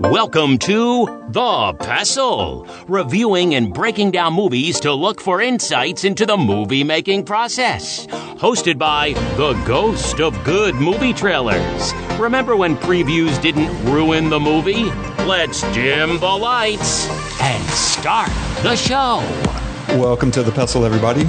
Welcome 0.00 0.58
to 0.58 1.06
The 1.30 1.72
Pestle, 1.80 2.68
reviewing 2.86 3.56
and 3.56 3.74
breaking 3.74 4.12
down 4.12 4.32
movies 4.32 4.78
to 4.80 4.92
look 4.92 5.20
for 5.20 5.42
insights 5.42 6.04
into 6.04 6.24
the 6.24 6.36
movie 6.36 6.84
making 6.84 7.24
process. 7.24 8.06
Hosted 8.06 8.78
by 8.78 9.14
the 9.36 9.60
ghost 9.66 10.20
of 10.20 10.44
good 10.44 10.76
movie 10.76 11.12
trailers. 11.12 11.92
Remember 12.16 12.54
when 12.54 12.76
previews 12.76 13.42
didn't 13.42 13.70
ruin 13.86 14.30
the 14.30 14.38
movie? 14.38 14.84
Let's 15.24 15.62
dim 15.72 16.20
the 16.20 16.26
lights 16.26 17.08
and 17.42 17.64
start 17.70 18.30
the 18.62 18.76
show. 18.76 19.18
Welcome 19.98 20.30
to 20.30 20.44
the 20.44 20.52
Pestle, 20.52 20.84
everybody. 20.84 21.26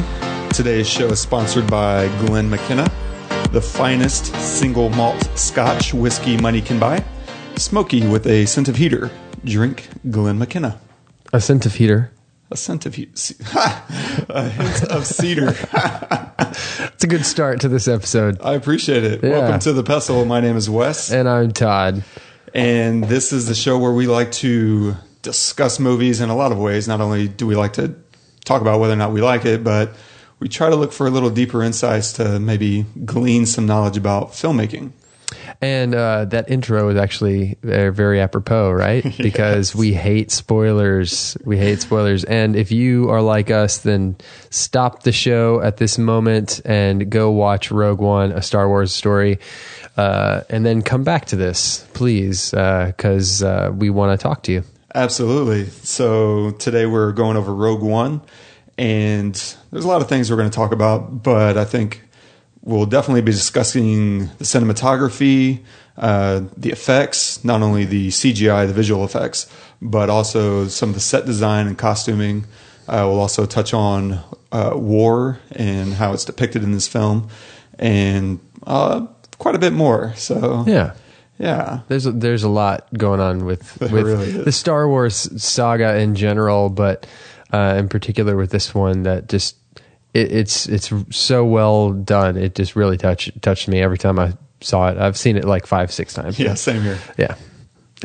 Today's 0.53 0.87
show 0.87 1.07
is 1.07 1.19
sponsored 1.19 1.65
by 1.71 2.07
Glen 2.27 2.47
McKenna, 2.47 2.87
the 3.51 3.61
finest 3.61 4.27
single 4.35 4.89
malt 4.89 5.27
Scotch 5.33 5.91
whiskey 5.91 6.37
money 6.37 6.61
can 6.61 6.77
buy. 6.77 7.03
Smoky 7.59 8.07
with 8.07 8.25
a 8.25 8.45
scent 8.45 8.69
of 8.69 8.77
heater. 8.77 9.11
Drink 9.43 9.89
Glen 10.09 10.39
McKenna. 10.39 10.79
A 11.33 11.41
scent 11.41 11.65
of 11.65 11.75
heater. 11.75 12.09
A 12.49 12.55
scent 12.55 12.85
of 12.85 12.95
heat. 12.95 13.33
a 14.29 14.49
hint 14.49 14.83
of 14.85 15.05
cedar. 15.05 15.55
It's 16.93 17.03
a 17.03 17.07
good 17.07 17.25
start 17.25 17.61
to 17.61 17.69
this 17.69 17.87
episode. 17.87 18.39
I 18.41 18.55
appreciate 18.55 19.03
it. 19.03 19.23
Yeah. 19.23 19.29
Welcome 19.39 19.59
to 19.61 19.73
the 19.73 19.83
Pestle. 19.83 20.25
My 20.25 20.39
name 20.41 20.57
is 20.57 20.69
Wes, 20.69 21.11
And 21.11 21.29
I'm 21.29 21.51
Todd. 21.51 22.03
and 22.53 23.03
this 23.05 23.31
is 23.31 23.47
the 23.47 23.55
show 23.55 23.77
where 23.77 23.91
we 23.93 24.07
like 24.07 24.31
to 24.33 24.95
discuss 25.21 25.79
movies 25.79 26.19
in 26.21 26.29
a 26.29 26.35
lot 26.35 26.51
of 26.51 26.57
ways. 26.57 26.87
Not 26.87 26.99
only 27.01 27.27
do 27.29 27.45
we 27.47 27.55
like 27.55 27.73
to 27.73 27.95
talk 28.43 28.61
about 28.61 28.79
whether 28.81 28.93
or 28.93 28.97
not 28.97 29.13
we 29.13 29.21
like 29.21 29.45
it, 29.45 29.63
but 29.63 29.93
we 30.39 30.49
try 30.49 30.69
to 30.69 30.75
look 30.75 30.91
for 30.91 31.07
a 31.07 31.09
little 31.09 31.29
deeper 31.29 31.61
insights 31.63 32.11
to 32.13 32.39
maybe 32.39 32.85
glean 33.05 33.45
some 33.45 33.65
knowledge 33.65 33.95
about 33.95 34.31
filmmaking. 34.31 34.91
And 35.61 35.93
uh, 35.93 36.25
that 36.25 36.49
intro 36.49 36.87
is 36.87 36.97
actually 36.97 37.57
uh, 37.63 37.91
very 37.91 38.21
apropos, 38.21 38.71
right? 38.71 39.05
Because 39.17 39.75
we 39.75 39.93
hate 39.93 40.31
spoilers. 40.31 41.37
We 41.43 41.57
hate 41.57 41.81
spoilers. 41.81 42.23
And 42.23 42.55
if 42.55 42.71
you 42.71 43.09
are 43.09 43.21
like 43.21 43.51
us, 43.51 43.79
then 43.79 44.15
stop 44.49 45.03
the 45.03 45.11
show 45.11 45.61
at 45.61 45.77
this 45.77 45.97
moment 45.97 46.61
and 46.63 47.09
go 47.09 47.31
watch 47.31 47.71
Rogue 47.71 47.99
One, 47.99 48.31
a 48.31 48.41
Star 48.41 48.67
Wars 48.69 48.93
story. 48.93 49.39
Uh, 49.97 50.41
and 50.49 50.65
then 50.65 50.81
come 50.81 51.03
back 51.03 51.25
to 51.25 51.35
this, 51.35 51.85
please, 51.93 52.51
because 52.51 53.43
uh, 53.43 53.71
we 53.75 53.89
want 53.89 54.17
to 54.17 54.23
talk 54.23 54.43
to 54.43 54.53
you. 54.53 54.63
Absolutely. 54.95 55.65
So 55.83 56.51
today 56.51 56.85
we're 56.85 57.11
going 57.11 57.37
over 57.37 57.53
Rogue 57.53 57.83
One, 57.83 58.21
and 58.77 59.33
there's 59.71 59.85
a 59.85 59.87
lot 59.87 60.01
of 60.01 60.07
things 60.07 60.31
we're 60.31 60.37
going 60.37 60.49
to 60.49 60.55
talk 60.55 60.71
about, 60.71 61.21
but 61.21 61.57
I 61.57 61.65
think 61.65 62.08
we'll 62.63 62.85
definitely 62.85 63.21
be 63.21 63.31
discussing 63.31 64.27
the 64.37 64.43
cinematography, 64.43 65.59
uh, 65.97 66.41
the 66.57 66.71
effects, 66.71 67.43
not 67.43 67.61
only 67.61 67.85
the 67.85 68.09
CGI, 68.09 68.67
the 68.67 68.73
visual 68.73 69.03
effects, 69.03 69.51
but 69.81 70.09
also 70.09 70.67
some 70.67 70.89
of 70.89 70.95
the 70.95 71.01
set 71.01 71.25
design 71.25 71.67
and 71.67 71.77
costuming. 71.77 72.45
Uh, 72.87 73.05
we'll 73.07 73.19
also 73.19 73.45
touch 73.45 73.73
on 73.73 74.19
uh, 74.51 74.71
war 74.75 75.39
and 75.51 75.93
how 75.93 76.13
it's 76.13 76.25
depicted 76.25 76.63
in 76.63 76.71
this 76.71 76.87
film, 76.87 77.29
and 77.77 78.39
uh, 78.65 79.05
quite 79.37 79.55
a 79.55 79.59
bit 79.59 79.73
more. 79.73 80.13
So 80.15 80.63
Yeah. 80.67 80.93
yeah. 81.37 81.81
There's 81.87 82.05
a, 82.07 82.11
there's 82.11 82.43
a 82.43 82.49
lot 82.49 82.87
going 82.97 83.19
on 83.19 83.45
with 83.45 83.79
with 83.81 83.91
really 83.91 84.31
the 84.31 84.51
Star 84.51 84.87
Wars 84.87 85.15
saga 85.41 85.97
in 85.99 86.15
general, 86.15 86.69
but 86.69 87.05
uh, 87.53 87.75
in 87.77 87.89
particular 87.89 88.35
with 88.35 88.49
this 88.51 88.73
one 88.73 89.03
that 89.03 89.29
just 89.29 89.55
it, 90.13 90.31
it's 90.31 90.67
it's 90.67 90.91
so 91.11 91.45
well 91.45 91.91
done. 91.91 92.37
It 92.37 92.55
just 92.55 92.75
really 92.75 92.97
touched 92.97 93.41
touched 93.41 93.67
me 93.67 93.81
every 93.81 93.97
time 93.97 94.19
I 94.19 94.33
saw 94.61 94.89
it. 94.89 94.97
I've 94.97 95.17
seen 95.17 95.37
it 95.37 95.45
like 95.45 95.65
five 95.65 95.91
six 95.91 96.13
times. 96.13 96.39
Yeah, 96.39 96.53
same 96.55 96.81
here. 96.81 96.97
Yeah. 97.17 97.35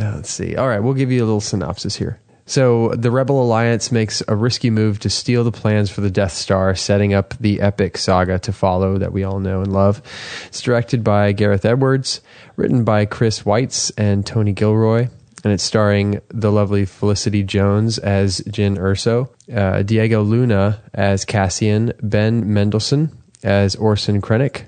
Uh, 0.01 0.17
let's 0.17 0.31
see. 0.31 0.57
All 0.57 0.69
right, 0.69 0.81
we'll 0.81 0.95
give 0.95 1.13
you 1.13 1.21
a 1.21 1.27
little 1.27 1.41
synopsis 1.41 1.95
here. 1.97 2.21
So, 2.47 2.91
the 2.91 3.11
Rebel 3.11 3.43
Alliance 3.43 3.91
makes 3.91 4.23
a 4.29 4.37
risky 4.37 4.69
move 4.69 4.99
to 5.01 5.09
steal 5.09 5.45
the 5.45 5.53
plans 5.53 5.91
for 5.91 6.03
the 6.03 6.11
Death 6.11 6.33
Star, 6.33 6.75
setting 6.75 7.15
up 7.15 7.35
the 7.39 7.63
epic 7.63 7.97
saga 7.97 8.39
to 8.41 8.53
follow 8.53 8.99
that 8.99 9.13
we 9.13 9.25
all 9.25 9.41
know 9.41 9.63
and 9.63 9.73
love. 9.73 10.03
It's 10.47 10.61
directed 10.61 11.03
by 11.03 11.33
Gareth 11.33 11.65
Edwards, 11.65 12.21
written 12.57 12.85
by 12.85 13.07
Chris 13.07 13.45
Weitz 13.45 13.93
and 13.97 14.27
Tony 14.27 14.53
Gilroy, 14.53 15.09
and 15.45 15.53
it's 15.53 15.63
starring 15.63 16.21
the 16.29 16.51
lovely 16.51 16.87
Felicity 16.87 17.43
Jones 17.43 17.99
as 17.99 18.41
Jyn 18.41 18.79
Erso, 18.79 19.29
uh, 19.55 19.83
Diego 19.83 20.23
Luna 20.23 20.83
as 20.95 21.25
Cassian, 21.25 21.93
Ben 22.03 22.53
Mendelsohn 22.53 23.17
as 23.43 23.77
Orson 23.77 24.23
Krennic, 24.23 24.65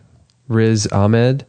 Riz 0.48 0.86
Ahmed, 0.88 1.46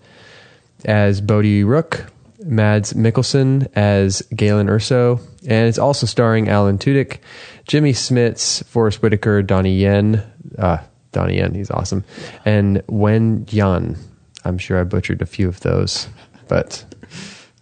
as 0.86 1.20
Bodhi 1.20 1.64
Rook, 1.64 2.06
Mads 2.40 2.94
Mikkelsen 2.94 3.68
as 3.76 4.22
Galen 4.34 4.68
Erso, 4.68 5.20
and 5.42 5.68
it's 5.68 5.78
also 5.78 6.06
starring 6.06 6.48
Alan 6.48 6.78
Tudyk, 6.78 7.18
Jimmy 7.66 7.92
Smits, 7.92 8.64
Forest 8.64 9.02
Whitaker, 9.02 9.42
Donnie 9.42 9.76
Yen, 9.76 10.24
uh, 10.58 10.78
Donnie 11.12 11.38
Yen, 11.38 11.54
he's 11.54 11.72
awesome, 11.72 12.06
and 12.46 12.82
Wen 12.88 13.46
Yan. 13.50 13.98
I'm 14.46 14.58
sure 14.58 14.80
I 14.80 14.84
butchered 14.84 15.22
a 15.22 15.26
few 15.26 15.50
of 15.50 15.60
those, 15.60 16.08
but 16.48 16.86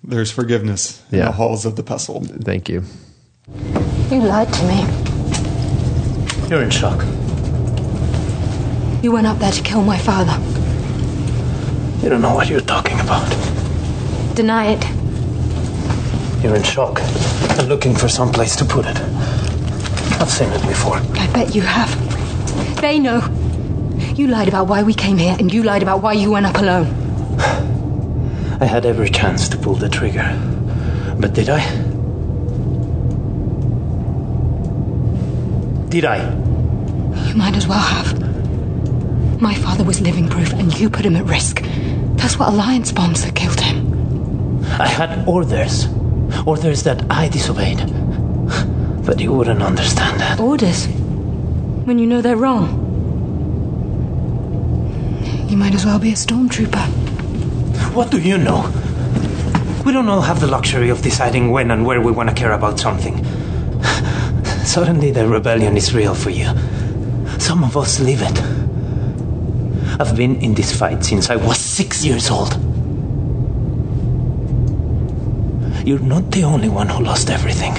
There's 0.07 0.31
forgiveness 0.31 1.01
in 1.11 1.19
Yeah. 1.19 1.25
the 1.25 1.31
halls 1.33 1.65
of 1.65 1.75
the 1.75 1.83
pestle. 1.83 2.21
thank 2.43 2.69
you. 2.69 2.83
You 4.11 4.21
lied 4.21 4.51
to 4.53 4.63
me. 4.65 4.85
You're 6.49 6.61
in 6.63 6.69
shock. 6.69 7.03
You 9.01 9.11
went 9.11 9.27
up 9.27 9.39
there 9.39 9.51
to 9.51 9.61
kill 9.63 9.81
my 9.83 9.97
father. 9.97 10.37
You 12.03 12.09
don't 12.09 12.21
know 12.21 12.33
what 12.35 12.49
you're 12.49 12.61
talking 12.61 12.99
about. 12.99 13.25
Deny 14.35 14.65
it. 14.73 14.83
You're 16.43 16.55
in 16.55 16.63
shock 16.63 17.01
and 17.57 17.67
looking 17.67 17.95
for 17.95 18.07
some 18.07 18.31
place 18.31 18.55
to 18.57 18.65
put 18.65 18.85
it. 18.85 18.97
I've 20.21 20.29
seen 20.29 20.49
it 20.51 20.61
before. 20.67 20.97
I 20.97 21.27
bet 21.33 21.55
you 21.55 21.61
have. 21.61 21.89
They 22.81 22.99
know. 22.99 23.21
You 24.15 24.27
lied 24.27 24.47
about 24.47 24.67
why 24.67 24.83
we 24.83 24.93
came 24.93 25.17
here, 25.17 25.35
and 25.39 25.51
you 25.53 25.63
lied 25.63 25.81
about 25.81 26.01
why 26.03 26.13
you 26.13 26.29
went 26.31 26.45
up 26.45 26.57
alone. 26.57 26.87
I 28.59 28.65
had 28.65 28.85
every 28.85 29.09
chance 29.09 29.49
to 29.49 29.57
pull 29.57 29.75
the 29.75 29.89
trigger. 29.89 30.27
But 31.19 31.33
did 31.33 31.49
I? 31.49 31.59
Did 35.89 36.05
I? 36.05 36.31
You 37.27 37.35
might 37.35 37.55
as 37.55 37.67
well 37.67 37.79
have. 37.79 39.41
My 39.41 39.53
father 39.55 39.83
was 39.83 39.99
living 39.99 40.29
proof, 40.29 40.53
and 40.53 40.77
you 40.79 40.89
put 40.89 41.05
him 41.05 41.15
at 41.15 41.25
risk. 41.25 41.61
That's 42.15 42.39
what 42.39 42.49
Alliance 42.49 42.91
bombs 42.91 43.23
that 43.25 43.35
killed 43.35 43.59
him. 43.59 44.63
I 44.79 44.87
had 44.87 45.27
orders. 45.27 45.87
Orders 46.45 46.83
that 46.83 47.05
I 47.09 47.27
disobeyed. 47.27 47.79
But 49.05 49.19
you 49.19 49.33
wouldn't 49.33 49.61
understand 49.61 50.19
that. 50.21 50.39
Orders. 50.39 50.87
When 51.85 51.99
you 51.99 52.07
know 52.07 52.21
they're 52.21 52.37
wrong. 52.37 52.81
You 55.49 55.57
might 55.57 55.75
as 55.75 55.85
well 55.85 55.99
be 55.99 56.09
a 56.09 56.15
stormtrooper. 56.15 57.04
What 57.93 58.11
do 58.11 58.19
you 58.19 58.37
know? 58.37 58.71
We 59.85 59.93
don't 59.93 60.09
all 60.09 60.21
have 60.21 60.39
the 60.39 60.47
luxury 60.47 60.89
of 60.89 61.01
deciding 61.01 61.51
when 61.51 61.71
and 61.71 61.85
where 61.85 62.01
we 62.01 62.11
want 62.11 62.29
to 62.29 62.35
care 62.35 62.53
about 62.53 62.79
something. 62.79 63.23
Suddenly, 64.65 65.11
the 65.11 65.27
rebellion 65.27 65.77
is 65.77 65.93
real 65.93 66.15
for 66.15 66.31
you. 66.31 66.47
Some 67.39 67.63
of 67.63 67.77
us 67.77 67.99
live 67.99 68.21
it. 68.21 68.41
I've 69.99 70.15
been 70.15 70.37
in 70.41 70.53
this 70.55 70.77
fight 70.77 71.05
since 71.05 71.29
I 71.29 71.35
was 71.35 71.57
six 71.57 72.03
years 72.03 72.29
old. 72.29 72.53
You're 75.85 75.99
not 75.99 76.31
the 76.31 76.43
only 76.43 76.67
one 76.67 76.89
who 76.89 77.03
lost 77.03 77.29
everything. 77.29 77.75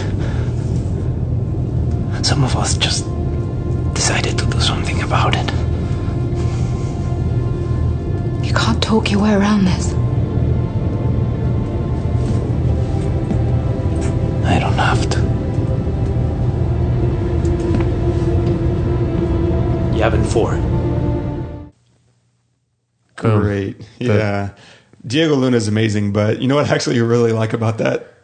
Some 2.22 2.44
of 2.44 2.56
us 2.56 2.78
just 2.78 3.04
decided 3.94 4.38
to 4.38 4.46
do 4.46 4.60
something 4.60 5.02
about 5.02 5.34
it. 5.36 5.65
You 8.56 8.62
can't 8.62 8.82
talk 8.82 9.10
your 9.10 9.20
way 9.20 9.34
around 9.34 9.66
this. 9.66 9.92
I 14.46 14.58
don't 14.58 14.72
have 14.78 15.10
to. 15.10 15.18
Yavin 19.94 20.24
4. 20.26 20.52
Boom. 23.22 23.40
Great. 23.42 23.76
Yeah. 23.98 24.50
Diego 25.06 25.34
Luna 25.34 25.58
is 25.58 25.68
amazing, 25.68 26.12
but 26.12 26.40
you 26.40 26.48
know 26.48 26.54
what 26.56 26.70
actually 26.70 26.96
you 26.96 27.04
really 27.04 27.32
like 27.32 27.52
about 27.52 27.76
that 27.78 28.14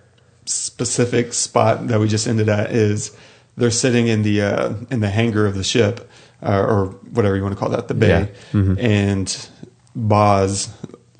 specific 0.46 1.34
spot 1.34 1.88
that 1.88 2.00
we 2.00 2.08
just 2.08 2.26
ended 2.26 2.48
at 2.48 2.72
is 2.72 3.14
they're 3.58 3.70
sitting 3.70 4.06
in 4.08 4.22
the 4.22 4.40
uh, 4.42 4.74
in 4.90 5.00
the 5.00 5.10
hangar 5.10 5.44
of 5.46 5.54
the 5.56 5.62
ship 5.64 6.10
uh, 6.42 6.58
or 6.58 6.86
whatever 7.12 7.36
you 7.36 7.42
want 7.42 7.54
to 7.54 7.58
call 7.60 7.68
that, 7.68 7.88
the 7.88 7.94
bay, 7.94 8.08
Yeah. 8.08 8.60
Mm-hmm. 8.60 8.78
and 8.80 9.48
Baze 9.96 10.72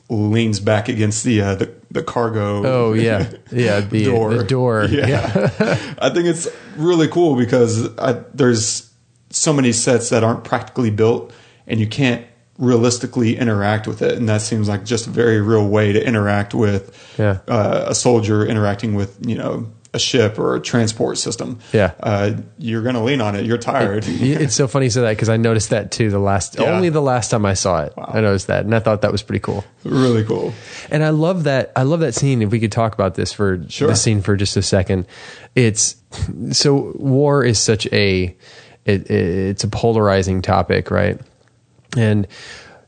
leans 0.08 0.60
back 0.60 0.88
against 0.88 1.24
the 1.24 1.40
uh, 1.40 1.54
the, 1.54 1.74
the 1.90 2.02
cargo. 2.02 2.64
Oh 2.66 2.92
yeah, 2.92 3.30
yeah. 3.52 3.80
The 3.80 4.04
door. 4.04 4.34
The 4.34 4.44
door. 4.44 4.84
Yeah. 4.90 5.24
I 5.98 6.10
think 6.10 6.26
it's 6.26 6.48
really 6.76 7.08
cool 7.08 7.36
because 7.36 7.88
I, 7.98 8.22
there's 8.34 8.90
so 9.30 9.52
many 9.52 9.72
sets 9.72 10.10
that 10.10 10.22
aren't 10.24 10.44
practically 10.44 10.90
built, 10.90 11.32
and 11.66 11.80
you 11.80 11.86
can't 11.86 12.26
realistically 12.58 13.36
interact 13.36 13.86
with 13.86 14.02
it, 14.02 14.12
and 14.19 14.28
that 14.28 14.42
seems 14.42 14.69
like 14.69 14.84
just 14.84 15.06
a 15.06 15.10
very 15.10 15.40
real 15.40 15.66
way 15.66 15.92
to 15.92 16.06
interact 16.06 16.54
with 16.54 17.14
Yeah. 17.18 17.38
uh, 17.48 17.86
a 17.88 17.94
soldier 17.94 18.44
interacting 18.46 18.94
with 18.94 19.18
you 19.26 19.36
know 19.36 19.70
a 19.94 19.98
ship 19.98 20.38
or 20.38 20.54
a 20.56 20.60
transport 20.60 21.18
system. 21.18 21.58
Yeah. 21.72 21.92
uh, 22.00 22.32
you're 22.58 22.80
going 22.82 22.94
to 22.94 23.02
lean 23.02 23.20
on 23.20 23.34
it. 23.36 23.44
You're 23.44 23.58
tired. 23.58 24.04
it's 24.06 24.54
so 24.54 24.66
funny 24.66 24.86
you 24.86 24.90
say 24.90 25.02
that 25.02 25.10
because 25.10 25.28
I 25.28 25.36
noticed 25.36 25.68
that 25.70 25.90
too. 25.90 26.08
The 26.10 26.18
last, 26.18 26.58
Yeah. 26.58 26.72
only 26.74 26.88
the 26.88 27.02
last 27.02 27.30
time 27.30 27.44
I 27.44 27.52
saw 27.54 27.82
it, 27.82 27.92
I 27.98 28.20
noticed 28.22 28.46
that, 28.46 28.64
and 28.64 28.74
I 28.74 28.78
thought 28.78 29.02
that 29.02 29.12
was 29.12 29.22
pretty 29.22 29.40
cool. 29.40 29.64
really 29.84 30.24
cool. 30.24 30.54
And 30.90 31.04
I 31.04 31.10
love 31.10 31.44
that. 31.44 31.72
I 31.76 31.82
love 31.82 32.00
that 32.00 32.14
scene. 32.14 32.40
If 32.40 32.50
we 32.50 32.58
could 32.58 32.72
talk 32.72 32.94
about 32.94 33.16
this 33.16 33.32
for 33.34 33.62
Sure. 33.68 33.88
the 33.88 33.96
scene 33.96 34.22
for 34.22 34.34
just 34.34 34.56
a 34.56 34.62
second, 34.62 35.06
it's 35.54 35.96
so 36.52 36.92
war 36.96 37.44
is 37.44 37.58
such 37.58 37.86
a 37.92 38.34
it, 38.86 39.10
it's 39.10 39.62
a 39.64 39.68
polarizing 39.68 40.40
topic, 40.42 40.90
right? 40.90 41.20
And 41.96 42.26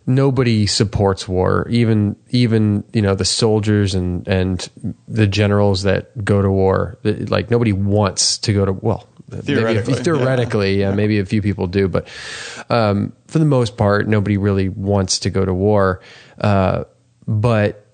nobody 0.06 0.66
supports 0.66 1.28
war. 1.28 1.66
Even 1.70 2.16
even 2.30 2.84
you 2.92 3.02
know 3.02 3.14
the 3.14 3.24
soldiers 3.24 3.94
and 3.94 4.26
and 4.28 4.68
the 5.08 5.26
generals 5.26 5.82
that 5.82 6.24
go 6.24 6.42
to 6.42 6.50
war. 6.50 6.98
Like 7.04 7.50
nobody 7.50 7.72
wants 7.72 8.38
to 8.38 8.52
go 8.52 8.64
to 8.64 8.72
well. 8.72 9.08
Theoretically, 9.30 9.94
maybe, 9.94 10.04
theoretically, 10.04 10.80
yeah. 10.80 10.94
maybe 10.94 11.18
a 11.18 11.24
few 11.24 11.42
people 11.42 11.66
do, 11.66 11.88
but 11.88 12.06
um, 12.68 13.12
for 13.26 13.38
the 13.38 13.46
most 13.46 13.76
part, 13.76 14.06
nobody 14.06 14.36
really 14.36 14.68
wants 14.68 15.18
to 15.20 15.30
go 15.30 15.44
to 15.44 15.52
war. 15.52 16.00
Uh, 16.38 16.84
but 17.26 17.84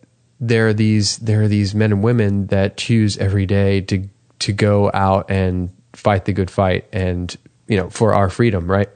there 0.40 0.68
are 0.68 0.72
these 0.72 1.18
there 1.18 1.42
are 1.42 1.48
these 1.48 1.74
men 1.74 1.92
and 1.92 2.02
women 2.02 2.46
that 2.46 2.76
choose 2.76 3.16
every 3.18 3.46
day 3.46 3.80
to 3.82 4.08
to 4.40 4.52
go 4.52 4.90
out 4.92 5.30
and 5.30 5.70
fight 5.92 6.24
the 6.24 6.32
good 6.32 6.50
fight 6.50 6.86
and 6.92 7.36
you 7.68 7.76
know 7.76 7.90
for 7.90 8.14
our 8.14 8.30
freedom 8.30 8.70
right 8.70 8.88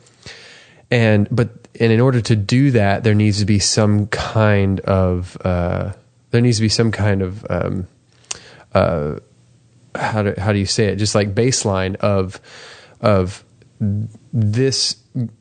and 0.90 1.28
but 1.30 1.63
and 1.80 1.92
in 1.92 2.00
order 2.00 2.20
to 2.20 2.36
do 2.36 2.70
that 2.72 3.04
there 3.04 3.14
needs 3.14 3.38
to 3.40 3.44
be 3.44 3.58
some 3.58 4.06
kind 4.08 4.80
of 4.80 5.36
uh, 5.44 5.92
there 6.30 6.40
needs 6.40 6.58
to 6.58 6.62
be 6.62 6.68
some 6.68 6.90
kind 6.92 7.22
of 7.22 7.46
um, 7.50 7.86
uh, 8.74 9.18
how 9.94 10.22
do 10.22 10.34
how 10.38 10.52
do 10.52 10.58
you 10.58 10.66
say 10.66 10.86
it? 10.86 10.96
Just 10.96 11.14
like 11.14 11.34
baseline 11.34 11.96
of 11.96 12.40
of 13.00 13.44
this 14.32 14.96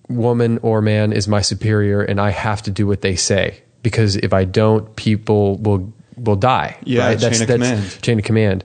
woman 0.09 0.59
or 0.61 0.81
man 0.81 1.13
is 1.13 1.27
my 1.27 1.41
superior 1.41 2.01
and 2.01 2.19
I 2.19 2.29
have 2.31 2.61
to 2.63 2.71
do 2.71 2.85
what 2.85 3.01
they 3.01 3.15
say 3.15 3.61
because 3.81 4.15
if 4.17 4.33
I 4.33 4.45
don't 4.45 4.95
people 4.95 5.57
will 5.57 5.93
will 6.17 6.35
die 6.35 6.77
Yeah, 6.83 7.15
chain 7.15 7.41
of 7.41 7.47
command. 7.47 8.01
chain 8.01 8.19
of 8.19 8.25
command. 8.25 8.63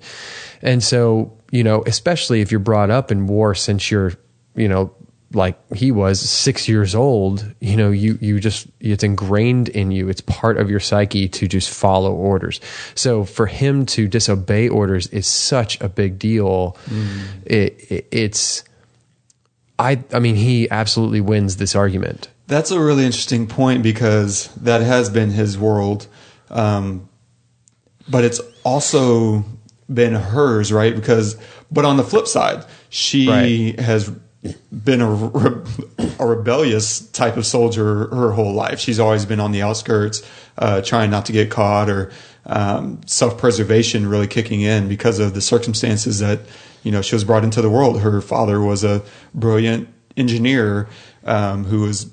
And 0.63 0.83
so 0.83 1.33
you 1.51 1.65
know 1.65 1.83
especially 1.87 2.41
if 2.43 2.51
you're 2.51 2.61
brought 2.61 2.91
up 2.91 3.11
in 3.11 3.27
war 3.27 3.55
since 3.55 3.91
you're 3.91 4.13
you 4.55 4.69
know 4.69 4.93
like 5.35 5.59
he 5.75 5.93
was 5.93 6.19
six 6.21 6.69
years 6.69 6.95
old 6.95 7.45
you 7.61 7.77
know 7.77 7.91
you 7.91 8.17
you 8.21 8.41
just 8.41 8.67
it's 8.81 9.05
ingrained 9.05 9.69
in 9.69 9.91
you. 9.91 10.09
It's 10.09 10.23
part 10.23 10.57
of 10.59 10.71
your 10.71 10.81
psyche 10.81 11.29
to 11.29 11.47
just 11.47 11.69
follow 11.71 12.13
orders. 12.15 12.61
So 12.95 13.25
for 13.25 13.47
him 13.47 13.85
to 13.87 14.09
disobey 14.09 14.69
orders 14.69 15.07
is 15.09 15.27
such 15.27 15.81
a 15.83 15.89
big 15.89 16.19
deal. 16.19 16.77
It, 17.45 17.91
it 17.91 18.09
it's 18.11 18.65
i 19.79 20.03
i 20.15 20.19
mean 20.19 20.35
he 20.35 20.69
absolutely 20.71 21.21
wins 21.21 21.57
this 21.57 21.75
argument. 21.77 22.29
That's 22.47 22.71
a 22.71 22.81
really 22.81 23.05
interesting 23.05 23.47
point 23.47 23.83
because 23.83 24.49
that 24.55 24.81
has 24.81 25.11
been 25.11 25.31
his 25.31 25.59
world, 25.59 26.07
um, 26.49 27.07
but 28.09 28.25
it's 28.25 28.41
also 28.65 29.45
been 29.93 30.15
hers, 30.15 30.73
right? 30.73 30.95
Because, 30.95 31.37
but 31.71 31.85
on 31.85 31.99
the 31.99 32.05
flip 32.05 32.27
side, 32.27 32.65
she 32.89 33.29
Right. 33.29 33.79
has 33.81 34.11
been 34.73 35.01
a, 35.01 35.65
a 36.21 36.27
rebellious 36.27 37.01
type 37.11 37.37
of 37.37 37.45
soldier 37.45 38.07
her 38.09 38.33
whole 38.33 38.53
life. 38.53 38.79
She's 38.79 39.01
always 39.01 39.27
been 39.27 39.41
on 39.41 39.53
the 39.53 39.63
outskirts, 39.63 40.23
uh, 40.57 40.81
trying 40.83 41.11
not 41.11 41.27
to 41.27 41.33
get 41.33 41.51
caught, 41.51 41.91
or 41.91 42.13
um, 42.47 43.01
self-preservation 43.07 44.09
really 44.09 44.27
kicking 44.27 44.61
in 44.61 44.89
because 44.89 45.19
of 45.19 45.35
the 45.35 45.41
circumstances 45.41 46.21
that 46.21 46.41
you 46.83 46.93
know 46.93 47.03
she 47.03 47.15
was 47.15 47.25
brought 47.25 47.45
into 47.45 47.61
the 47.61 47.71
world. 47.71 48.01
Her 48.01 48.21
father 48.21 48.61
was 48.61 48.85
a 48.85 49.03
brilliant 49.35 49.89
engineer 50.17 50.89
um, 51.25 51.65
who 51.65 51.81
was 51.81 52.11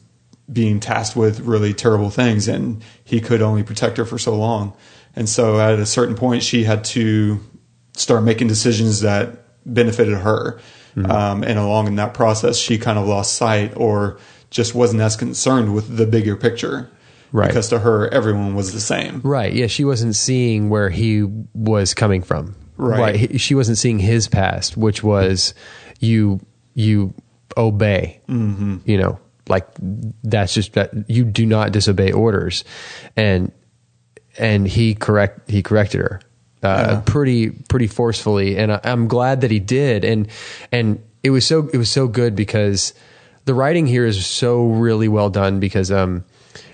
being 0.51 0.80
tasked 0.80 1.16
with 1.16 1.39
really 1.42 1.74
terrible 1.74 2.10
things, 2.10 2.48
and 2.48 2.83
he 3.04 3.19
could 3.19 3.42
only 3.42 3.63
protect 3.63 3.98
her 3.98 4.06
for 4.06 4.18
so 4.18 4.36
long. 4.36 4.75
And 5.16 5.30
so, 5.30 5.60
at 5.60 5.80
a 5.80 5.86
certain 5.86 6.16
point, 6.16 6.44
she 6.44 6.63
had 6.63 6.83
to 6.86 7.39
start 7.94 8.24
making 8.24 8.48
decisions 8.48 9.01
that 9.01 9.45
benefited 9.66 10.18
her. 10.18 10.60
Um, 10.97 11.44
and 11.44 11.59
along 11.59 11.88
in 11.88 11.95
that 11.97 12.13
process, 12.13 12.57
she 12.57 12.77
kind 12.77 12.97
of 12.97 13.06
lost 13.07 13.36
sight 13.36 13.74
or 13.75 14.18
just 14.50 14.74
wasn't 14.74 15.01
as 15.01 15.15
concerned 15.18 15.74
with 15.75 15.97
the 15.97 16.06
bigger 16.06 16.36
picture. 16.38 16.89
Right. 17.31 17.47
Because 17.47 17.68
to 17.69 17.80
her, 17.80 18.07
everyone 18.13 18.56
was 18.56 18.71
the 18.71 18.80
same. 18.80 19.19
Right. 19.21 19.51
Yeah. 19.51 19.68
She 19.68 19.83
wasn't 19.83 20.15
seeing 20.15 20.69
where 20.69 20.89
he 20.89 21.24
was 21.53 21.94
coming 21.94 22.21
from. 22.21 22.56
Right. 22.77 23.15
He- 23.15 23.38
She 23.38 23.56
wasn't 23.56 23.77
seeing 23.77 24.00
his 24.00 24.27
past, 24.30 24.77
which 24.77 25.03
was 25.03 25.53
you 26.00 26.39
you 26.75 27.13
obey. 27.57 28.21
Mm-hmm. 28.30 28.77
You 28.86 28.97
know, 28.97 29.19
like 29.50 29.68
that's 30.24 30.53
just 30.53 30.74
that 30.74 30.92
you 31.09 31.25
do 31.25 31.45
not 31.45 31.71
disobey 31.74 32.12
orders, 32.13 32.63
and 33.18 33.51
and 34.38 34.68
he 34.68 34.94
correct 34.95 35.50
he 35.50 35.62
corrected 35.63 36.01
her. 36.01 36.21
Uh, 36.66 37.02
pretty 37.02 37.50
pretty 37.50 37.88
forcefully, 37.88 38.58
and 38.58 38.72
I, 38.74 38.80
I'm 38.84 39.08
glad 39.08 39.42
that 39.42 39.52
he 39.52 39.60
did. 39.60 40.04
And 40.04 40.28
and 40.72 41.04
it 41.24 41.30
was 41.30 41.46
so 41.46 41.70
it 41.74 41.78
was 41.78 41.90
so 41.90 42.08
good 42.08 42.36
because 42.36 42.94
the 43.46 43.54
writing 43.54 43.88
here 43.88 44.06
is 44.06 44.26
so 44.26 44.68
really 44.68 45.08
well 45.08 45.30
done 45.30 45.60
because 45.60 45.92
um 45.92 46.24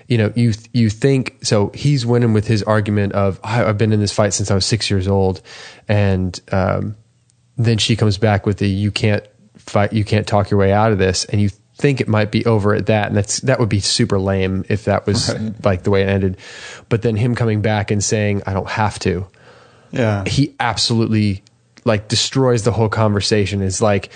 you 0.08 0.18
know 0.18 0.32
you 0.34 0.52
you 0.72 0.90
think 0.90 1.38
so 1.42 1.70
he's 1.74 2.04
winning 2.04 2.32
with 2.32 2.46
his 2.46 2.62
argument 2.62 3.12
of 3.12 3.40
"I- 3.44 3.64
I've 3.64 3.78
been 3.78 3.92
in 3.92 4.00
this 4.00 4.12
fight 4.12 4.32
since 4.34 4.50
I 4.50 4.54
was 4.54 4.66
six 4.66 4.90
years 4.90 5.08
old, 5.08 5.40
and 5.88 6.38
um, 6.50 6.96
then 7.56 7.78
she 7.78 7.96
comes 7.96 8.18
back 8.18 8.46
with 8.46 8.58
the 8.58 8.68
you 8.68 8.90
can't 8.90 9.24
fight 9.56 9.92
you 9.92 10.04
can't 10.04 10.26
talk 10.26 10.50
your 10.50 10.58
way 10.58 10.72
out 10.72 10.92
of 10.92 10.98
this, 10.98 11.24
and 11.26 11.40
you 11.40 11.50
think 11.76 12.00
it 12.00 12.08
might 12.08 12.30
be 12.30 12.44
over 12.46 12.74
at 12.74 12.86
that, 12.86 13.08
and 13.08 13.16
that's 13.16 13.40
that 13.40 13.58
would 13.58 13.68
be 13.68 13.80
super 13.80 14.18
lame 14.18 14.64
if 14.68 14.84
that 14.84 15.06
was 15.06 15.34
like 15.64 15.82
the 15.82 15.90
way 15.90 16.02
it 16.02 16.08
ended, 16.08 16.36
but 16.88 17.02
then 17.02 17.16
him 17.16 17.34
coming 17.34 17.62
back 17.62 17.90
and 17.90 18.02
saying 18.04 18.42
I 18.46 18.52
don't 18.52 18.68
have 18.68 18.98
to 19.00 19.26
Yeah. 19.92 20.24
he 20.26 20.54
absolutely 20.58 21.42
like 21.84 22.08
destroys 22.08 22.64
the 22.64 22.72
whole 22.72 22.88
conversation. 22.88 23.62
Is 23.62 23.80
like 23.80 24.10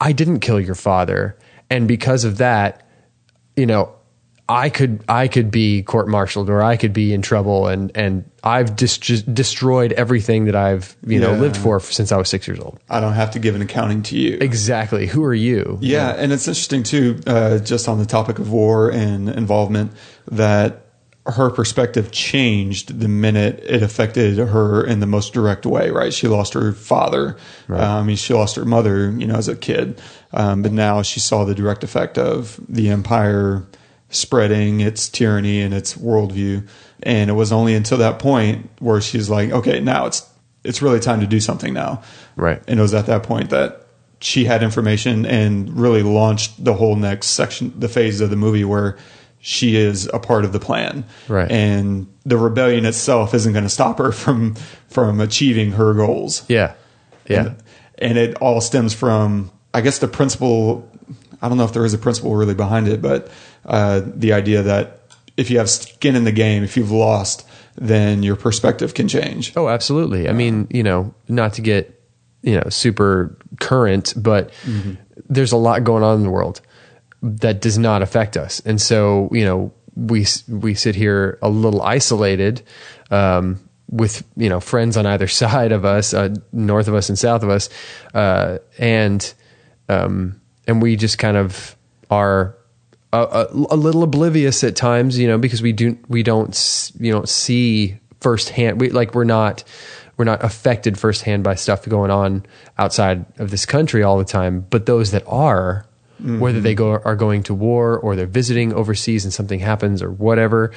i 0.00 0.12
didn't 0.12 0.40
kill 0.40 0.60
your 0.60 0.74
father. 0.74 1.36
And 1.70 1.88
because 1.88 2.24
of 2.24 2.38
that 2.38 2.86
you 3.56 3.66
know 3.66 3.94
i 4.48 4.68
could 4.68 5.02
i 5.08 5.26
could 5.28 5.50
be 5.50 5.82
court 5.82 6.06
martialed 6.06 6.50
or 6.50 6.62
i 6.62 6.76
could 6.76 6.92
be 6.92 7.14
in 7.14 7.22
trouble 7.22 7.66
and 7.66 7.90
and 7.94 8.30
i've 8.42 8.76
just, 8.76 9.00
just 9.00 9.32
destroyed 9.32 9.92
everything 9.92 10.44
that 10.44 10.54
i've 10.54 10.94
you 11.06 11.18
know 11.18 11.32
lived 11.32 11.56
for 11.56 11.80
since 11.80 12.12
i 12.12 12.16
was 12.18 12.28
6 12.28 12.46
years 12.46 12.60
old. 12.60 12.78
I 12.90 13.00
don't 13.00 13.14
have 13.14 13.30
to 13.30 13.38
give 13.38 13.54
an 13.54 13.62
accounting 13.62 14.02
to 14.02 14.18
you. 14.18 14.36
exactly. 14.40 15.06
Who 15.06 15.24
are 15.24 15.32
you? 15.34 15.78
Yeah, 15.80 16.10
and 16.10 16.30
it's 16.32 16.46
interesting 16.46 16.82
too, 16.82 17.20
uh, 17.26 17.58
just 17.58 17.88
on 17.88 17.98
the 17.98 18.04
topic 18.04 18.38
of 18.38 18.52
war 18.52 18.90
and 18.90 19.30
involvement, 19.30 19.92
that 20.30 20.83
her 21.26 21.48
perspective 21.50 22.12
changed 22.12 23.00
the 23.00 23.08
minute 23.08 23.58
it 23.60 23.82
affected 23.82 24.36
her 24.36 24.84
in 24.84 25.00
the 25.00 25.06
most 25.06 25.32
direct 25.32 25.64
way. 25.64 25.90
Right? 25.90 26.12
She 26.12 26.28
lost 26.28 26.54
her 26.54 26.72
father. 26.72 27.36
I 27.68 28.02
mean, 28.02 28.16
she 28.16 28.34
lost 28.34 28.56
her 28.56 28.64
mother, 28.64 29.10
you 29.10 29.26
know, 29.26 29.36
as 29.36 29.48
a 29.48 29.56
kid, 29.56 30.00
um, 30.32 30.62
but 30.62 30.72
now 30.72 31.02
she 31.02 31.20
saw 31.20 31.44
the 31.44 31.54
direct 31.54 31.82
effect 31.82 32.18
of 32.18 32.60
the 32.68 32.90
empire 32.90 33.66
spreading 34.10 34.80
its 34.80 35.08
tyranny 35.08 35.60
and 35.60 35.74
its 35.74 35.94
worldview. 35.94 36.66
And 37.02 37.30
it 37.30 37.34
was 37.34 37.52
only 37.52 37.74
until 37.74 37.98
that 37.98 38.18
point 38.18 38.70
where 38.78 39.00
she's 39.00 39.28
like, 39.28 39.50
okay, 39.50 39.80
now 39.80 40.06
it's 40.06 40.28
it's 40.62 40.80
really 40.80 41.00
time 41.00 41.20
to 41.20 41.26
do 41.26 41.40
something 41.40 41.74
now. 41.74 42.02
Right. 42.36 42.62
And 42.66 42.78
it 42.78 42.82
was 42.82 42.94
at 42.94 43.06
that 43.06 43.22
point 43.22 43.50
that 43.50 43.86
she 44.20 44.46
had 44.46 44.62
information 44.62 45.26
and 45.26 45.76
really 45.76 46.02
launched 46.02 46.64
the 46.64 46.72
whole 46.72 46.96
next 46.96 47.28
section, 47.28 47.78
the 47.78 47.88
phase 47.88 48.22
of 48.22 48.30
the 48.30 48.36
movie 48.36 48.64
where 48.64 48.96
she 49.46 49.76
is 49.76 50.08
a 50.14 50.18
part 50.18 50.46
of 50.46 50.54
the 50.54 50.58
plan. 50.58 51.04
Right. 51.28 51.50
And 51.50 52.06
the 52.24 52.38
rebellion 52.38 52.86
itself 52.86 53.34
isn't 53.34 53.52
going 53.52 53.64
to 53.64 53.70
stop 53.70 53.98
her 53.98 54.10
from 54.22 54.54
from 54.88 55.20
achieving 55.20 55.72
her 55.72 55.92
goals. 55.92 56.44
yeah 56.48 56.72
yeah 57.28 57.40
And, 57.40 57.56
and 57.98 58.18
it 58.18 58.34
all 58.36 58.60
stems 58.62 58.94
from, 58.94 59.50
I 59.74 59.82
guess, 59.82 59.98
the 59.98 60.08
principle. 60.08 60.90
I 61.42 61.48
don't 61.48 61.58
know 61.58 61.64
if 61.64 61.74
there 61.74 61.84
is 61.84 61.92
a 61.92 61.98
principle 61.98 62.34
really 62.34 62.54
behind 62.54 62.88
it, 62.88 63.02
but 63.02 63.30
uh, 63.66 64.00
the 64.04 64.32
idea 64.32 64.62
that 64.62 65.00
if 65.36 65.50
you 65.50 65.58
have 65.58 65.68
skin 65.68 66.16
in 66.16 66.24
the 66.24 66.32
game, 66.32 66.64
if 66.64 66.76
you've 66.78 66.90
lost, 66.90 67.46
then 67.76 68.22
your 68.22 68.36
perspective 68.36 68.94
can 68.94 69.08
change. 69.08 69.52
Oh, 69.56 69.68
absolutely. 69.68 70.26
I 70.26 70.32
mean, 70.32 70.68
you 70.70 70.82
know, 70.82 71.12
not 71.28 71.52
to 71.54 71.60
get, 71.60 72.00
you 72.40 72.54
know, 72.54 72.68
super 72.70 73.36
current, 73.60 74.14
but 74.16 74.52
there's 75.28 75.52
a 75.52 75.58
lot 75.58 75.84
going 75.84 76.02
on 76.02 76.16
in 76.16 76.22
the 76.22 76.30
world 76.30 76.62
that 77.24 77.60
does 77.60 77.78
not 77.78 78.02
affect 78.02 78.36
us. 78.36 78.60
And 78.60 78.80
so, 78.80 79.28
you 79.32 79.44
know, 79.44 79.72
we 79.96 80.26
we 80.48 80.74
sit 80.74 80.94
here 80.94 81.38
a 81.40 81.48
little 81.48 81.82
isolated 81.82 82.62
um, 83.10 83.60
with, 83.90 84.22
you 84.36 84.48
know, 84.48 84.60
friends 84.60 84.96
on 84.96 85.06
either 85.06 85.28
side 85.42 85.72
of 85.72 85.84
us, 85.84 86.12
uh, 86.12 86.34
north 86.52 86.86
of 86.86 86.94
us 86.94 87.08
and 87.08 87.18
south 87.18 87.42
of 87.42 87.48
us, 87.48 87.70
uh, 88.12 88.58
and 88.78 89.34
um, 89.88 90.40
and 90.66 90.82
we 90.82 90.96
just 90.96 91.18
kind 91.18 91.36
of 91.36 91.76
are 92.10 92.56
a, 93.12 93.46
a 93.70 93.76
little 93.76 94.02
oblivious 94.02 94.62
at 94.64 94.76
times, 94.76 95.18
you 95.18 95.26
know, 95.26 95.38
because 95.38 95.62
we 95.62 95.72
do 95.72 95.98
we 96.08 96.22
don't 96.22 96.92
you 96.98 97.10
don't 97.10 97.28
see 97.28 97.98
firsthand. 98.20 98.80
We 98.80 98.90
like 98.90 99.14
we're 99.14 99.24
not 99.24 99.64
we're 100.16 100.24
not 100.24 100.44
affected 100.44 100.98
firsthand 100.98 101.42
by 101.42 101.54
stuff 101.54 101.88
going 101.88 102.10
on 102.10 102.44
outside 102.78 103.24
of 103.38 103.50
this 103.50 103.66
country 103.66 104.02
all 104.02 104.18
the 104.18 104.24
time. 104.24 104.66
But 104.68 104.86
those 104.86 105.10
that 105.12 105.24
are, 105.26 105.86
whether 106.20 106.60
they 106.60 106.74
go 106.74 106.92
are 106.92 107.16
going 107.16 107.42
to 107.44 107.54
war 107.54 107.98
or 107.98 108.16
they're 108.16 108.26
visiting 108.26 108.72
overseas 108.72 109.24
and 109.24 109.32
something 109.32 109.58
happens 109.60 110.02
or 110.02 110.10
whatever, 110.10 110.72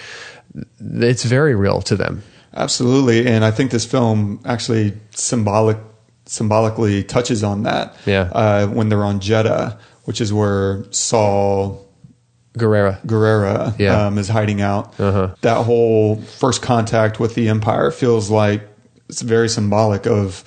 it's 0.80 1.24
very 1.24 1.56
real 1.56 1.82
to 1.84 1.96
them. 1.96 2.24
Absolutely, 2.56 3.28
and 3.28 3.46
I 3.46 3.52
think 3.52 3.72
this 3.72 3.86
film 3.86 4.40
actually 4.46 4.94
symbolic 5.12 5.78
symbolically 6.26 7.04
touches 7.04 7.44
on 7.44 7.64
that. 7.64 7.96
Yeah. 8.06 8.30
uh, 8.34 8.68
when 8.68 8.90
they're 8.90 9.04
on 9.06 9.20
Jedha, 9.20 9.78
which 10.06 10.20
is 10.22 10.34
where 10.34 10.84
Saw 10.92 11.78
Gerrera. 12.58 13.00
Gerrera 13.06 13.78
Yeah. 13.78 13.94
Uh-huh. 13.96 14.08
um, 14.08 14.18
is 14.18 14.28
hiding 14.28 14.62
out. 14.62 14.98
That 14.98 15.64
whole 15.66 16.18
first 16.22 16.62
contact 16.62 17.20
with 17.20 17.36
the 17.36 17.48
Empire 17.50 17.92
feels 17.92 18.30
like 18.30 18.68
it's 19.08 19.22
very 19.22 19.48
symbolic 19.48 20.06
of 20.08 20.44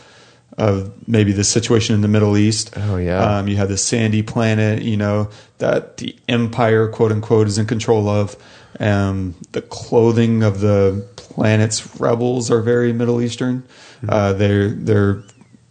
of 0.59 0.93
maybe 1.09 1.33
the 1.33 1.45
situation 1.45 1.95
in 1.95 2.01
the 2.01 2.09
Middle 2.09 2.37
East. 2.37 2.73
Oh, 2.77 2.97
yeah. 2.97 3.39
um, 3.39 3.49
you 3.49 3.57
have 3.57 3.69
this 3.69 3.85
sandy 3.85 4.23
planet, 4.23 4.83
you 4.83 4.97
know, 4.97 5.31
that 5.59 5.99
the 5.99 6.17
Empire, 6.29 6.89
quote 6.89 7.13
unquote, 7.13 7.47
is 7.47 7.59
in 7.59 7.67
control 7.67 8.09
of. 8.09 8.37
Um, 8.79 9.35
the 9.53 9.63
clothing 9.63 10.43
of 10.43 10.61
the 10.61 11.07
planet's 11.17 12.01
rebels 12.01 12.51
are 12.51 12.63
very 12.63 12.93
Middle 12.93 13.21
Eastern. 13.21 13.63
Mm-hmm. 13.63 14.11
Uh, 14.11 14.33
they're 14.35 14.71
they're 14.71 15.23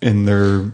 in 0.01 0.25
their 0.25 0.71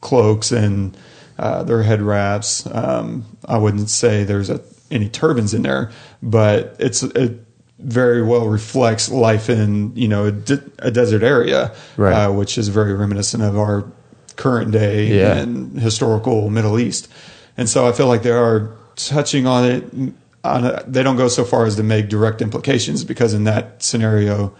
cloaks 0.00 0.52
and 0.52 0.96
uh, 1.38 1.62
their 1.62 1.82
head 1.82 2.02
wraps. 2.02 2.66
Um, 2.66 3.24
I 3.44 3.58
wouldn't 3.58 3.90
say 3.90 4.24
there's 4.24 4.50
a, 4.50 4.60
any 4.90 5.08
turbans 5.08 5.54
in 5.54 5.62
there, 5.62 5.90
but 6.22 6.76
it's 6.78 7.02
it 7.02 7.44
very 7.78 8.22
well 8.22 8.48
reflects 8.48 9.08
life 9.10 9.48
in 9.48 9.94
you 9.96 10.08
know 10.08 10.26
a, 10.26 10.32
de- 10.32 10.62
a 10.80 10.90
desert 10.90 11.22
area, 11.22 11.72
Right. 11.96 12.12
uh, 12.12 12.32
which 12.32 12.58
is 12.58 12.68
very 12.68 12.92
reminiscent 12.94 13.42
of 13.42 13.56
our 13.56 13.84
current 14.36 14.70
day 14.72 15.18
Yeah. 15.18 15.36
and 15.38 15.78
historical 15.80 16.50
Middle 16.50 16.78
East. 16.78 17.08
And 17.56 17.68
so 17.68 17.86
I 17.88 17.92
feel 17.92 18.06
like 18.06 18.22
they 18.22 18.30
are 18.32 18.70
touching 18.96 19.46
on 19.46 19.64
it. 19.64 19.84
On 20.44 20.64
a, 20.64 20.84
they 20.86 21.02
don't 21.02 21.16
go 21.16 21.26
so 21.28 21.44
far 21.44 21.66
as 21.66 21.74
to 21.76 21.82
make 21.82 22.08
direct 22.08 22.40
implications 22.40 23.02
because 23.04 23.34
in 23.34 23.44
that 23.44 23.82
scenario, 23.82 24.54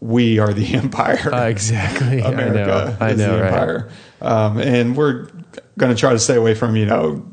we 0.00 0.38
are 0.38 0.52
the 0.52 0.74
empire. 0.74 1.32
Uh, 1.34 1.46
exactly. 1.48 2.20
America 2.32 2.96
I 3.00 3.04
know. 3.04 3.06
I 3.06 3.10
is 3.10 3.18
know. 3.18 3.36
the 3.36 3.42
Right. 3.42 3.52
empire, 3.52 3.88
um, 4.20 4.58
and 4.58 4.96
we're 4.96 5.28
going 5.78 5.92
to 5.94 5.98
try 5.98 6.12
to 6.12 6.18
stay 6.18 6.36
away 6.36 6.54
from 6.54 6.76
you 6.76 6.84
know 6.86 7.26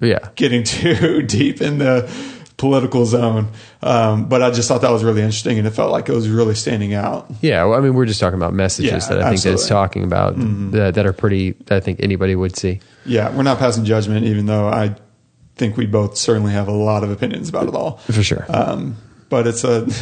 Yeah. 0.00 0.18
getting 0.34 0.64
too 0.78 1.22
deep 1.22 1.60
in 1.60 1.78
the 1.78 2.10
political 2.56 3.04
zone. 3.06 3.48
Um, 3.82 4.28
but 4.28 4.42
I 4.42 4.50
just 4.50 4.68
thought 4.68 4.82
that 4.82 4.90
was 4.90 5.04
really 5.04 5.22
interesting, 5.22 5.58
and 5.58 5.66
it 5.66 5.70
felt 5.70 5.92
like 5.92 6.08
it 6.08 6.14
was 6.14 6.28
really 6.28 6.54
standing 6.54 6.94
out. 6.94 7.30
Yeah, 7.40 7.64
well, 7.64 7.78
I 7.78 7.82
mean, 7.82 7.94
we're 7.94 8.06
just 8.06 8.20
talking 8.20 8.38
about 8.38 8.54
messages 8.54 9.08
Yeah, 9.08 9.14
that 9.14 9.22
I 9.22 9.30
think 9.30 9.42
that 9.42 9.52
it's 9.52 9.68
talking 9.68 10.04
about 10.04 10.34
that, 10.36 10.94
that 10.94 11.06
are 11.06 11.12
pretty. 11.12 11.52
That 11.66 11.76
I 11.76 11.80
think 11.80 12.00
anybody 12.00 12.34
would 12.34 12.56
see. 12.56 12.80
Yeah, 13.04 13.34
we're 13.34 13.42
not 13.42 13.58
passing 13.58 13.84
judgment, 13.84 14.26
even 14.26 14.46
though 14.46 14.68
I 14.68 14.96
think 15.56 15.76
we 15.76 15.86
both 15.86 16.16
certainly 16.16 16.52
have 16.52 16.68
a 16.68 16.72
lot 16.72 17.04
of 17.04 17.10
opinions 17.10 17.48
about 17.48 17.68
it 17.68 17.74
all. 17.74 17.98
For 17.98 18.22
sure. 18.22 18.46
Um, 18.48 18.96
but 19.28 19.46
it's 19.46 19.64
a. 19.64 19.86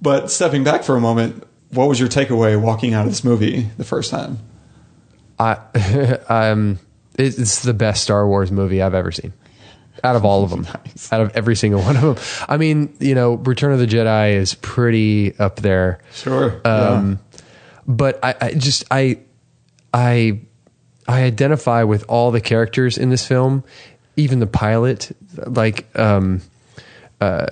But 0.00 0.30
stepping 0.30 0.62
back 0.62 0.84
for 0.84 0.96
a 0.96 1.00
moment, 1.00 1.42
what 1.70 1.88
was 1.88 1.98
your 1.98 2.08
takeaway 2.08 2.60
walking 2.60 2.94
out 2.94 3.06
of 3.06 3.10
this 3.10 3.24
movie 3.24 3.62
the 3.78 3.84
first 3.84 4.12
time? 4.12 4.38
I, 5.40 5.54
um, 6.28 6.78
it's 7.18 7.62
the 7.62 7.74
best 7.74 8.04
Star 8.04 8.26
Wars 8.26 8.52
movie 8.52 8.80
I've 8.80 8.94
ever 8.94 9.10
seen. 9.10 9.32
Out 10.04 10.16
of 10.16 10.24
all 10.24 10.44
of 10.44 10.50
them, 10.50 10.62
Nice. 10.86 11.12
out 11.12 11.20
of 11.20 11.36
every 11.36 11.56
single 11.56 11.80
one 11.82 11.96
of 11.96 12.02
them. 12.02 12.46
I 12.48 12.56
mean, 12.56 12.94
you 13.00 13.14
know, 13.14 13.34
Return 13.34 13.72
of 13.72 13.78
the 13.78 13.86
Jedi 13.86 14.32
is 14.34 14.54
pretty 14.54 15.36
up 15.38 15.56
there. 15.56 16.00
Sure. 16.14 16.60
Um, 16.64 17.18
but 17.86 18.18
I, 18.22 18.34
I 18.40 18.52
just 18.54 18.84
I 18.90 19.18
I 19.92 20.40
I 21.06 21.22
identify 21.22 21.82
with 21.84 22.04
all 22.08 22.30
the 22.30 22.40
characters 22.40 22.98
in 22.98 23.10
this 23.10 23.26
film, 23.26 23.64
even 24.16 24.40
the 24.40 24.46
pilot, 24.46 25.16
like 25.46 25.86
um, 25.98 26.42
uh, 27.20 27.46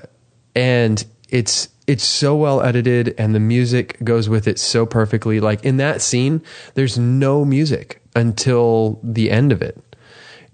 and 0.54 1.04
it's 1.30 1.68
it's 1.86 2.04
so 2.04 2.36
well 2.36 2.60
edited 2.62 3.14
and 3.16 3.34
the 3.34 3.40
music 3.40 3.96
goes 4.04 4.28
with 4.28 4.46
it 4.48 4.58
so 4.58 4.84
perfectly. 4.86 5.40
Like 5.40 5.64
in 5.64 5.76
that 5.78 6.02
scene, 6.02 6.42
there's 6.74 6.98
no 6.98 7.44
music 7.44 8.02
until 8.14 8.98
the 9.02 9.30
end 9.30 9.52
of 9.52 9.62
it. 9.62 9.80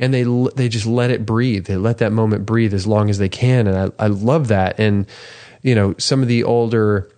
And 0.02 0.12
they 0.12 0.25
they 0.56 0.68
just 0.68 0.85
let 0.85 1.11
it 1.11 1.25
breathe. 1.25 1.66
They 1.66 1.76
let 1.76 1.99
that 1.99 2.12
moment 2.12 2.44
breathe 2.44 2.75
as 2.75 2.87
long 2.87 3.09
as 3.09 3.18
they 3.18 3.28
can, 3.28 3.66
and 3.66 3.94
I 3.99 4.04
I 4.04 4.09
love 4.09 4.49
that. 4.49 4.78
And 4.78 5.06
you 5.62 5.75
know, 5.75 5.94
some 5.97 6.21
of 6.23 6.28
the 6.28 6.44
older 6.44 7.09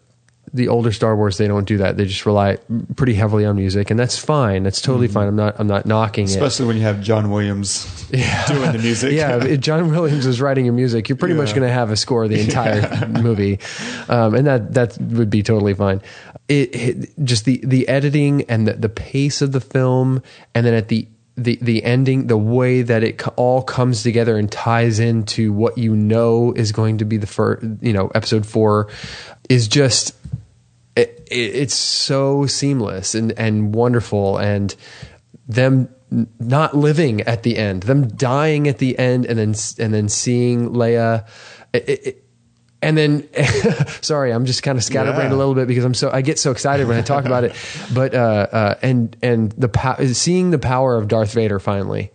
the 0.54 0.68
older 0.68 0.92
Star 0.92 1.16
Wars, 1.16 1.36
they 1.36 1.48
don't 1.48 1.64
do 1.64 1.78
that. 1.78 1.96
They 1.96 2.04
just 2.04 2.24
rely 2.24 2.58
pretty 2.94 3.14
heavily 3.14 3.44
on 3.44 3.56
music, 3.56 3.90
and 3.90 3.98
that's 3.98 4.16
fine. 4.16 4.62
That's 4.62 4.80
totally 4.80 5.08
fine. 5.08 5.26
I'm 5.26 5.36
not 5.36 5.58
I'm 5.58 5.66
not 5.66 5.84
knocking 5.84 6.24
it. 6.24 6.30
Especially 6.30 6.66
when 6.66 6.76
you 6.76 6.82
have 6.82 7.02
John 7.02 7.30
Williams 7.30 8.08
doing 8.08 8.72
the 8.72 8.78
music. 8.80 9.12
Yeah, 9.14 9.42
if 9.44 9.60
John 9.60 9.90
Williams 9.90 10.26
is 10.26 10.40
writing 10.40 10.64
your 10.64 10.74
music, 10.74 11.08
you're 11.08 11.16
pretty 11.16 11.34
much 11.34 11.50
going 11.50 11.66
to 11.66 11.72
have 11.72 11.90
a 11.90 11.96
score 11.96 12.28
the 12.28 12.40
entire 12.44 13.08
movie, 13.08 13.58
um, 14.08 14.34
and 14.34 14.46
that 14.46 14.74
that 14.74 14.96
would 15.00 15.30
be 15.30 15.42
totally 15.42 15.74
fine. 15.74 16.00
It, 16.48 16.74
it 16.74 17.24
just 17.24 17.44
the 17.46 17.60
the 17.64 17.88
editing 17.88 18.42
and 18.42 18.68
the, 18.68 18.74
the 18.74 18.88
pace 18.88 19.42
of 19.42 19.52
the 19.52 19.60
film, 19.60 20.22
and 20.54 20.64
then 20.64 20.74
at 20.74 20.88
the 20.88 21.08
the 21.36 21.58
the 21.60 21.82
ending, 21.82 22.28
the 22.28 22.36
way 22.36 22.82
that 22.82 23.02
it 23.02 23.22
all 23.36 23.62
comes 23.62 24.02
together 24.02 24.36
and 24.36 24.50
ties 24.50 25.00
into 25.00 25.52
what 25.52 25.76
you 25.78 25.96
know 25.96 26.52
is 26.52 26.72
going 26.72 26.98
to 26.98 27.04
be 27.04 27.16
the 27.16 27.26
first, 27.26 27.64
you 27.80 27.92
know, 27.92 28.08
episode 28.14 28.46
four, 28.46 28.88
is 29.48 29.66
just 29.66 30.14
it, 30.96 31.26
it, 31.30 31.34
it's 31.34 31.74
so 31.74 32.46
seamless 32.46 33.14
and 33.14 33.32
and 33.32 33.74
wonderful 33.74 34.38
and 34.38 34.76
them 35.48 35.88
not 36.38 36.76
living 36.76 37.22
at 37.22 37.42
the 37.42 37.56
end 37.58 37.82
them 37.84 38.06
dying 38.06 38.68
at 38.68 38.78
the 38.78 38.96
end 38.98 39.26
and 39.26 39.36
then 39.36 39.54
and 39.80 39.92
then 39.92 40.08
seeing 40.08 40.70
Leia 40.70 41.26
it- 41.72 42.23
and 42.84 42.96
then 42.96 43.28
sorry 44.02 44.32
i'm 44.32 44.44
just 44.44 44.62
kind 44.62 44.78
of 44.78 44.84
scatterbrained 44.84 45.30
Yeah. 45.30 45.36
a 45.36 45.38
little 45.38 45.54
bit 45.54 45.66
because 45.68 45.84
i'm 45.84 45.94
so 45.94 46.10
i 46.12 46.20
get 46.22 46.38
so 46.38 46.50
excited 46.50 46.86
when 46.86 46.96
i 46.98 47.02
talk 47.02 47.24
about 47.24 47.44
it. 47.44 47.54
But 47.94 48.14
uh 48.14 48.46
uh 48.52 48.74
and 48.82 49.16
and 49.22 49.52
the 49.52 49.68
pow- 49.68 49.96
seeing 50.12 50.50
the 50.50 50.58
power 50.58 50.96
of 50.96 51.08
darth 51.08 51.32
vader 51.32 51.58
finally 51.58 52.10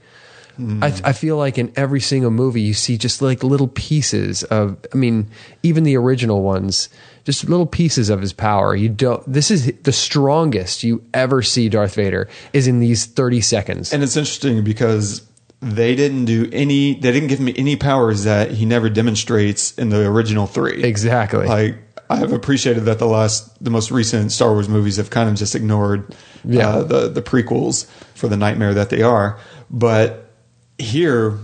I, 0.82 0.88
I 1.06 1.14
feel 1.14 1.38
like 1.38 1.58
in 1.58 1.72
every 1.78 2.02
single 2.02 2.32
movie 2.32 2.60
you 2.60 2.74
see 2.74 2.98
just 2.98 3.22
like 3.22 3.44
little 3.46 3.70
pieces 3.70 4.44
of 4.44 4.76
I 4.94 4.98
mean 4.98 5.30
even 5.64 5.84
the 5.86 5.96
original 5.96 6.42
ones 6.44 6.90
just 7.24 7.48
little 7.48 7.66
pieces 7.68 8.10
of 8.10 8.20
his 8.20 8.34
power. 8.34 8.76
You 8.76 8.90
don't 8.90 9.24
this 9.32 9.52
is 9.52 9.72
the 9.84 9.94
strongest 9.94 10.84
you 10.84 11.02
ever 11.14 11.42
see 11.44 11.70
Darth 11.70 11.96
Vader 11.96 12.28
is 12.52 12.68
in 12.68 12.80
these 12.82 13.06
30 13.06 13.40
seconds. 13.40 13.94
And 13.94 14.04
it's 14.04 14.18
interesting 14.18 14.64
because 14.66 15.22
they 15.62 15.96
didn't 15.96 16.26
do 16.26 16.50
any, 16.54 16.94
they 16.94 17.12
didn't 17.12 17.28
give 17.28 17.40
me 17.40 17.54
any 17.58 17.76
powers 17.76 18.24
that 18.24 18.52
he 18.52 18.66
never 18.66 18.90
demonstrates 18.90 19.78
in 19.78 19.90
the 19.90 20.06
original 20.06 20.48
three. 20.48 20.84
Exactly. 20.84 21.46
Like, 21.48 21.78
I 22.10 22.16
have 22.18 22.32
appreciated 22.32 22.86
that 22.86 22.98
the 22.98 23.06
last, 23.08 23.62
the 23.64 23.70
most 23.70 23.92
recent 23.92 24.32
Star 24.32 24.54
Wars 24.54 24.68
movies 24.70 24.98
have 24.98 25.10
kind 25.10 25.30
of 25.30 25.36
just 25.36 25.54
ignored 25.56 26.16
Yeah. 26.44 26.70
uh, 26.70 26.84
the, 26.84 27.10
the 27.10 27.22
prequels 27.22 27.88
for 28.16 28.28
the 28.28 28.38
nightmare 28.38 28.74
that 28.74 28.90
they 28.90 29.02
are. 29.04 29.38
But 29.70 30.32
here, 30.78 31.38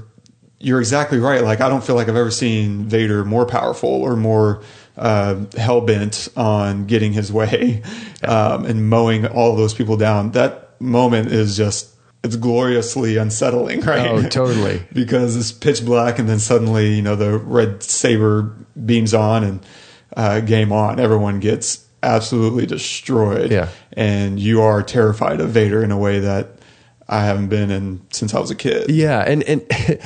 you're 0.60 0.80
exactly 0.80 1.20
right. 1.20 1.44
Like, 1.44 1.62
I 1.62 1.70
don't 1.70 1.84
feel 1.84 1.96
like 1.96 2.08
I've 2.10 2.16
ever 2.16 2.32
seen 2.32 2.86
Vader 2.86 3.26
more 3.26 3.46
powerful 3.46 3.90
or 3.90 4.16
more 4.16 4.64
uh, 4.98 5.44
hell 5.58 5.82
bent 5.82 6.30
on 6.38 6.86
getting 6.88 7.12
his 7.12 7.32
way 7.32 7.84
um, 8.24 8.66
and 8.66 8.90
mowing 8.90 9.28
all 9.28 9.56
those 9.58 9.74
people 9.74 9.98
down. 9.98 10.32
That 10.32 10.80
moment 10.82 11.32
is 11.34 11.58
just. 11.58 11.92
It's 12.26 12.36
gloriously 12.36 13.16
unsettling, 13.18 13.82
right? 13.82 14.10
Oh, 14.10 14.22
totally. 14.30 14.82
because 14.92 15.36
it's 15.38 15.52
pitch 15.52 15.86
black, 15.86 16.20
and 16.20 16.28
then 16.28 16.40
suddenly, 16.40 16.94
you 16.96 17.02
know, 17.02 17.16
the 17.16 17.38
red 17.38 17.82
saber 17.84 18.54
beams 18.86 19.14
on, 19.14 19.44
and 19.44 19.66
uh, 20.18 20.40
game 20.42 20.72
on. 20.74 21.00
Everyone 21.00 21.40
gets 21.40 21.86
absolutely 22.04 22.66
destroyed, 22.66 23.52
Yeah. 23.52 23.70
and 23.94 24.40
you 24.40 24.62
are 24.62 24.84
terrified 24.84 25.40
of 25.40 25.50
Vader 25.52 25.84
in 25.84 25.92
a 25.92 25.98
way 25.98 26.20
that 26.20 26.60
I 27.08 27.24
haven't 27.24 27.48
been 27.48 27.72
in 27.72 28.02
since 28.12 28.34
I 28.34 28.40
was 28.40 28.52
a 28.52 28.56
kid. 28.56 28.90
Yeah, 28.90 29.22
and 29.22 29.44
and 29.44 29.64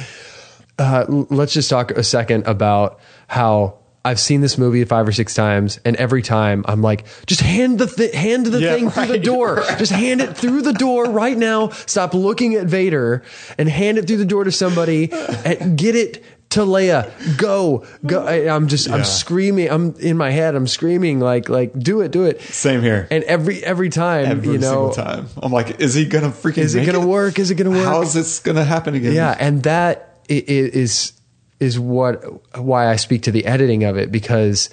uh, 0.77 1.05
let's 1.09 1.53
just 1.53 1.69
talk 1.69 1.91
a 1.91 2.03
second 2.03 2.45
about 2.47 2.99
how 3.27 3.78
I've 4.05 4.19
seen 4.19 4.39
this 4.41 4.57
movie 4.57 4.83
five 4.85 5.07
or 5.07 5.11
six 5.11 5.33
times, 5.33 5.79
and 5.83 5.95
every 5.97 6.21
time 6.21 6.63
I'm 6.67 6.81
like, 6.81 7.05
just 7.25 7.41
hand 7.41 7.79
the 7.79 7.87
th- 7.87 8.13
hand 8.15 8.45
the 8.45 8.59
Yeah, 8.59 8.73
thing 8.75 8.89
through 8.89 9.07
the 9.07 9.19
door. 9.19 9.55
right. 9.55 9.77
Just 9.77 9.91
hand 9.91 10.21
it 10.21 10.37
through 10.37 10.61
the 10.61 10.73
door 10.73 11.05
right 11.05 11.37
now. 11.37 11.69
Stop 11.69 12.13
looking 12.13 12.55
at 12.55 12.65
Vader 12.67 13.23
and 13.57 13.67
hand 13.67 13.97
it 13.97 14.07
through 14.07 14.17
the 14.17 14.25
door 14.25 14.45
to 14.45 14.51
somebody 14.53 15.11
and 15.11 15.77
get 15.77 15.95
it 15.95 16.23
to 16.51 16.61
Leia. 16.61 17.11
Go, 17.37 17.85
go. 18.05 18.25
I, 18.25 18.49
I'm 18.49 18.69
just, 18.69 18.87
Yeah. 18.87 18.95
I'm 18.95 19.03
screaming. 19.03 19.69
I'm 19.69 19.93
in 19.99 20.15
my 20.17 20.31
head. 20.31 20.55
I'm 20.55 20.65
screaming 20.65 21.19
like, 21.19 21.49
like, 21.49 21.77
do 21.77 21.99
it, 22.01 22.11
do 22.11 22.23
it. 22.23 22.41
Same 22.41 22.81
here. 22.81 23.05
And 23.11 23.23
every 23.25 23.63
every 23.63 23.89
time, 23.89 24.25
Every 24.27 24.53
you 24.53 24.57
know, 24.59 24.91
single 24.91 24.91
time, 24.93 25.27
I'm 25.43 25.51
like, 25.51 25.79
is 25.81 25.93
he 25.93 26.05
gonna 26.05 26.29
freaking? 26.29 26.59
Is 26.59 26.73
it 26.73 26.85
gonna 26.85 27.05
work? 27.05 27.37
Is 27.37 27.51
it 27.51 27.55
gonna 27.55 27.71
work? 27.71 27.83
How 27.85 28.01
is 28.01 28.13
this 28.13 28.39
gonna 28.39 28.63
happen 28.63 28.95
again? 28.95 29.11
Yeah, 29.13 29.35
and 29.37 29.61
that 29.63 30.15
i- 30.29 30.33
i- 30.35 30.43
is 30.47 31.11
is 31.59 31.79
what 31.79 32.23
why 32.57 32.87
I 32.87 32.95
speak 32.95 33.23
to 33.23 33.31
the 33.31 33.45
editing 33.45 33.83
of 33.83 33.97
it 33.97 34.11
because 34.11 34.69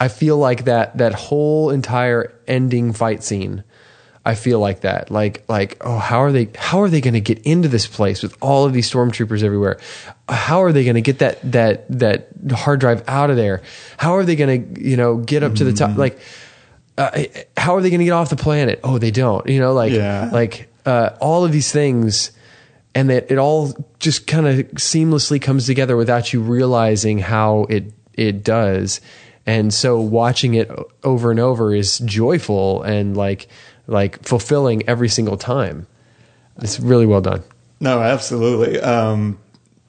I 0.00 0.08
feel 0.08 0.36
like 0.38 0.64
that 0.64 0.98
that 0.98 1.14
whole 1.14 1.70
entire 1.70 2.32
ending 2.46 2.92
fight 2.92 3.22
scene 3.24 3.64
I 4.26 4.34
feel 4.34 4.58
like 4.60 4.80
that. 4.82 5.10
Like 5.10 5.42
like 5.48 5.78
oh 5.80 5.96
how 5.98 6.18
are 6.22 6.32
they 6.32 6.50
how 6.54 6.82
are 6.82 6.90
they 6.90 7.00
going 7.00 7.14
to 7.14 7.20
get 7.20 7.38
into 7.46 7.66
this 7.66 7.86
place 7.86 8.22
with 8.22 8.36
all 8.42 8.66
of 8.66 8.74
these 8.74 8.90
stormtroopers 8.90 9.42
everywhere? 9.42 9.78
How 10.28 10.62
are 10.64 10.70
they 10.72 10.84
going 10.84 10.96
to 10.96 11.00
get 11.00 11.20
that 11.20 11.38
that 11.52 11.86
that 11.98 12.28
hard 12.52 12.80
drive 12.80 13.02
out 13.08 13.30
of 13.30 13.36
there? 13.36 13.62
How 13.96 14.16
are 14.16 14.24
they 14.24 14.36
going 14.36 14.74
to 14.74 14.82
you 14.82 14.98
know 14.98 15.16
get 15.16 15.42
up 15.42 15.54
to 15.54 15.64
the 15.64 15.72
top? 15.72 15.96
Like 15.96 16.18
uh, 16.98 17.22
how 17.56 17.74
are 17.76 17.80
they 17.80 17.88
going 17.88 18.00
to 18.00 18.04
get 18.04 18.12
off 18.12 18.28
the 18.28 18.36
planet? 18.36 18.80
Oh 18.84 18.98
they 18.98 19.12
don't 19.12 19.48
you 19.48 19.60
know 19.60 19.72
like 19.72 19.92
Yeah. 19.92 20.28
like 20.30 20.68
uh, 20.84 21.10
all 21.20 21.46
of 21.46 21.52
these 21.52 21.72
things 21.72 22.32
and 22.94 23.10
that 23.10 23.30
it 23.30 23.38
all 23.38 23.72
just 23.98 24.26
kind 24.26 24.46
of 24.46 24.56
seamlessly 24.72 25.40
comes 25.40 25.66
together 25.66 25.96
without 25.96 26.32
you 26.32 26.40
realizing 26.40 27.18
how 27.18 27.64
it 27.68 27.92
it 28.14 28.42
does 28.42 29.00
and 29.46 29.72
so 29.72 30.00
watching 30.00 30.54
it 30.54 30.70
over 31.04 31.30
and 31.30 31.40
over 31.40 31.74
is 31.74 31.98
joyful 32.00 32.82
and 32.82 33.16
like 33.16 33.48
like 33.86 34.22
fulfilling 34.24 34.88
every 34.88 35.08
single 35.08 35.36
time 35.36 35.86
it's 36.60 36.80
really 36.80 37.06
well 37.06 37.20
done 37.20 37.42
No, 37.80 38.00
absolutely. 38.02 38.80
Um, 38.80 39.38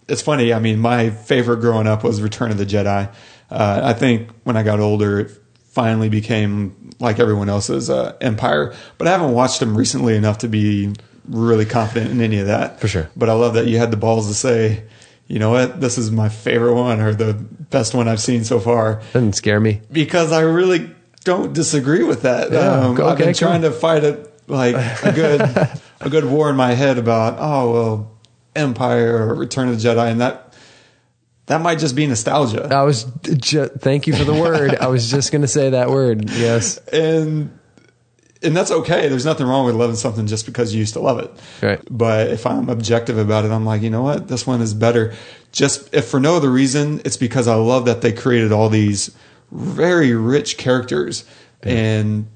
it's 0.08 0.22
funny. 0.22 0.54
I 0.54 0.60
mean, 0.60 0.78
my 0.78 1.10
favorite 1.10 1.60
growing 1.62 1.88
up 1.88 2.04
was 2.04 2.22
Return 2.22 2.52
of 2.52 2.58
the 2.60 2.66
Jedi. 2.66 3.12
Uh, 3.50 3.82
I 3.84 3.94
think 3.94 4.30
when 4.44 4.56
I 4.56 4.62
got 4.62 4.80
older, 4.80 5.20
it 5.22 5.32
finally 5.70 6.10
became 6.10 6.92
like 7.00 7.20
everyone 7.20 7.50
else's 7.50 7.90
uh, 7.90 8.16
Empire. 8.22 8.76
But 9.00 9.08
I 9.08 9.12
haven't 9.12 9.34
watched 9.34 9.60
them 9.60 9.76
recently 9.76 10.16
enough 10.16 10.38
to 10.40 10.48
be 10.48 10.94
really 11.30 11.66
confident 11.66 12.12
in 12.12 12.22
any 12.22 12.40
of 12.40 12.48
that. 12.48 12.80
For 12.82 12.88
sure. 12.88 13.10
But 13.16 13.30
I 13.30 13.34
love 13.34 13.54
that 13.54 13.68
you 13.68 13.78
had 13.78 13.92
the 13.92 13.98
balls 13.98 14.28
to 14.28 14.34
say, 14.34 14.84
you 15.28 15.40
know 15.40 15.52
what, 15.52 15.80
this 15.80 15.98
is 15.98 16.12
my 16.12 16.28
favorite 16.30 16.74
one 16.74 17.00
or 17.00 17.14
the 17.14 17.34
best 17.34 17.94
one 17.94 18.08
I've 18.08 18.20
seen 18.22 18.44
so 18.44 18.60
far 18.60 19.02
doesn't 19.14 19.34
scare 19.34 19.60
me 19.60 19.82
because 19.92 20.32
I 20.32 20.42
really 20.42 20.90
don't 21.24 21.54
disagree 21.54 22.04
with 22.04 22.24
that. 22.24 22.52
Yeah, 22.52 22.60
um, 22.72 22.96
go- 22.96 23.08
I've 23.08 23.18
been 23.18 23.28
cool. 23.28 23.34
trying 23.48 23.62
to 23.62 23.72
fight 23.72 24.04
it 24.04 24.26
like 24.48 24.74
a 25.04 25.12
good 25.14 25.42
a 26.02 26.10
good 26.10 26.26
war 26.26 26.50
in 26.50 26.56
my 26.56 26.74
head 26.74 26.98
about 26.98 27.36
oh 27.40 27.72
well 27.72 28.12
Empire 28.56 29.18
or 29.28 29.36
Return 29.36 29.70
of 29.70 29.80
the 29.80 29.88
Jedi 29.88 30.10
and 30.12 30.22
that 30.22 30.56
that 31.46 31.62
might 31.62 31.78
just 31.80 31.96
be 31.96 32.06
nostalgia. 32.08 32.68
i 32.72 32.84
was 32.84 33.06
ju- 33.38 33.68
thank 33.68 34.08
you 34.08 34.16
for 34.16 34.24
the 34.24 34.34
word 34.34 34.76
i 34.76 34.88
was 34.88 35.10
just 35.10 35.32
going 35.32 35.42
to 35.44 35.48
say 35.48 35.70
that 35.72 35.90
word 35.90 36.30
yes 36.32 36.78
and 36.94 37.59
and 38.42 38.56
that's 38.56 38.72
okay. 38.72 39.08
There's 39.10 39.26
nothing 39.26 39.48
wrong 39.48 39.66
with 39.66 39.76
loving 39.76 39.96
something 39.96 40.28
just 40.28 40.46
because 40.46 40.74
you 40.74 40.80
used 40.80 40.94
to 40.94 41.00
love 41.00 41.20
it. 41.20 41.32
Right. 41.62 41.82
But 41.90 42.30
if 42.30 42.46
I'm 42.46 42.70
objective 42.70 43.18
about 43.18 43.46
it, 43.46 43.52
I'm 43.52 43.66
like, 43.66 43.82
you 43.82 43.90
know 43.90 44.04
what? 44.04 44.28
This 44.28 44.48
one 44.48 44.62
is 44.62 44.74
better. 44.74 45.14
Just 45.52 45.94
if 45.94 46.08
for 46.08 46.20
no 46.20 46.36
other 46.36 46.50
reason, 46.50 47.02
it's 47.06 47.18
because 47.18 47.48
I 47.48 47.56
love 47.56 47.86
that 47.86 48.02
they 48.02 48.14
created 48.14 48.52
all 48.52 48.70
these 48.70 49.16
very 49.52 50.14
rich 50.14 50.58
characters 50.58 51.26
and 51.64 52.28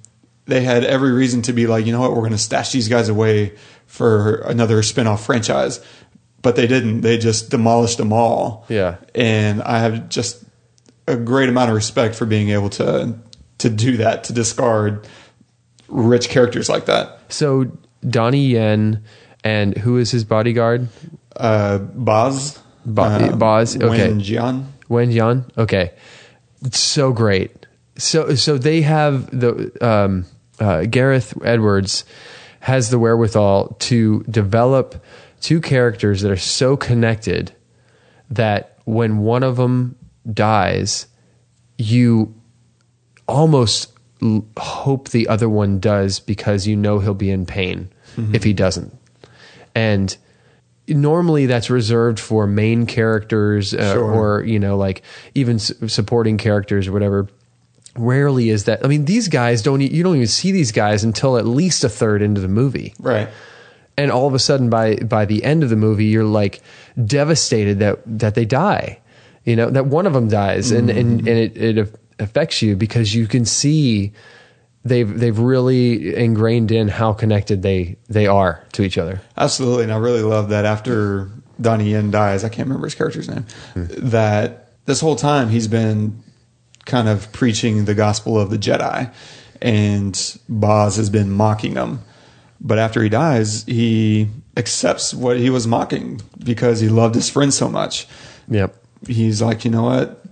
they 0.46 0.62
had 0.62 0.84
every 0.84 1.12
reason 1.12 1.42
to 1.44 1.54
be 1.54 1.68
like, 1.68 1.86
you 1.86 1.94
know 1.94 2.02
what? 2.02 2.12
We're 2.12 2.18
going 2.18 2.32
to 2.32 2.38
stash 2.38 2.74
these 2.74 2.90
guys 2.90 3.08
away 3.08 3.56
for 3.86 4.42
another 4.42 4.84
spin-off 4.84 5.26
franchise. 5.26 5.80
But 6.42 6.58
they 6.58 6.68
didn't. 6.68 7.00
They 7.02 7.18
just 7.18 7.50
demolished 7.50 7.98
them 7.98 8.12
all. 8.12 8.66
Yeah. 8.68 8.98
And 9.16 9.62
I 9.62 9.80
have 9.80 10.10
just 10.10 10.44
a 11.08 11.16
great 11.16 11.48
amount 11.48 11.70
of 11.70 11.76
respect 11.76 12.16
for 12.16 12.26
being 12.26 12.50
able 12.50 12.70
to 12.72 13.18
to 13.60 13.70
do 13.70 13.98
that, 13.98 14.26
to 14.26 14.34
discard 14.34 15.08
rich 15.94 16.30
characters 16.30 16.68
like 16.70 16.86
that. 16.86 17.20
so 17.30 17.66
donnie 18.10 18.48
yen 18.48 19.04
and 19.44 19.78
who 19.78 19.98
is 19.98 20.12
his 20.12 20.24
bodyguard 20.26 20.88
Uh, 21.36 21.78
Baze, 21.80 22.60
Bo- 22.86 23.04
uh, 23.04 23.36
Baze, 23.36 23.76
okay. 23.78 24.10
Wen 24.10 24.20
Jian. 24.20 24.66
Wen 24.90 25.10
Yan. 25.12 25.46
Okay, 25.58 25.92
it's 26.66 26.78
so 26.78 27.12
great. 27.14 27.66
So 27.98 28.36
so 28.36 28.58
they 28.58 28.82
have 28.82 29.32
the 29.32 29.72
um, 29.82 30.26
uh, 30.60 30.84
Gareth 30.84 31.34
Edwards 31.44 32.06
has 32.60 32.90
the 32.92 33.00
wherewithal 33.00 33.76
to 33.90 34.22
develop 34.30 35.04
two 35.42 35.60
characters 35.60 36.22
that 36.22 36.32
are 36.32 36.38
so 36.38 36.78
connected 36.78 37.52
that 38.30 38.78
when 38.86 39.20
one 39.20 39.42
of 39.44 39.56
them 39.58 39.96
dies, 40.32 41.08
you 41.78 42.34
almost 43.28 43.93
hope 44.58 45.10
the 45.10 45.28
other 45.28 45.50
one 45.50 45.80
does 45.80 46.20
because 46.20 46.66
you 46.68 46.76
know 46.76 47.00
he'll 47.00 47.14
be 47.14 47.30
in 47.32 47.46
pain 47.46 47.90
if 48.32 48.44
he 48.44 48.54
doesn't. 48.54 48.96
And 49.76 50.16
normally 50.88 51.46
that's 51.46 51.70
reserved 51.70 52.20
for 52.20 52.46
main 52.46 52.86
characters 52.86 53.74
uh, 53.74 53.94
Sure. 53.94 54.04
or 54.12 54.44
you 54.44 54.60
know 54.60 54.76
like 54.78 55.02
even 55.34 55.56
s- 55.56 55.72
supporting 55.88 56.38
characters 56.38 56.88
or 56.88 56.92
whatever 56.92 57.28
rarely 57.96 58.50
is 58.50 58.66
that 58.66 58.84
i 58.84 58.88
mean 58.90 59.06
these 59.06 59.30
guys 59.30 59.62
don't 59.62 59.80
you 59.80 60.04
don't 60.04 60.16
even 60.16 60.28
see 60.28 60.52
these 60.52 60.74
guys 60.74 61.04
until 61.06 61.38
at 61.38 61.46
least 61.46 61.84
a 61.86 61.90
third 61.90 62.22
into 62.22 62.42
the 62.42 62.50
movie 62.50 62.94
Right. 63.00 63.30
and 63.98 64.12
all 64.12 64.28
of 64.28 64.34
a 64.34 64.40
sudden 64.40 64.70
by 64.70 64.96
by 64.98 65.24
the 65.24 65.44
end 65.46 65.64
of 65.64 65.70
the 65.70 65.76
movie 65.78 66.06
you're 66.06 66.26
like 66.26 66.62
devastated 67.06 67.80
that 67.80 68.00
that 68.06 68.36
they 68.36 68.44
die 68.46 69.00
you 69.46 69.56
know 69.56 69.70
that 69.70 69.86
one 69.86 70.06
of 70.06 70.12
them 70.14 70.28
dies 70.28 70.72
and 70.72 70.90
and, 70.90 71.20
and 71.20 71.28
it, 71.30 71.56
it 71.78 71.96
affects 72.20 72.62
you 72.62 72.76
because 72.76 73.14
you 73.14 73.28
can 73.28 73.46
see 73.46 74.12
they've 74.84 75.20
they've 75.20 75.40
really 75.40 76.16
ingrained 76.16 76.72
in 76.72 76.88
how 76.88 77.14
connected 77.14 77.62
they 77.62 77.98
they 78.10 78.28
are 78.28 78.64
to 78.74 78.84
each 78.84 78.98
other 78.98 79.22
Absolutely. 79.38 79.84
And 79.84 79.94
I 79.94 79.98
really 79.98 80.22
love 80.22 80.50
that 80.50 80.66
after 80.66 81.30
Donnie 81.60 81.92
Yen 81.92 82.12
dies, 82.12 82.44
I 82.44 82.50
can't 82.50 82.68
remember 82.68 82.88
his 82.88 82.96
character's 82.96 83.30
name, 83.30 83.46
hmm. 83.74 83.86
that 84.10 84.72
this 84.86 85.00
whole 85.00 85.16
time 85.16 85.50
he's 85.50 85.68
been 85.68 86.22
kind 86.86 87.08
of 87.08 87.32
preaching 87.32 87.86
the 87.86 87.94
gospel 87.94 88.40
of 88.40 88.50
the 88.50 88.58
Jedi 88.58 89.14
and 89.62 90.14
Baze 90.50 90.98
has 90.98 91.10
been 91.10 91.32
mocking 91.32 91.76
him. 91.76 92.02
But 92.60 92.80
after 92.80 93.04
he 93.04 93.10
dies, 93.10 93.64
he 93.64 94.30
accepts 94.58 95.14
what 95.14 95.38
he 95.38 95.50
was 95.50 95.68
mocking 95.68 96.22
because 96.44 96.80
he 96.80 96.90
loved 96.90 97.16
his 97.16 97.30
friend 97.30 97.54
so 97.54 97.70
much. 97.70 98.08
yep 98.48 98.76
he's 99.08 99.42
like, 99.42 99.66
you 99.66 99.72
know 99.72 99.84
what? 99.84 100.23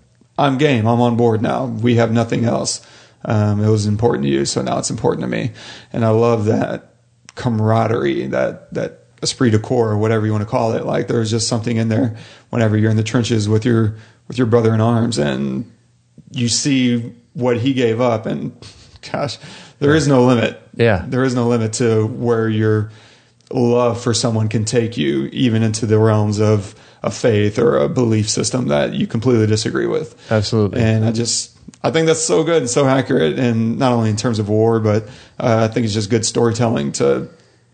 I'm 0.41 0.57
game. 0.57 0.87
I'm 0.87 0.99
on 1.01 1.15
board 1.17 1.41
now. 1.41 1.65
We 1.65 1.95
have 1.95 2.11
nothing 2.11 2.45
else. 2.45 2.85
Um, 3.23 3.63
it 3.63 3.69
was 3.69 3.85
important 3.85 4.23
to 4.23 4.29
you, 4.29 4.45
so 4.45 4.61
now 4.61 4.79
it's 4.79 4.89
important 4.89 5.21
to 5.21 5.27
me. 5.27 5.51
And 5.93 6.03
I 6.03 6.09
love 6.09 6.45
that 6.45 6.95
camaraderie, 7.35 8.27
that 8.27 8.73
that 8.73 9.05
esprit 9.21 9.51
de 9.51 9.59
corps, 9.59 9.91
or 9.91 9.97
whatever 9.97 10.25
you 10.25 10.31
want 10.31 10.43
to 10.43 10.49
call 10.49 10.73
it. 10.73 10.85
Like 10.85 11.07
there's 11.07 11.29
just 11.29 11.47
something 11.47 11.77
in 11.77 11.89
there 11.89 12.15
whenever 12.49 12.75
you're 12.75 12.89
in 12.89 12.97
the 12.97 13.03
trenches 13.03 13.47
with 13.47 13.65
your 13.65 13.95
with 14.27 14.37
your 14.39 14.47
brother 14.47 14.73
in 14.73 14.81
arms, 14.81 15.19
and 15.19 15.71
you 16.31 16.49
see 16.49 17.13
what 17.33 17.57
he 17.57 17.73
gave 17.73 18.01
up, 18.01 18.25
and 18.25 18.55
gosh, 19.11 19.37
there 19.77 19.95
is 19.95 20.07
no 20.07 20.25
limit. 20.25 20.59
Yeah. 20.73 21.05
there 21.07 21.23
is 21.23 21.35
no 21.35 21.47
limit 21.47 21.73
to 21.73 22.07
where 22.07 22.49
your 22.49 22.91
love 23.51 24.01
for 24.01 24.13
someone 24.13 24.47
can 24.47 24.65
take 24.65 24.97
you, 24.97 25.25
even 25.31 25.61
into 25.61 25.85
the 25.85 25.99
realms 25.99 26.39
of 26.39 26.73
a 27.03 27.11
faith 27.11 27.57
or 27.57 27.77
a 27.77 27.89
belief 27.89 28.29
system 28.29 28.67
that 28.67 28.93
you 28.93 29.07
completely 29.07 29.47
disagree 29.47 29.87
with. 29.87 30.15
Absolutely. 30.31 30.81
And 30.81 31.03
I 31.03 31.11
just, 31.11 31.57
I 31.83 31.91
think 31.91 32.07
that's 32.07 32.21
so 32.21 32.43
good 32.43 32.57
and 32.57 32.69
so 32.69 32.87
accurate, 32.87 33.39
and 33.39 33.79
not 33.79 33.91
only 33.91 34.09
in 34.09 34.17
terms 34.17 34.39
of 34.39 34.49
war, 34.49 34.79
but 34.79 35.07
uh, 35.39 35.67
I 35.69 35.73
think 35.73 35.85
it's 35.85 35.93
just 35.93 36.09
good 36.09 36.25
storytelling 36.25 36.91
to 36.93 37.29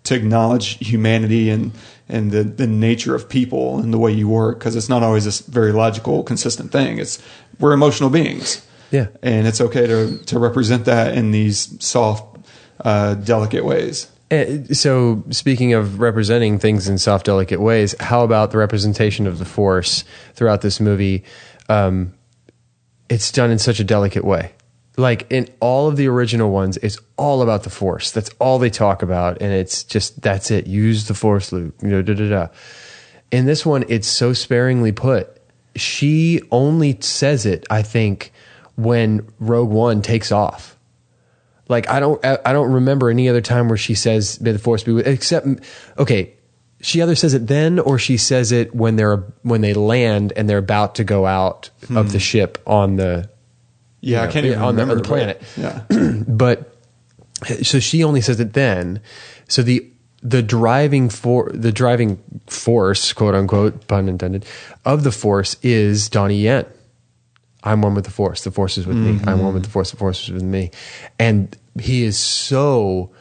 to 0.06 0.16
acknowledge 0.16 0.78
humanity 0.80 1.50
and 1.50 1.72
and 2.08 2.32
the, 2.32 2.44
the 2.44 2.68
nature 2.68 3.14
of 3.16 3.28
people 3.28 3.80
and 3.80 3.94
the 3.94 3.98
way 3.98 4.12
you 4.12 4.30
work 4.30 4.60
because 4.60 4.78
it's 4.78 4.88
not 4.88 5.04
always 5.04 5.26
this 5.26 5.42
very 5.42 5.74
logical, 5.74 6.24
consistent 6.24 6.72
thing. 6.72 7.00
It's 7.00 7.22
we're 7.60 7.74
emotional 7.74 8.10
beings. 8.10 8.64
Yeah. 8.90 9.08
and 9.22 9.46
it's 9.46 9.60
okay 9.60 9.86
to 9.86 10.18
to 10.18 10.40
represent 10.40 10.86
that 10.86 11.14
in 11.14 11.32
these 11.32 11.76
soft, 11.84 12.40
uh, 12.86 13.16
delicate 13.16 13.66
ways. 13.66 14.10
Uh, 14.30 14.64
So, 14.74 15.24
speaking 15.30 15.74
of 15.74 16.00
representing 16.00 16.60
things 16.60 16.88
in 16.88 16.98
soft, 16.98 17.26
delicate 17.26 17.62
ways, 17.62 17.96
how 18.00 18.24
about 18.24 18.52
the 18.52 18.58
representation 18.58 19.28
of 19.28 19.40
the 19.40 19.46
Force 19.46 20.04
throughout 20.34 20.62
this 20.62 20.80
movie? 20.80 21.24
Um, 21.70 22.14
it's 23.10 23.32
done 23.32 23.52
in 23.52 23.60
such 23.60 23.80
a 23.80 23.84
delicate 23.84 24.26
way. 24.26 24.52
Like 24.98 25.32
in 25.32 25.48
all 25.60 25.88
of 25.88 25.96
the 25.96 26.08
original 26.08 26.52
ones, 26.52 26.78
it's 26.78 26.98
all 27.18 27.42
about 27.42 27.64
the 27.64 27.70
Force. 27.70 28.12
That's 28.12 28.32
all 28.40 28.58
they 28.58 28.72
talk 28.72 29.04
about, 29.04 29.42
and 29.42 29.54
it's 29.54 29.84
just 29.84 30.22
that's 30.22 30.50
it. 30.50 30.66
Use 30.68 31.08
the 31.08 31.14
Force, 31.14 31.52
Luke. 31.52 31.76
You 31.82 31.90
know, 31.90 32.02
da 32.02 32.14
da 32.16 32.30
da. 32.30 32.48
In 33.32 33.46
this 33.46 33.66
one, 33.66 33.86
it's 33.88 34.08
so 34.08 34.34
sparingly 34.34 34.92
put. 34.92 35.40
She 35.76 36.42
only 36.50 36.98
says 37.02 37.46
it, 37.46 37.68
I 37.70 37.84
think, 37.84 38.34
when 38.76 39.28
Rogue 39.40 39.70
One 39.70 40.02
takes 40.02 40.32
off. 40.32 40.77
Like 41.70 41.90
I 41.90 42.00
don't 42.00 42.24
I 42.26 42.54
don't 42.54 42.72
remember 42.72 43.10
any 43.10 43.30
other 43.30 43.42
time 43.42 43.68
where 43.68 43.78
she 43.78 43.96
says 43.96 44.40
may 44.42 44.52
the 44.52 44.60
force 44.60 44.84
be 44.84 44.92
with 44.94 45.08
except 45.08 45.48
okay 45.98 46.34
she 46.80 47.02
either 47.02 47.16
says 47.16 47.34
it 47.34 47.48
then 47.48 47.80
or 47.80 47.98
she 47.98 48.18
says 48.18 48.52
it 48.52 48.74
when 48.74 48.96
they're 48.96 49.18
when 49.42 49.62
they 49.62 49.74
land 49.74 50.32
and 50.36 50.48
they're 50.50 50.58
about 50.58 50.96
to 50.96 51.04
go 51.04 51.26
out 51.26 51.70
of 51.90 52.12
the 52.12 52.18
hmm. 52.18 52.24
ship 52.24 52.58
on 52.68 52.96
the 52.98 53.30
Yeah, 54.02 54.24
I 54.24 54.28
can't 54.28 54.46
even 54.46 54.60
on 54.60 54.76
the- 54.76 54.84
on 54.84 54.90
the 54.90 55.04
planet. 55.04 55.42
but- 55.58 55.86
Yeah, 55.90 56.24
but 56.28 56.74
so 57.64 57.80
she 57.80 58.04
only 58.04 58.22
says 58.22 58.40
it 58.40 58.54
then 58.54 59.02
so 59.48 59.62
the 59.64 59.92
the 60.24 60.42
driving 60.42 61.10
for 61.10 61.50
the 61.54 61.72
driving 61.72 62.22
force, 62.48 63.14
quote 63.14 63.36
unquote, 63.36 63.88
pun 63.88 64.10
intended, 64.10 64.46
of 64.84 65.04
the 65.04 65.12
force 65.12 65.56
is 65.62 66.10
Donnie 66.10 66.42
Yen. 66.42 66.66
I'm 67.68 67.82
one 67.82 67.94
with 67.94 68.06
the 68.06 68.12
force. 68.12 68.44
The 68.44 68.52
force 68.52 68.78
is 68.78 68.88
with 68.88 68.96
me. 68.98 69.20
I'm 69.28 69.42
one 69.42 69.54
with 69.54 69.64
the 69.64 69.70
force. 69.70 69.92
The 69.92 69.98
force 69.98 70.24
is 70.24 70.32
with 70.32 70.44
me. 70.44 70.72
And 71.20 71.56
he 71.80 72.04
is 72.04 72.18
so 72.18 73.12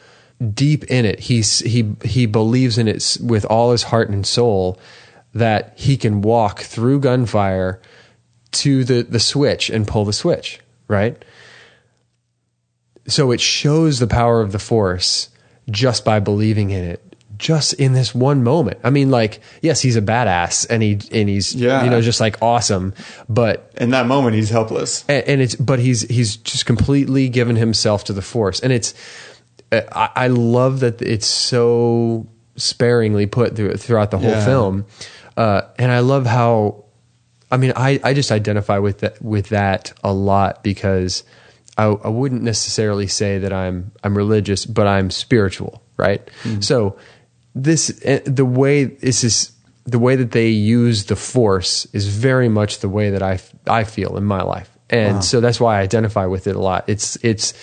deep 0.55 0.85
in 0.85 1.05
it. 1.05 1.19
He's 1.21 1.59
he 1.61 1.95
he 2.05 2.27
believes 2.27 2.79
in 2.79 2.89
it 2.89 3.17
with 3.21 3.45
all 3.45 3.73
his 3.73 3.83
heart 3.83 4.09
and 4.09 4.27
soul 4.27 4.79
that 5.35 5.75
he 5.77 5.97
can 5.97 6.23
walk 6.23 6.61
through 6.61 7.01
gunfire 7.01 7.81
to 8.53 8.85
the 8.85 9.03
the 9.03 9.21
switch 9.21 9.69
and 9.69 9.87
pull 9.87 10.05
the 10.05 10.13
switch, 10.13 10.61
right? 10.89 11.23
So 13.09 13.33
it 13.33 13.41
shows 13.41 13.99
the 13.99 14.07
power 14.07 14.41
of 14.41 14.53
the 14.53 14.59
force 14.59 15.29
just 15.71 16.05
by 16.05 16.21
believing 16.21 16.71
in 16.71 16.85
it. 16.85 17.06
Just 17.39 17.75
in 17.75 17.93
this 17.93 18.15
one 18.15 18.43
moment. 18.45 18.79
I 18.85 18.91
mean, 18.91 19.11
like, 19.11 19.41
yes, 19.63 19.81
he's 19.83 19.97
a 19.97 20.03
badass 20.03 20.67
and 20.71 20.83
he 20.83 20.93
and 21.13 21.29
he's 21.29 21.55
Yeah. 21.55 21.85
you 21.85 21.91
know 21.91 22.01
just 22.01 22.21
like 22.21 22.41
awesome, 22.43 22.95
but 23.29 23.73
In 23.77 23.91
that 23.91 24.07
moment, 24.07 24.37
he's 24.37 24.51
helpless. 24.51 25.05
and, 25.09 25.23
and 25.29 25.41
it's 25.41 25.55
but 25.57 25.79
he's 25.79 26.03
he's 26.03 26.37
just 26.37 26.67
completely 26.67 27.29
given 27.29 27.57
himself 27.57 28.05
to 28.05 28.13
the 28.13 28.23
force 28.23 28.61
and 28.61 28.73
it's 28.73 28.95
i, 29.73 30.11
I 30.15 30.27
love 30.29 30.81
that 30.81 31.03
it's 31.03 31.27
so 31.27 32.29
sparingly 32.57 33.27
put 33.27 33.57
through, 33.57 33.75
throughout 33.75 34.11
the 34.11 34.19
whole 34.19 34.31
Yeah. 34.31 34.45
film 34.45 34.87
uh, 35.37 35.63
and 35.79 35.91
i 35.93 35.99
love 36.01 36.25
how 36.27 36.85
i 37.51 37.57
mean 37.57 37.73
I, 37.77 38.01
I 38.03 38.15
just 38.15 38.31
identify 38.33 38.79
with 38.79 39.01
that 39.01 39.21
with 39.21 39.49
that 39.51 39.93
a 40.03 40.13
lot 40.13 40.63
because 40.63 41.25
I, 41.77 41.85
I 41.87 42.09
wouldn't 42.09 42.43
necessarily 42.43 43.07
say 43.09 43.39
that 43.39 43.53
i'm 43.53 43.93
i'm 44.03 44.17
religious 44.17 44.65
but 44.65 44.87
i'm 44.87 45.11
spiritual 45.11 45.83
right 45.97 46.27
so 46.61 46.97
this 47.57 47.99
eh, 48.05 48.21
the 48.25 48.45
way 48.45 48.85
this 48.85 49.25
is 49.25 49.53
the 49.85 49.99
way 49.99 50.15
that 50.17 50.33
they 50.33 50.49
use 50.49 51.07
the 51.07 51.17
force 51.17 51.87
is 51.93 52.07
very 52.07 52.49
much 52.49 52.81
the 52.81 52.89
way 52.89 53.11
that 53.11 53.23
I 53.23 53.41
I 53.67 53.85
feel 53.85 54.17
in 54.17 54.25
my 54.25 54.43
life, 54.43 54.71
and 54.91 55.25
so 55.25 55.41
that's 55.41 55.59
why 55.59 55.79
I 55.79 55.81
identify 55.81 56.27
with 56.27 56.47
it 56.47 56.55
a 56.55 56.61
lot. 56.61 56.85
It's 56.87 57.17
it's 57.25 57.55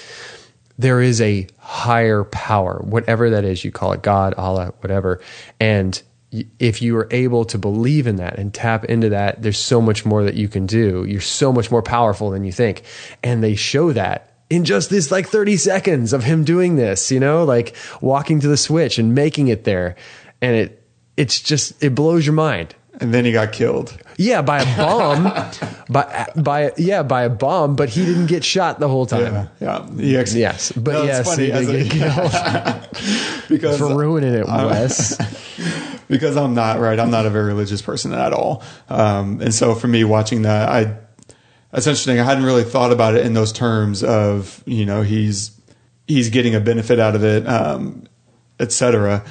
there 0.80 1.00
is 1.00 1.22
a 1.22 1.48
higher 1.60 2.24
power, 2.24 2.82
whatever 2.84 3.30
that 3.30 3.46
is. 3.46 3.64
You 3.64 3.72
call 3.72 3.94
it 3.94 4.02
God, 4.02 4.34
Allah, 4.34 4.74
whatever, 4.82 5.22
and 5.60 6.02
if 6.58 6.82
you 6.82 6.98
are 6.98 7.08
able 7.12 7.46
to 7.46 7.60
believe 7.60 8.08
in 8.08 8.16
that 8.16 8.40
and 8.40 8.52
tap 8.52 8.86
into 8.86 9.10
that, 9.10 9.44
there's 9.44 9.60
so 9.60 9.80
much 9.80 10.04
more 10.04 10.24
that 10.24 10.34
you 10.34 10.48
can 10.48 10.66
do. 10.66 11.06
You're 11.08 11.22
so 11.22 11.54
much 11.54 11.70
more 11.70 11.84
powerful 11.84 12.32
than 12.32 12.44
you 12.44 12.52
think, 12.52 12.82
and 13.22 13.44
they 13.44 13.54
show 13.54 13.94
that 13.94 14.33
in 14.50 14.66
just 14.66 14.90
this 14.90 15.12
like 15.12 15.28
30 15.28 15.58
seconds 15.58 16.14
of 16.14 16.24
him 16.24 16.44
doing 16.44 16.76
this, 16.76 17.12
you 17.12 17.20
know, 17.20 17.44
like 17.44 17.76
walking 18.02 18.40
to 18.42 18.48
the 18.48 18.58
switch 18.58 18.98
and 19.00 19.16
making 19.16 19.48
it 19.48 19.64
there. 19.64 19.96
And 20.42 20.56
it, 20.56 20.84
it's 21.18 21.40
just, 21.40 21.82
it 21.84 21.96
blows 21.96 22.26
your 22.26 22.34
mind. 22.36 22.76
And 23.00 23.12
then 23.14 23.26
he 23.26 23.32
got 23.32 23.52
killed. 23.54 23.98
Yeah, 24.18 24.44
by 24.44 24.62
a 24.62 24.78
bomb, 24.78 25.24
by, 25.90 26.28
by, 26.36 26.72
yeah, 26.78 27.02
by 27.02 27.24
a 27.24 27.30
bomb, 27.30 27.76
but 27.76 27.90
he 27.90 28.06
didn't 28.06 28.28
get 28.28 28.44
shot 28.44 28.80
the 28.80 28.88
whole 28.88 29.08
time. 29.08 29.50
Yeah, 29.60 29.88
yeah. 29.96 30.20
Actually, 30.20 30.42
Yes, 30.42 30.72
but 30.74 30.92
No, 30.92 31.04
yes, 31.04 31.26
funny 31.28 31.46
he 31.46 31.52
did 31.52 31.70
a- 31.70 31.84
get 31.84 31.92
killed 31.92 33.48
because 33.50 33.80
for 33.80 33.98
ruining 33.98 34.36
it, 34.36 34.48
I- 34.48 34.66
Wes. 34.68 35.18
because 36.08 36.38
I'm 36.38 36.54
not 36.54 36.80
right. 36.80 37.00
I'm 37.00 37.10
not 37.10 37.26
a 37.26 37.32
very 37.32 37.46
religious 37.46 37.82
person 37.82 38.14
at 38.14 38.32
all. 38.32 38.62
Um, 38.90 39.42
and 39.42 39.54
so 39.54 39.74
for 39.74 39.88
me, 39.88 40.04
watching 40.04 40.44
that, 40.44 40.70
I 40.70 40.96
that's 41.74 41.88
interesting. 41.88 42.20
I 42.20 42.24
hadn't 42.24 42.46
really 42.46 42.64
thought 42.64 42.92
about 42.94 43.16
it 43.16 43.26
in 43.26 43.34
those 43.34 43.52
terms 43.52 44.04
of 44.04 44.64
you 44.66 44.86
know 44.86 45.02
he's 45.02 45.52
he's 46.08 46.30
getting 46.30 46.56
a 46.56 46.60
benefit 46.60 47.00
out 47.00 47.16
of 47.16 47.24
it, 47.24 47.46
um, 47.48 48.08
etc. 48.60 49.24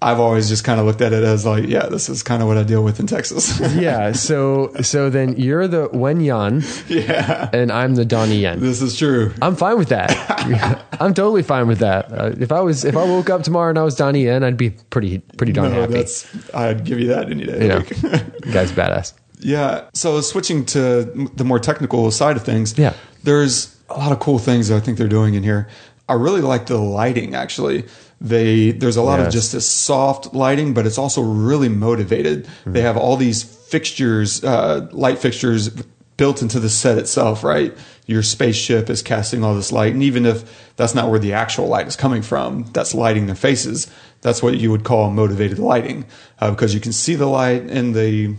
I've 0.00 0.20
always 0.20 0.48
just 0.48 0.62
kind 0.62 0.78
of 0.78 0.86
looked 0.86 1.00
at 1.00 1.12
it 1.12 1.24
as 1.24 1.44
like, 1.44 1.66
yeah, 1.66 1.86
this 1.86 2.08
is 2.08 2.22
kind 2.22 2.40
of 2.40 2.46
what 2.46 2.56
I 2.56 2.62
deal 2.62 2.84
with 2.84 3.00
in 3.00 3.08
Texas. 3.08 3.58
yeah. 3.74 4.12
So, 4.12 4.72
so 4.80 5.10
then 5.10 5.34
you're 5.36 5.66
the 5.66 5.88
Wen 5.92 6.20
Yan 6.20 6.62
yeah, 6.86 7.50
and 7.52 7.72
I'm 7.72 7.96
the 7.96 8.04
Donnie 8.04 8.38
Yen. 8.42 8.60
this 8.60 8.80
is 8.80 8.96
true. 8.96 9.34
I'm 9.42 9.56
fine 9.56 9.76
with 9.76 9.88
that. 9.88 10.86
I'm 11.00 11.14
totally 11.14 11.42
fine 11.42 11.66
with 11.66 11.80
that. 11.80 12.12
Uh, 12.12 12.32
if 12.38 12.52
I 12.52 12.60
was, 12.60 12.84
if 12.84 12.96
I 12.96 13.02
woke 13.02 13.28
up 13.28 13.42
tomorrow 13.42 13.70
and 13.70 13.78
I 13.78 13.82
was 13.82 13.96
Donnie 13.96 14.22
Yen, 14.26 14.44
I'd 14.44 14.56
be 14.56 14.70
pretty, 14.70 15.18
pretty 15.18 15.52
darn 15.52 15.72
No, 15.72 15.80
happy. 15.80 15.94
that's 15.94 16.54
I'd 16.54 16.84
give 16.84 17.00
you 17.00 17.08
that 17.08 17.28
any 17.28 17.44
day. 17.46 17.62
You 17.62 17.68
know, 17.68 17.80
guy's 18.52 18.70
badass. 18.70 19.14
Yeah. 19.40 19.84
So 19.94 20.20
switching 20.20 20.64
to 20.66 21.04
the 21.34 21.44
more 21.44 21.58
technical 21.58 22.10
side 22.10 22.36
of 22.36 22.44
things, 22.44 22.74
Yeah. 22.76 22.94
there's 23.24 23.74
a 23.88 23.98
lot 23.98 24.12
of 24.12 24.18
cool 24.20 24.38
things 24.38 24.68
that 24.68 24.76
I 24.76 24.80
think 24.80 24.98
they're 24.98 25.08
doing 25.08 25.34
in 25.34 25.42
here. 25.42 25.68
I 26.08 26.14
really 26.14 26.40
like 26.40 26.66
the 26.66 26.78
lighting. 26.78 27.34
Actually, 27.34 27.84
they 28.20 28.72
there's 28.72 28.96
a 28.96 29.02
lot 29.02 29.20
of 29.20 29.30
just 29.30 29.52
this 29.52 29.68
soft 29.68 30.34
lighting, 30.34 30.74
but 30.74 30.86
it's 30.86 30.98
also 30.98 31.20
really 31.22 31.68
motivated. 31.68 32.44
Mm-hmm. 32.44 32.72
They 32.72 32.80
have 32.80 32.96
all 32.96 33.16
these 33.16 33.42
fixtures, 33.42 34.42
uh, 34.42 34.88
light 34.92 35.18
fixtures 35.18 35.70
built 36.16 36.42
into 36.42 36.58
the 36.58 36.68
set 36.70 36.98
itself. 36.98 37.44
Right, 37.44 37.76
your 38.06 38.22
spaceship 38.22 38.88
is 38.90 39.02
casting 39.02 39.44
all 39.44 39.54
this 39.54 39.70
light, 39.70 39.92
and 39.92 40.02
even 40.02 40.24
if 40.26 40.72
that's 40.76 40.94
not 40.94 41.10
where 41.10 41.18
the 41.20 41.34
actual 41.34 41.68
light 41.68 41.86
is 41.86 41.94
coming 41.96 42.22
from, 42.22 42.64
that's 42.72 42.94
lighting 42.94 43.26
their 43.26 43.36
faces. 43.36 43.86
That's 44.22 44.42
what 44.42 44.56
you 44.58 44.70
would 44.70 44.84
call 44.84 45.10
motivated 45.10 45.58
lighting, 45.58 46.06
uh, 46.40 46.50
because 46.50 46.74
you 46.74 46.80
can 46.80 46.92
see 46.92 47.14
the 47.14 47.26
light 47.26 47.68
in 47.68 47.92
the 47.92 48.34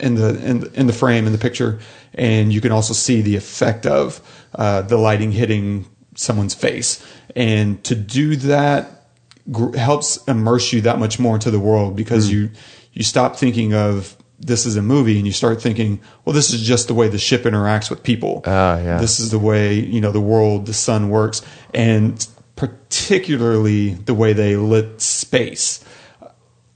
in 0.00 0.14
the 0.14 0.30
in 0.44 0.66
in 0.74 0.86
the 0.86 0.92
frame 0.92 1.26
in 1.26 1.32
the 1.32 1.38
picture, 1.38 1.78
and 2.14 2.52
you 2.52 2.60
can 2.60 2.72
also 2.72 2.92
see 2.92 3.22
the 3.22 3.36
effect 3.36 3.86
of 3.86 4.20
uh, 4.54 4.82
the 4.82 4.96
lighting 4.96 5.32
hitting 5.32 5.86
someone's 6.14 6.54
face. 6.54 7.04
And 7.34 7.82
to 7.84 7.94
do 7.94 8.36
that 8.36 9.08
gr- 9.50 9.76
helps 9.76 10.18
immerse 10.26 10.72
you 10.72 10.80
that 10.82 10.98
much 10.98 11.18
more 11.18 11.34
into 11.34 11.50
the 11.50 11.60
world 11.60 11.96
because 11.96 12.30
you 12.30 12.50
you 12.92 13.02
stop 13.02 13.36
thinking 13.36 13.74
of 13.74 14.16
this 14.38 14.66
is 14.66 14.76
a 14.76 14.82
movie 14.82 15.16
and 15.16 15.26
you 15.26 15.32
start 15.32 15.62
thinking, 15.62 16.00
well, 16.24 16.34
this 16.34 16.52
is 16.52 16.60
just 16.60 16.88
the 16.88 16.94
way 16.94 17.08
the 17.08 17.18
ship 17.18 17.44
interacts 17.44 17.88
with 17.88 18.02
people. 18.02 18.42
Ah, 18.44 18.78
yeah. 18.78 18.98
This 18.98 19.18
is 19.18 19.30
the 19.30 19.38
way 19.38 19.74
you 19.74 20.00
know 20.00 20.12
the 20.12 20.20
world, 20.20 20.66
the 20.66 20.74
sun 20.74 21.08
works, 21.08 21.42
and 21.72 22.26
particularly 22.54 23.94
the 23.94 24.14
way 24.14 24.32
they 24.32 24.56
lit 24.56 25.00
space. 25.00 25.84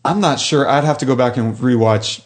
I'm 0.05 0.21
not 0.21 0.41
sure. 0.41 0.67
I'd 0.67 0.85
have 0.85 0.99
to 0.99 1.07
go 1.07 1.15
back 1.15 1.37
and 1.37 1.55
rewatch 1.57 2.23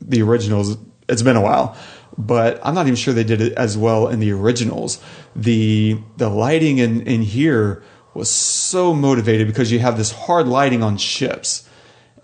the 0.00 0.22
originals. 0.22 0.76
It's 1.08 1.22
been 1.22 1.36
a 1.36 1.40
while, 1.40 1.76
but 2.18 2.60
I'm 2.64 2.74
not 2.74 2.86
even 2.86 2.96
sure 2.96 3.14
they 3.14 3.24
did 3.24 3.40
it 3.40 3.52
as 3.54 3.78
well 3.78 4.08
in 4.08 4.20
the 4.20 4.32
originals. 4.32 5.02
The 5.34 5.98
the 6.16 6.28
lighting 6.28 6.78
in 6.78 7.02
in 7.02 7.22
here 7.22 7.82
was 8.14 8.30
so 8.30 8.94
motivated 8.94 9.46
because 9.46 9.70
you 9.70 9.78
have 9.78 9.96
this 9.96 10.10
hard 10.10 10.48
lighting 10.48 10.82
on 10.82 10.96
ships. 10.96 11.68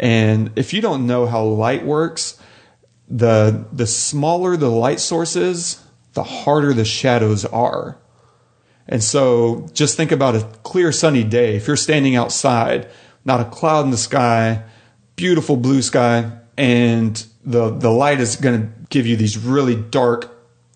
And 0.00 0.50
if 0.56 0.72
you 0.72 0.80
don't 0.80 1.06
know 1.06 1.26
how 1.26 1.44
light 1.44 1.84
works, 1.84 2.38
the 3.08 3.66
the 3.72 3.86
smaller 3.86 4.56
the 4.56 4.70
light 4.70 5.00
source 5.00 5.36
is, 5.36 5.82
the 6.14 6.24
harder 6.24 6.72
the 6.72 6.84
shadows 6.84 7.44
are. 7.44 7.98
And 8.88 9.02
so 9.02 9.68
just 9.72 9.96
think 9.96 10.10
about 10.10 10.34
a 10.34 10.42
clear 10.62 10.92
sunny 10.92 11.24
day. 11.24 11.56
If 11.56 11.66
you're 11.66 11.76
standing 11.76 12.16
outside, 12.16 12.88
not 13.24 13.40
a 13.40 13.44
cloud 13.44 13.84
in 13.84 13.90
the 13.90 13.96
sky, 13.96 14.64
beautiful 15.14 15.56
blue 15.56 15.82
sky, 15.82 16.32
and 16.56 17.24
the 17.44 17.70
the 17.70 17.90
light 17.90 18.20
is 18.20 18.36
going 18.36 18.60
to 18.60 18.72
give 18.90 19.06
you 19.06 19.16
these 19.16 19.38
really 19.38 19.76
dark 19.76 20.30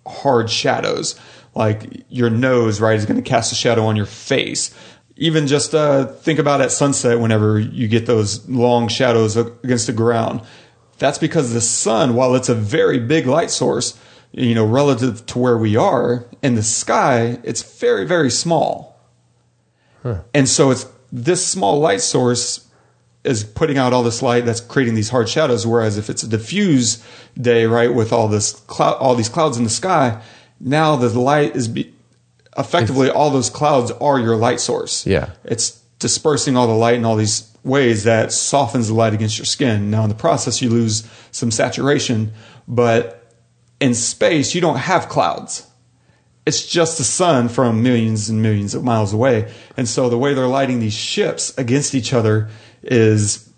hard 0.07 0.51
shadows. 0.51 1.19
Like 1.55 2.05
your 2.11 2.29
nose, 2.29 2.81
right, 2.81 2.97
is 2.97 3.07
going 3.07 3.23
to 3.23 3.29
cast 3.29 3.53
a 3.53 3.55
shadow 3.55 3.87
on 3.87 3.97
your 3.97 4.07
face. 4.07 4.75
Even 5.17 5.47
just 5.47 5.75
uh, 5.75 6.07
think 6.07 6.39
about 6.39 6.61
at 6.61 6.71
sunset 6.71 7.19
whenever 7.19 7.59
you 7.59 7.89
get 7.89 8.05
those 8.05 8.47
long 8.49 8.89
shadows 8.89 9.37
against 9.37 9.87
the 9.87 9.95
ground. 9.95 10.43
That's 10.99 11.17
because 11.17 11.55
the 11.55 11.63
sun, 11.63 12.15
while 12.15 12.35
it's 12.35 12.51
a 12.51 12.55
very 12.55 12.99
big 12.99 13.27
light 13.27 13.51
source, 13.51 13.99
you 14.33 14.55
know, 14.55 14.67
relative 14.67 15.25
to 15.27 15.39
where 15.39 15.57
we 15.57 15.77
are 15.77 16.27
in 16.43 16.55
the 16.55 16.63
sky, 16.63 17.39
it's 17.43 17.63
very, 17.63 18.07
very 18.07 18.31
small. 18.31 19.01
And 20.35 20.49
so 20.49 20.71
it's 20.71 20.87
this 21.11 21.47
small 21.47 21.81
light 21.81 22.03
source 22.03 22.66
is 23.27 23.45
putting 23.45 23.79
out 23.79 23.93
all 23.93 24.03
this 24.03 24.23
light 24.23 24.45
that's 24.45 24.61
creating 24.61 24.95
these 24.95 25.11
hard 25.11 25.29
shadows. 25.29 25.67
Whereas 25.67 25.99
if 25.99 26.09
it's 26.09 26.23
a 26.23 26.29
diffuse 26.29 27.05
day, 27.37 27.67
right, 27.67 27.93
with 27.93 28.13
all 28.13 28.29
this 28.29 28.53
cloud, 28.53 28.97
all 28.99 29.15
these 29.15 29.29
clouds 29.29 29.57
in 29.57 29.65
the 29.65 29.71
sky, 29.71 30.23
now 30.61 30.97
the 30.97 31.09
light 31.19 31.57
is 31.57 31.69
be, 31.69 31.93
effectively 32.57 33.11
all 33.11 33.31
those 33.31 33.51
clouds 33.51 33.91
are 33.91 34.19
your 34.19 34.37
light 34.37 34.61
source. 34.61 35.07
Yeah. 35.07 35.31
It's 35.45 35.83
dispersing 35.99 36.57
all 36.57 36.67
the 36.67 36.75
light 36.75 36.97
in 36.97 37.05
all 37.05 37.17
these 37.17 37.51
ways 37.65 38.05
that 38.05 38.33
softens 38.33 38.89
the 38.89 38.95
light 38.95 39.13
against 39.13 39.39
your 39.39 39.45
skin. 39.45 39.91
Now 39.91 40.05
in 40.05 40.09
the 40.09 40.15
process, 40.15 40.63
you 40.63 40.71
lose 40.71 41.09
some 41.33 41.51
saturation, 41.51 42.33
but 42.69 43.33
in 43.81 43.95
space, 43.95 44.55
you 44.55 44.61
don't 44.61 44.79
have 44.79 45.09
clouds. 45.09 45.67
It's 46.47 46.65
just 46.65 46.99
the 46.99 47.05
sun 47.05 47.49
from 47.49 47.83
millions 47.83 48.29
and 48.29 48.41
millions 48.41 48.75
of 48.75 48.85
miles 48.85 49.13
away. 49.13 49.53
And 49.77 49.89
so 49.89 50.09
the 50.09 50.17
way 50.17 50.33
they're 50.33 50.47
lighting 50.47 50.79
these 50.79 50.95
ships 50.95 51.57
against 51.59 51.93
each 51.93 52.13
other 52.13 52.49
is 52.83 53.49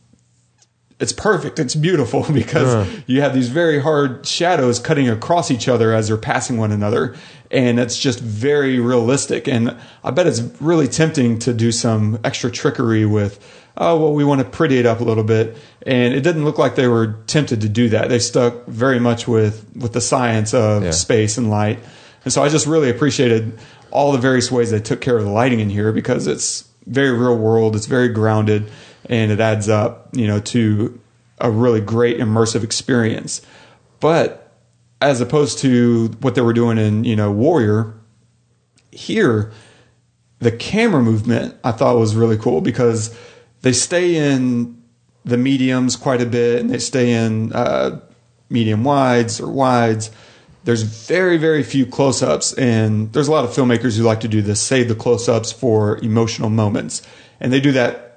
it's 1.01 1.13
perfect. 1.13 1.59
It's 1.59 1.75
beautiful 1.77 2.25
because 2.33 2.89
you 3.07 3.21
have 3.21 3.35
these 3.35 3.49
very 3.49 3.81
hard 3.81 4.27
shadows 4.27 4.79
cutting 4.81 5.09
across 5.09 5.51
each 5.51 5.69
other 5.69 5.93
as 5.93 6.09
they're 6.09 6.17
passing 6.17 6.57
one 6.57 6.73
another. 6.73 7.15
And 7.51 7.79
it's 7.79 7.99
just 7.99 8.19
very 8.21 8.79
realistic. 8.81 9.47
And 9.49 9.77
I 10.03 10.11
bet 10.11 10.27
it's 10.27 10.41
really 10.61 10.89
tempting 10.89 11.39
to 11.41 11.55
do 11.55 11.71
some 11.73 12.19
extra 12.25 12.51
trickery 12.51 13.07
with 13.07 13.39
oh 13.81 13.97
well, 13.97 14.13
we 14.13 14.25
want 14.25 14.41
to 14.41 14.45
pretty 14.45 14.77
it 14.79 14.87
up 14.87 14.99
a 15.01 15.05
little 15.05 15.23
bit, 15.25 15.57
and 15.87 16.13
it 16.13 16.23
didn't 16.23 16.45
look 16.45 16.59
like 16.59 16.75
they 16.75 16.89
were 16.89 17.17
tempted 17.29 17.61
to 17.61 17.69
do 17.69 17.89
that. 17.91 18.09
They 18.09 18.19
stuck 18.19 18.67
very 18.67 18.99
much 18.99 19.29
with 19.29 19.65
with 19.77 19.93
the 19.93 20.01
science 20.01 20.53
of 20.53 20.83
Yeah. 20.83 20.91
space 20.91 21.39
and 21.39 21.49
light, 21.49 21.79
and 22.25 22.33
so 22.33 22.43
I 22.43 22.49
just 22.49 22.67
really 22.67 22.91
appreciated 22.91 23.57
all 23.93 24.11
the 24.13 24.19
various 24.19 24.51
ways 24.51 24.71
they 24.73 24.81
took 24.81 25.01
care 25.01 25.17
of 25.17 25.25
the 25.25 25.31
lighting 25.31 25.61
in 25.61 25.71
here 25.71 25.93
because 25.93 26.27
it's 26.27 26.65
very 26.87 27.13
real 27.13 27.37
world, 27.37 27.77
it's 27.77 27.87
very 27.87 28.09
grounded, 28.09 28.69
and 29.07 29.31
it 29.31 29.41
adds 29.41 29.69
up, 29.69 30.09
you 30.13 30.27
know, 30.27 30.41
to 30.41 31.01
a 31.41 31.51
really 31.51 31.81
great 31.81 32.19
immersive 32.19 32.65
experience. 32.65 33.43
But 34.01 34.53
as 35.01 35.21
opposed 35.21 35.59
to 35.61 36.09
what 36.21 36.35
they 36.35 36.41
were 36.41 36.53
doing 36.53 36.79
in 36.79 37.05
you 37.05 37.17
know 37.17 37.31
Warrior, 37.31 37.95
here 38.91 39.53
the 40.41 40.53
camera 40.53 41.03
movement 41.03 41.57
I 41.65 41.73
thought 41.73 41.97
was 41.99 42.15
really 42.15 42.37
cool 42.37 42.61
because 42.61 43.17
they 43.63 43.73
stay 43.73 44.17
in 44.17 44.81
the 45.25 45.37
mediums 45.37 45.97
quite 45.97 46.23
a 46.23 46.27
bit 46.27 46.61
and 46.61 46.71
they 46.71 46.79
stay 46.79 47.13
in 47.13 47.53
uh, 47.53 48.01
medium 48.49 48.85
wides 48.85 49.41
or 49.41 49.51
wides. 49.51 50.11
There's 50.65 50.83
very, 50.83 51.39
very 51.39 51.63
few 51.63 51.87
close 51.87 52.23
ups, 52.23 52.53
and 52.53 53.13
there's 53.13 53.29
a 53.29 53.33
lot 53.33 53.45
of 53.45 53.51
filmmakers 53.51 53.97
who 53.97 54.03
like 54.03 54.21
to 54.21 54.29
do 54.29 54.43
this 54.43 54.61
save 54.61 54.89
the 54.89 54.95
close 54.95 55.29
ups 55.29 55.51
for 55.51 55.99
emotional 55.99 56.51
moments. 56.51 57.01
And 57.41 57.53
they 57.53 57.61
do 57.61 57.73
that 57.73 58.08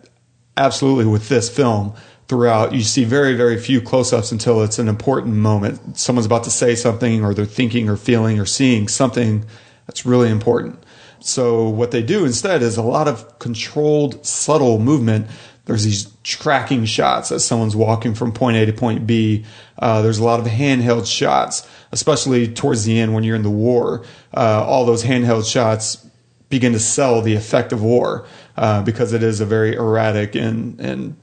absolutely 0.57 1.05
with 1.05 1.29
this 1.29 1.49
film 1.49 1.93
throughout. 2.27 2.73
You 2.73 2.81
see 2.81 3.03
very, 3.03 3.33
very 3.35 3.57
few 3.59 3.81
close 3.81 4.13
ups 4.13 4.31
until 4.31 4.63
it's 4.63 4.79
an 4.79 4.87
important 4.87 5.35
moment. 5.35 5.97
Someone's 5.97 6.25
about 6.25 6.45
to 6.45 6.51
say 6.51 6.75
something, 6.75 7.23
or 7.23 7.33
they're 7.33 7.45
thinking 7.45 7.89
or 7.89 7.97
feeling 7.97 8.39
or 8.39 8.45
seeing 8.45 8.87
something 8.87 9.45
that's 9.87 10.05
really 10.05 10.29
important. 10.29 10.81
So, 11.19 11.67
what 11.67 11.91
they 11.91 12.01
do 12.01 12.25
instead 12.25 12.61
is 12.61 12.77
a 12.77 12.81
lot 12.81 13.07
of 13.07 13.37
controlled, 13.39 14.25
subtle 14.25 14.79
movement. 14.79 15.27
There's 15.65 15.83
these 15.83 16.11
tracking 16.23 16.85
shots 16.85 17.31
as 17.31 17.45
someone's 17.45 17.75
walking 17.75 18.15
from 18.15 18.31
point 18.31 18.57
A 18.57 18.65
to 18.65 18.73
point 18.73 19.05
B. 19.05 19.45
Uh, 19.77 20.01
there's 20.01 20.17
a 20.17 20.23
lot 20.23 20.39
of 20.39 20.47
handheld 20.47 21.05
shots, 21.05 21.67
especially 21.91 22.47
towards 22.47 22.85
the 22.85 22.99
end 22.99 23.13
when 23.13 23.23
you're 23.23 23.35
in 23.35 23.43
the 23.43 23.49
war. 23.49 24.03
Uh, 24.33 24.65
all 24.65 24.85
those 24.85 25.03
handheld 25.03 25.49
shots 25.49 26.07
begin 26.49 26.73
to 26.73 26.79
sell 26.79 27.21
the 27.21 27.35
effect 27.35 27.71
of 27.71 27.83
war 27.83 28.25
uh, 28.57 28.81
because 28.83 29.13
it 29.13 29.23
is 29.23 29.39
a 29.39 29.45
very 29.45 29.75
erratic 29.75 30.35
and, 30.35 30.79
and 30.79 31.15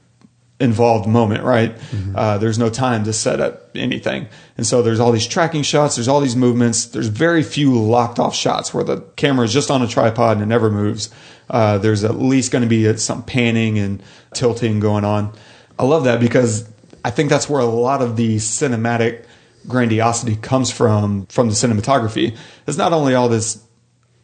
involved 0.59 1.07
moment, 1.07 1.43
right? 1.43 1.75
Uh, 2.15 2.37
there's 2.37 2.59
no 2.59 2.69
time 2.69 3.05
to 3.05 3.13
set 3.13 3.39
up 3.39 3.69
anything. 3.75 4.27
And 4.57 4.67
so 4.67 4.81
there's 4.81 4.99
all 4.99 5.11
these 5.11 5.27
tracking 5.27 5.63
shots, 5.63 5.95
there's 5.95 6.09
all 6.09 6.19
these 6.19 6.35
movements, 6.35 6.85
there's 6.85 7.07
very 7.07 7.43
few 7.43 7.79
locked 7.79 8.19
off 8.19 8.35
shots 8.35 8.73
where 8.73 8.83
the 8.83 9.01
camera 9.15 9.45
is 9.45 9.53
just 9.53 9.71
on 9.71 9.81
a 9.81 9.87
tripod 9.87 10.33
and 10.33 10.43
it 10.43 10.47
never 10.47 10.69
moves. 10.69 11.09
Uh, 11.49 11.77
there's 11.77 12.03
at 12.03 12.15
least 12.15 12.51
going 12.51 12.61
to 12.61 12.67
be 12.67 12.95
some 12.97 13.23
panning 13.23 13.79
and 13.79 14.03
tilting 14.33 14.79
going 14.79 15.05
on. 15.05 15.33
I 15.77 15.85
love 15.85 16.03
that 16.03 16.19
because 16.19 16.69
I 17.05 17.11
think 17.11 17.29
that's 17.29 17.49
where 17.49 17.61
a 17.61 17.65
lot 17.65 18.01
of 18.01 18.17
the 18.17 18.35
cinematic 18.35 19.25
grandiosity 19.67 20.35
comes 20.35 20.71
from 20.71 21.25
from 21.27 21.47
the 21.47 21.53
cinematography. 21.53 22.37
It's 22.67 22.77
not 22.77 22.93
only 22.93 23.15
all 23.15 23.29
this 23.29 23.63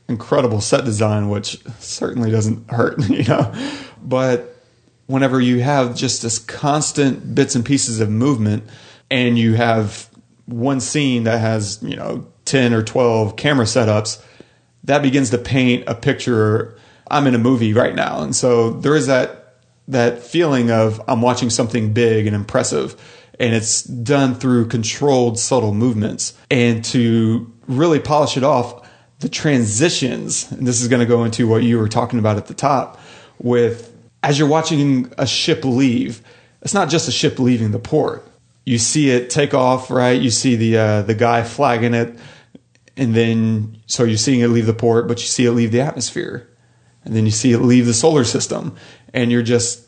incredible 0.07 0.61
set 0.61 0.85
design, 0.85 1.29
which 1.29 1.63
certainly 1.79 2.31
doesn't 2.31 2.69
hurt, 2.69 2.99
you 3.09 3.23
know, 3.23 3.53
but 4.03 4.55
whenever 5.07 5.39
you 5.39 5.61
have 5.61 5.95
just 5.95 6.21
this 6.21 6.39
constant 6.39 7.35
bits 7.35 7.55
and 7.55 7.65
pieces 7.65 7.99
of 7.99 8.09
movement 8.09 8.63
and 9.11 9.37
you 9.37 9.53
have 9.53 10.09
one 10.45 10.79
scene 10.79 11.23
that 11.23 11.39
has, 11.39 11.81
you 11.81 11.95
know, 11.95 12.27
10 12.45 12.73
or 12.73 12.83
12 12.83 13.35
camera 13.35 13.65
setups, 13.65 14.21
that 14.83 15.01
begins 15.01 15.31
to 15.31 15.37
paint 15.37 15.83
a 15.87 15.95
picture. 15.95 16.77
I'm 17.09 17.27
in 17.27 17.35
a 17.35 17.39
movie 17.39 17.73
right 17.73 17.93
now. 17.93 18.21
And 18.21 18.35
so 18.35 18.71
there 18.71 18.95
is 18.95 19.07
that 19.07 19.41
that 19.87 20.23
feeling 20.23 20.71
of 20.71 20.99
I'm 21.07 21.21
watching 21.21 21.51
something 21.51 21.93
big 21.93 22.25
and 22.25 22.35
impressive 22.35 22.95
and 23.39 23.53
it's 23.53 23.83
done 23.83 24.35
through 24.35 24.67
controlled 24.67 25.37
subtle 25.37 25.73
movements 25.73 26.33
and 26.49 26.83
to 26.85 27.51
really 27.67 27.99
polish 27.99 28.37
it 28.37 28.43
off 28.43 28.84
the 29.19 29.29
transitions 29.29 30.51
and 30.51 30.67
this 30.67 30.81
is 30.81 30.87
going 30.87 30.99
to 30.99 31.05
go 31.05 31.23
into 31.23 31.47
what 31.47 31.63
you 31.63 31.77
were 31.79 31.87
talking 31.87 32.19
about 32.19 32.37
at 32.37 32.47
the 32.47 32.53
top 32.53 32.99
with 33.39 33.95
as 34.21 34.37
you're 34.37 34.47
watching 34.47 35.11
a 35.17 35.25
ship 35.25 35.63
leave 35.63 36.21
it's 36.65 36.73
not 36.73 36.89
just 36.89 37.07
a 37.07 37.11
ship 37.11 37.37
leaving 37.37 37.69
the 37.69 37.79
port. 37.79 38.27
You 38.65 38.79
see 38.79 39.11
it 39.11 39.29
take 39.29 39.53
off 39.53 39.91
right? 39.91 40.19
You 40.19 40.31
see 40.31 40.55
the 40.55 40.77
uh, 40.77 41.01
the 41.03 41.13
guy 41.13 41.43
flagging 41.43 41.93
it 41.93 42.17
and 42.97 43.13
then 43.13 43.77
so 43.85 44.03
you're 44.03 44.17
seeing 44.17 44.41
it 44.41 44.47
leave 44.47 44.65
the 44.65 44.73
port 44.73 45.07
but 45.07 45.19
you 45.19 45.27
see 45.27 45.45
it 45.45 45.51
leave 45.51 45.71
the 45.71 45.81
atmosphere. 45.81 46.49
And 47.03 47.15
then 47.15 47.25
you 47.25 47.31
see 47.31 47.51
it 47.51 47.59
leave 47.59 47.85
the 47.85 47.93
solar 47.93 48.23
system 48.23 48.75
and 49.13 49.31
you're 49.31 49.43
just 49.43 49.87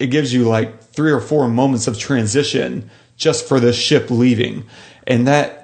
it 0.00 0.08
gives 0.08 0.34
you 0.34 0.44
like 0.44 0.82
three 0.82 1.12
or 1.12 1.20
four 1.20 1.48
moments 1.48 1.86
of 1.86 1.96
transition 1.96 2.90
just 3.16 3.46
for 3.46 3.60
the 3.60 3.72
ship 3.72 4.10
leaving. 4.10 4.64
And 5.06 5.28
that 5.28 5.55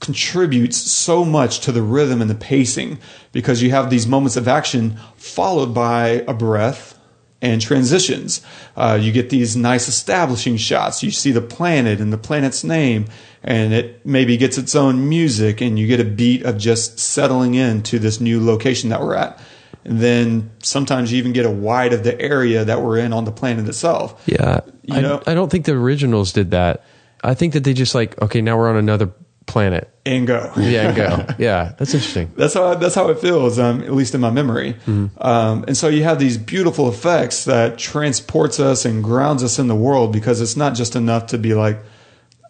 contributes 0.00 0.76
so 0.76 1.24
much 1.24 1.60
to 1.60 1.72
the 1.72 1.82
rhythm 1.82 2.20
and 2.20 2.30
the 2.30 2.34
pacing 2.34 2.98
because 3.32 3.62
you 3.62 3.70
have 3.70 3.90
these 3.90 4.06
moments 4.06 4.36
of 4.36 4.48
action 4.48 4.98
followed 5.16 5.74
by 5.74 6.24
a 6.26 6.34
breath 6.34 6.98
and 7.42 7.60
transitions. 7.60 8.42
Uh, 8.76 8.98
you 9.00 9.12
get 9.12 9.30
these 9.30 9.56
nice 9.56 9.88
establishing 9.88 10.56
shots. 10.56 11.02
You 11.02 11.10
see 11.10 11.32
the 11.32 11.40
planet 11.40 12.00
and 12.00 12.12
the 12.12 12.18
planet's 12.18 12.64
name, 12.64 13.06
and 13.42 13.72
it 13.72 14.04
maybe 14.04 14.36
gets 14.36 14.58
its 14.58 14.74
own 14.74 15.08
music, 15.08 15.60
and 15.60 15.78
you 15.78 15.86
get 15.86 16.00
a 16.00 16.04
beat 16.04 16.42
of 16.42 16.58
just 16.58 16.98
settling 16.98 17.54
into 17.54 17.98
this 17.98 18.20
new 18.20 18.44
location 18.44 18.90
that 18.90 19.00
we're 19.00 19.14
at. 19.14 19.40
And 19.84 20.00
then 20.00 20.50
sometimes 20.62 21.10
you 21.10 21.18
even 21.18 21.32
get 21.32 21.46
a 21.46 21.50
wide 21.50 21.94
of 21.94 22.04
the 22.04 22.20
area 22.20 22.64
that 22.66 22.82
we're 22.82 22.98
in 22.98 23.14
on 23.14 23.24
the 23.24 23.32
planet 23.32 23.66
itself. 23.66 24.22
Yeah. 24.26 24.60
You 24.82 24.96
I, 24.96 25.00
know- 25.00 25.22
I 25.26 25.32
don't 25.32 25.50
think 25.50 25.64
the 25.64 25.72
originals 25.72 26.32
did 26.32 26.50
that. 26.50 26.84
I 27.24 27.34
think 27.34 27.54
that 27.54 27.64
they 27.64 27.72
just 27.72 27.94
like, 27.94 28.20
okay, 28.20 28.42
now 28.42 28.58
we're 28.58 28.68
on 28.68 28.76
another 28.76 29.10
planet. 29.50 29.92
And 30.06 30.26
go. 30.26 30.52
Yeah, 30.56 30.88
and 30.88 30.96
go. 30.96 31.26
yeah, 31.38 31.74
that's 31.76 31.92
interesting. 31.92 32.32
That's 32.36 32.54
how 32.54 32.74
that's 32.74 32.94
how 32.94 33.08
it 33.08 33.18
feels, 33.18 33.58
um, 33.58 33.82
at 33.82 33.92
least 33.92 34.14
in 34.14 34.20
my 34.20 34.30
memory. 34.30 34.76
Um, 35.18 35.64
and 35.66 35.76
so 35.76 35.88
you 35.88 36.04
have 36.04 36.18
these 36.18 36.38
beautiful 36.38 36.88
effects 36.88 37.44
that 37.44 37.78
transports 37.78 38.58
us 38.58 38.84
and 38.84 39.04
grounds 39.04 39.44
us 39.44 39.58
in 39.58 39.66
the 39.66 39.74
world 39.74 40.12
because 40.12 40.40
it's 40.40 40.56
not 40.56 40.74
just 40.74 40.96
enough 40.96 41.26
to 41.28 41.38
be 41.38 41.54
like, 41.54 41.78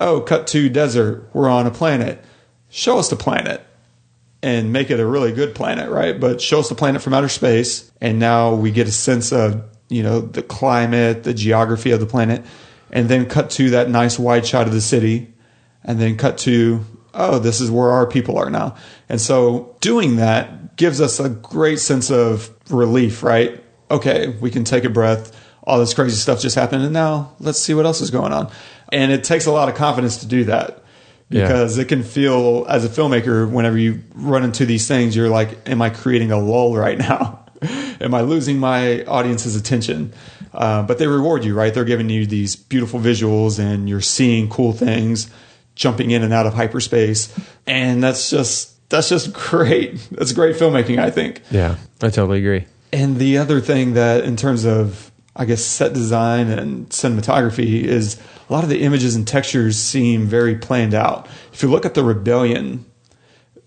oh, 0.00 0.20
cut 0.20 0.46
to 0.48 0.68
desert, 0.68 1.28
we're 1.32 1.48
on 1.48 1.66
a 1.66 1.70
planet. 1.70 2.22
Show 2.68 2.98
us 2.98 3.08
the 3.08 3.16
planet 3.16 3.66
and 4.42 4.72
make 4.72 4.90
it 4.90 5.00
a 5.00 5.06
really 5.06 5.32
good 5.32 5.54
planet, 5.54 5.90
right? 5.90 6.18
But 6.18 6.40
show 6.40 6.60
us 6.60 6.68
the 6.68 6.74
planet 6.74 7.02
from 7.02 7.14
outer 7.14 7.28
space, 7.28 7.90
and 8.00 8.18
now 8.18 8.54
we 8.54 8.70
get 8.70 8.88
a 8.88 8.92
sense 8.92 9.32
of 9.32 9.64
you 9.88 10.02
know 10.02 10.20
the 10.20 10.42
climate, 10.42 11.24
the 11.24 11.34
geography 11.34 11.90
of 11.90 12.00
the 12.00 12.06
planet, 12.06 12.44
and 12.90 13.08
then 13.08 13.26
cut 13.26 13.50
to 13.50 13.70
that 13.70 13.90
nice 13.90 14.18
wide 14.18 14.46
shot 14.46 14.66
of 14.66 14.72
the 14.72 14.80
city, 14.80 15.32
and 15.84 16.00
then 16.00 16.16
cut 16.16 16.38
to 16.38 16.84
oh, 17.14 17.38
this 17.38 17.60
is 17.60 17.70
where 17.70 17.90
our 17.90 18.06
people 18.06 18.38
are 18.38 18.50
now. 18.50 18.76
And 19.08 19.20
so 19.20 19.76
doing 19.80 20.16
that 20.16 20.76
gives 20.76 21.00
us 21.00 21.20
a 21.20 21.28
great 21.28 21.78
sense 21.78 22.10
of 22.10 22.50
relief, 22.70 23.22
right? 23.22 23.62
Okay, 23.90 24.28
we 24.40 24.50
can 24.50 24.64
take 24.64 24.84
a 24.84 24.90
breath. 24.90 25.36
All 25.64 25.78
this 25.78 25.92
crazy 25.94 26.16
stuff 26.16 26.40
just 26.40 26.54
happened, 26.56 26.84
and 26.84 26.92
now 26.92 27.34
let's 27.38 27.60
see 27.60 27.74
what 27.74 27.84
else 27.86 28.00
is 28.00 28.10
going 28.10 28.32
on. 28.32 28.50
And 28.92 29.12
it 29.12 29.24
takes 29.24 29.46
a 29.46 29.52
lot 29.52 29.68
of 29.68 29.74
confidence 29.74 30.18
to 30.18 30.26
do 30.26 30.44
that 30.44 30.82
Yeah. 31.28 31.42
because 31.46 31.76
it 31.78 31.86
can 31.86 32.02
feel 32.02 32.66
as 32.68 32.84
a 32.84 32.88
filmmaker 32.88 33.48
whenever 33.50 33.76
you 33.78 34.00
run 34.14 34.42
into 34.42 34.64
these 34.66 34.88
things 34.88 35.14
you're 35.14 35.28
like 35.28 35.68
am 35.68 35.80
i 35.80 35.88
creating 35.90 36.32
a 36.32 36.38
lull 36.38 36.76
right 36.76 36.98
now 36.98 37.44
am 38.00 38.14
i 38.14 38.20
losing 38.22 38.58
my 38.58 39.04
audience's 39.04 39.54
attention 39.54 40.12
uh, 40.52 40.82
but 40.82 40.98
they 40.98 41.06
reward 41.06 41.44
you 41.44 41.54
right 41.54 41.72
they're 41.72 41.84
giving 41.84 42.10
you 42.10 42.26
these 42.26 42.56
beautiful 42.56 42.98
visuals 42.98 43.60
and 43.60 43.88
you're 43.88 44.00
seeing 44.00 44.48
cool 44.48 44.72
things 44.72 45.30
jumping 45.74 46.10
in 46.10 46.22
and 46.22 46.32
out 46.32 46.46
of 46.46 46.54
hyperspace 46.54 47.34
and 47.66 48.02
that's 48.02 48.28
just 48.30 48.88
that's 48.90 49.08
just 49.08 49.32
great 49.48 49.96
that's 50.12 50.32
great 50.32 50.56
filmmaking 50.56 50.98
i 50.98 51.10
think 51.10 51.40
Yeah, 51.50 51.76
I 52.02 52.10
totally 52.10 52.38
agree. 52.40 52.66
and 52.92 53.16
the 53.16 53.38
other 53.38 53.60
thing 53.60 53.94
that, 53.94 54.24
in 54.24 54.36
terms 54.36 54.64
of, 54.64 55.10
I 55.36 55.44
guess, 55.44 55.62
set 55.64 55.92
design 55.92 56.48
and 56.48 56.88
cinematography, 56.90 57.82
is 57.84 58.20
a 58.48 58.52
lot 58.52 58.64
of 58.64 58.68
the 58.70 58.80
images 58.82 59.14
and 59.14 59.26
textures 59.28 59.78
seem 59.78 60.26
very 60.26 60.56
planned 60.56 60.92
out. 60.92 61.28
If 61.52 61.62
you 61.62 61.70
look 61.70 61.86
at 61.86 61.94
the 61.94 62.02
Rebellion, 62.02 62.84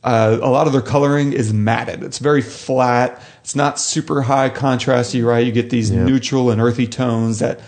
uh, 0.03 0.37
a 0.41 0.49
lot 0.49 0.67
of 0.67 0.73
their 0.73 0.81
coloring 0.81 1.31
is 1.31 1.53
matted. 1.53 2.03
It's 2.03 2.19
very 2.19 2.41
flat. 2.41 3.21
It's 3.41 3.55
not 3.55 3.79
super 3.79 4.23
high 4.23 4.49
contrasty, 4.49 5.25
right? 5.25 5.45
You 5.45 5.53
get 5.53 5.69
these 5.69 5.89
Yeah. 5.89 6.03
neutral 6.03 6.51
and 6.51 6.59
earthy 6.59 6.85
tones 6.87 7.39
that 7.39 7.61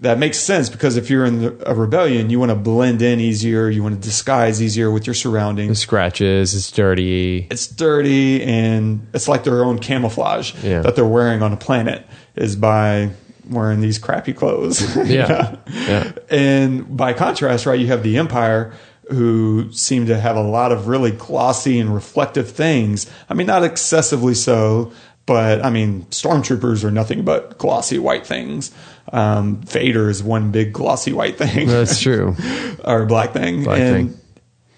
that 0.00 0.18
makes 0.18 0.38
sense 0.38 0.68
because 0.68 0.96
if 0.96 1.10
you're 1.10 1.24
in 1.24 1.42
the, 1.42 1.70
a 1.70 1.74
rebellion, 1.74 2.30
you 2.30 2.38
want 2.38 2.50
to 2.50 2.54
blend 2.56 3.02
in 3.02 3.18
easier. 3.20 3.68
You 3.68 3.82
want 3.82 3.96
to 3.96 4.00
disguise 4.00 4.62
easier 4.62 4.90
with 4.90 5.06
your 5.06 5.14
The 5.14 5.18
surroundings 5.20 5.78
scratches, 5.80 6.54
it's 6.54 6.70
dirty. 6.70 7.48
it's 7.50 7.66
dirty 7.66 8.42
and 8.42 9.06
it's 9.12 9.26
like 9.28 9.42
their 9.44 9.64
own 9.64 9.78
camouflage 9.80 10.54
Yeah. 10.62 10.82
that 10.82 10.94
they're 10.94 11.04
wearing 11.04 11.42
on 11.42 11.52
a 11.52 11.56
planet 11.56 12.06
is 12.36 12.54
by 12.54 13.10
wearing 13.50 13.80
these 13.80 13.98
crappy 13.98 14.32
clothes. 14.32 14.94
you 14.96 15.02
Yeah. 15.16 15.26
know? 15.26 15.58
Yeah. 15.88 16.12
And 16.30 16.96
by 16.96 17.12
contrast, 17.12 17.66
right, 17.66 17.78
you 17.80 17.88
have 17.88 18.02
the 18.04 18.18
Empire 18.18 18.72
who 19.10 19.72
seem 19.72 20.04
to 20.06 20.20
have 20.20 20.36
a 20.36 20.42
lot 20.42 20.70
of 20.70 20.86
really 20.86 21.10
glossy 21.10 21.80
and 21.80 21.94
reflective 21.94 22.50
things. 22.50 23.10
I 23.30 23.32
mean, 23.34 23.46
not 23.46 23.64
excessively 23.64 24.34
so, 24.34 24.92
But 25.28 25.62
I 25.62 25.68
mean, 25.68 26.04
stormtroopers 26.04 26.84
are 26.84 26.90
nothing 26.90 27.22
but 27.22 27.58
glossy 27.58 27.98
white 27.98 28.26
things. 28.26 28.72
Um, 29.12 29.56
Vader 29.60 30.08
is 30.08 30.22
one 30.22 30.52
big 30.52 30.72
glossy 30.72 31.12
white 31.12 31.36
thing. 31.36 31.68
That's 31.68 32.00
true. 32.00 32.34
or 32.84 33.04
black 33.04 33.34
thing. 33.34 33.62
Black 33.62 33.78
and 33.78 34.14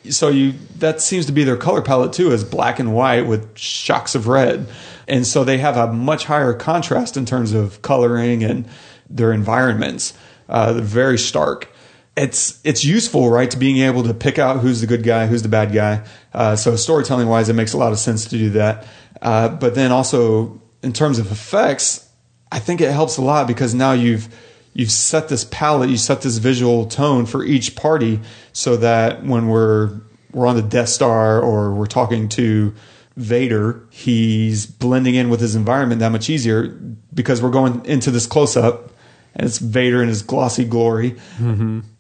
thing. 0.03 0.13
so 0.13 0.29
you 0.29 0.55
that 0.79 1.01
seems 1.01 1.27
to 1.27 1.33
be 1.33 1.45
their 1.45 1.57
color 1.57 1.83
palette 1.83 2.13
too, 2.13 2.33
is 2.33 2.43
black 2.43 2.81
and 2.81 2.93
white 2.93 3.29
with 3.29 3.57
shocks 3.57 4.17
of 4.17 4.27
red. 4.27 4.67
And 5.07 5.25
so 5.25 5.45
they 5.45 5.59
have 5.59 5.77
a 5.77 5.93
much 5.93 6.25
higher 6.25 6.53
contrast 6.53 7.17
in 7.17 7.27
terms 7.27 7.53
of 7.53 7.81
coloring 7.83 8.43
and 8.43 8.69
their 9.09 9.33
environments. 9.33 10.15
Uh, 10.49 10.73
they're 10.73 10.83
very 10.83 11.19
stark. 11.19 11.69
It's 12.17 12.61
it's 12.65 12.85
useful, 12.85 13.31
right, 13.31 13.49
to 13.53 13.57
being 13.57 13.79
able 13.79 14.03
to 14.03 14.15
pick 14.15 14.41
out 14.41 14.59
who's 14.59 14.81
the 14.81 14.89
good 14.89 15.05
guy, 15.05 15.29
who's 15.29 15.43
the 15.43 15.49
bad 15.49 15.73
guy. 15.73 16.05
Uh, 16.35 16.57
so 16.57 16.75
storytelling 16.75 17.29
wise, 17.29 17.49
it 17.49 17.53
makes 17.53 17.73
a 17.73 17.79
lot 17.79 17.93
of 17.93 18.01
sense 18.01 18.25
to 18.25 18.31
do 18.37 18.51
that. 18.51 18.89
Uh, 19.21 19.49
but 19.49 19.75
then 19.75 19.93
also 19.93 20.61
in 20.83 20.93
terms 20.93 21.19
of 21.19 21.31
effects, 21.31 22.09
I 22.51 22.59
think 22.59 22.81
it 22.81 22.91
helps 22.91 23.17
a 23.17 23.23
lot 23.23 23.47
because 23.47 23.75
now 23.75 23.93
you've 23.93 24.29
you've 24.73 24.91
set 24.91 25.29
this 25.29 25.45
palette, 25.45 25.91
you 25.91 25.97
set 25.97 26.23
this 26.23 26.39
visual 26.39 26.87
tone 26.87 27.27
for 27.27 27.45
each 27.45 27.77
party, 27.77 28.21
so 28.53 28.77
that 28.77 29.25
when 29.25 29.49
we're 29.49 30.01
we're 30.33 30.47
on 30.47 30.57
the 30.57 30.63
Death 30.63 30.89
Star 30.89 31.41
or 31.41 31.75
we're 31.75 31.87
talking 31.87 32.29
to 32.31 32.75
Vader, 33.17 33.87
he's 33.91 34.67
blending 34.67 35.15
in 35.15 35.29
with 35.29 35.41
his 35.41 35.55
environment 35.55 36.01
that 36.01 36.11
much 36.11 36.31
easier 36.31 36.69
because 37.13 37.43
we're 37.43 37.51
going 37.51 37.85
into 37.85 38.11
this 38.11 38.27
close 38.27 38.57
up 38.57 38.91
and 39.35 39.47
it's 39.47 39.59
Vader 39.59 40.03
in 40.03 40.09
his 40.09 40.23
glossy 40.23 40.65
glory. 40.65 41.17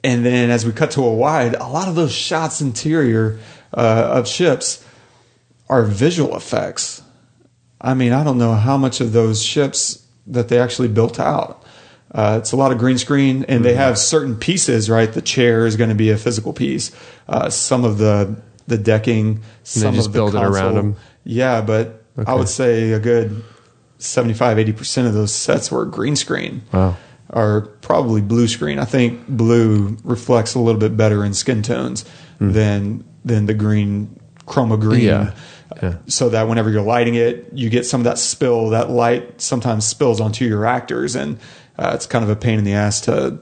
And 0.03 0.25
then 0.25 0.51
as 0.51 0.65
we 0.65 0.73
cut 0.73 0.93
to 0.93 1.05
a 1.05 1.13
wide, 1.13 1.55
a 1.55 1.67
lot 1.69 1.89
of 1.89 1.95
those 1.95 2.13
shots 2.13 2.61
interior 2.61 3.39
uh, 3.75 4.09
of 4.13 4.27
ships 4.29 4.85
are 5.69 5.83
visual 5.83 6.37
effects. 6.37 7.03
I 7.81 7.95
mean, 7.95 8.12
I 8.12 8.23
don't 8.25 8.38
know 8.38 8.55
how 8.55 8.77
much 8.77 9.01
of 9.01 9.12
those 9.12 9.43
ships 9.43 10.07
that 10.27 10.49
they 10.49 10.59
actually 10.59 10.88
built 10.88 11.19
out. 11.19 11.64
Uh, 12.12 12.37
it's 12.40 12.53
a 12.53 12.57
lot 12.57 12.73
of 12.73 12.79
green 12.79 12.99
screen, 12.99 13.45
and 13.49 13.64
they 13.64 13.75
have 13.75 13.97
certain 13.99 14.37
pieces. 14.37 14.90
Right, 14.90 15.12
the 15.12 15.23
chair 15.23 15.66
is 15.66 15.77
going 15.77 15.90
to 15.90 15.97
be 15.97 16.11
a 16.11 16.16
physical 16.16 16.53
piece. 16.53 16.90
Uh, 17.29 17.49
some 17.51 17.85
of 17.85 17.99
the 17.99 18.40
the 18.66 18.77
decking, 18.79 19.40
some 19.62 19.97
of 19.99 20.05
the 20.05 20.11
build 20.11 20.35
it 20.35 20.38
around 20.38 20.53
console. 20.53 20.75
them? 20.75 20.97
Yeah, 21.25 21.61
but 21.61 22.05
I 22.27 22.35
would 22.35 22.49
say 22.49 22.93
a 22.93 22.99
good 23.01 23.43
75 23.99 24.57
80% 24.59 25.07
of 25.07 25.14
those 25.14 25.33
sets 25.35 25.71
were 25.71 25.85
green 25.85 26.16
screen 26.16 26.62
Wow. 26.73 26.97
are 27.31 27.62
probably 27.83 28.21
blue 28.21 28.47
screen. 28.49 28.79
I 28.79 28.85
think 28.85 29.27
blue 29.29 29.97
reflects 30.05 30.55
a 30.55 30.59
little 30.61 30.81
bit 30.81 30.97
better 30.97 31.25
in 31.25 31.33
skin 31.35 31.62
tones 31.62 32.05
than 32.40 33.05
than 33.25 33.47
the 33.47 33.55
green 33.55 34.19
chroma 34.47 34.81
green. 34.81 35.03
Yeah. 35.05 35.35
Yeah. 35.83 35.97
So 36.07 36.29
that 36.31 36.49
whenever 36.49 36.71
you're 36.71 36.83
lighting 36.83 37.14
it, 37.14 37.49
you 37.53 37.71
get 37.71 37.87
some 37.87 38.01
of 38.01 38.05
that 38.05 38.19
spill. 38.19 38.71
That 38.71 38.90
light 38.90 39.40
sometimes 39.40 39.87
spills 39.87 40.21
onto 40.21 40.45
your 40.45 40.66
actors, 40.66 41.14
and 41.16 41.38
uh, 41.79 41.93
it's 41.95 42.07
kind 42.07 42.23
of 42.23 42.31
a 42.31 42.37
pain 42.37 42.59
in 42.59 42.64
the 42.64 42.75
ass 42.75 43.01
to 43.03 43.40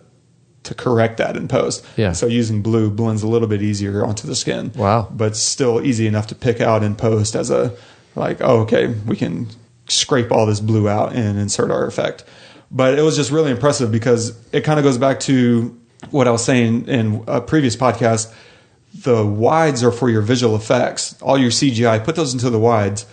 to 0.64 0.74
correct 0.74 1.16
that 1.16 1.36
in 1.36 1.48
post. 1.48 1.84
Yeah. 1.96 2.12
So 2.12 2.26
using 2.26 2.62
blue 2.62 2.90
blends 2.90 3.22
a 3.22 3.28
little 3.28 3.48
bit 3.48 3.62
easier 3.62 4.04
onto 4.04 4.26
the 4.26 4.34
skin. 4.34 4.72
Wow. 4.74 5.08
But 5.10 5.36
still 5.36 5.84
easy 5.84 6.06
enough 6.06 6.26
to 6.28 6.34
pick 6.34 6.60
out 6.60 6.82
in 6.82 6.94
post 6.94 7.34
as 7.34 7.50
a 7.50 7.74
like, 8.14 8.40
oh, 8.40 8.60
okay, 8.60 8.88
we 8.88 9.16
can 9.16 9.48
scrape 9.88 10.30
all 10.30 10.46
this 10.46 10.60
blue 10.60 10.88
out 10.88 11.14
and 11.14 11.38
insert 11.38 11.70
our 11.70 11.86
effect. 11.86 12.24
But 12.70 12.98
it 12.98 13.02
was 13.02 13.16
just 13.16 13.30
really 13.30 13.50
impressive 13.50 13.90
because 13.90 14.38
it 14.52 14.62
kind 14.62 14.78
of 14.78 14.84
goes 14.84 14.98
back 14.98 15.20
to 15.20 15.78
what 16.10 16.28
I 16.28 16.30
was 16.30 16.44
saying 16.44 16.86
in 16.86 17.24
a 17.26 17.40
previous 17.40 17.76
podcast. 17.76 18.32
The 18.94 19.24
wides 19.24 19.82
are 19.84 19.92
for 19.92 20.08
your 20.10 20.22
visual 20.22 20.56
effects. 20.56 21.20
All 21.22 21.38
your 21.38 21.50
CGI, 21.50 22.02
put 22.04 22.16
those 22.16 22.32
into 22.32 22.50
the 22.50 22.58
wides. 22.58 23.06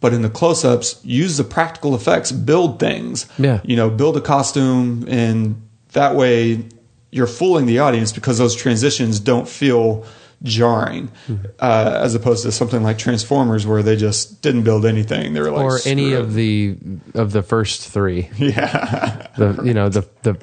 But 0.00 0.14
in 0.14 0.22
the 0.22 0.30
close 0.30 0.64
ups, 0.64 0.98
use 1.04 1.36
the 1.36 1.44
practical 1.44 1.94
effects, 1.94 2.32
build 2.32 2.80
things. 2.80 3.26
Yeah. 3.38 3.60
You 3.64 3.76
know, 3.76 3.90
build 3.90 4.16
a 4.16 4.20
costume, 4.22 5.04
and 5.08 5.60
that 5.92 6.14
way 6.16 6.64
you're 7.10 7.26
fooling 7.26 7.66
the 7.66 7.80
audience 7.80 8.12
because 8.12 8.38
those 8.38 8.54
transitions 8.56 9.20
don't 9.20 9.46
feel 9.48 10.06
jarring, 10.42 11.10
Mm-hmm. 11.28 11.46
uh, 11.58 12.00
as 12.02 12.14
opposed 12.14 12.44
to 12.44 12.52
something 12.52 12.82
like 12.82 12.96
Transformers 12.96 13.66
where 13.66 13.82
they 13.82 13.94
just 13.96 14.40
didn't 14.40 14.62
build 14.62 14.86
anything. 14.86 15.34
They 15.34 15.40
were 15.40 15.50
like, 15.50 15.64
or 15.64 15.78
any 15.84 16.10
"Screw 16.12 16.16
of 16.18 16.30
it." 16.30 16.34
the 16.34 16.76
of 17.14 17.32
the 17.32 17.42
first 17.42 17.86
three. 17.86 18.30
yeah, 18.38 19.26
The 19.36 19.60
you 19.64 19.74
know 19.74 19.90
the 19.90 20.08
the 20.22 20.38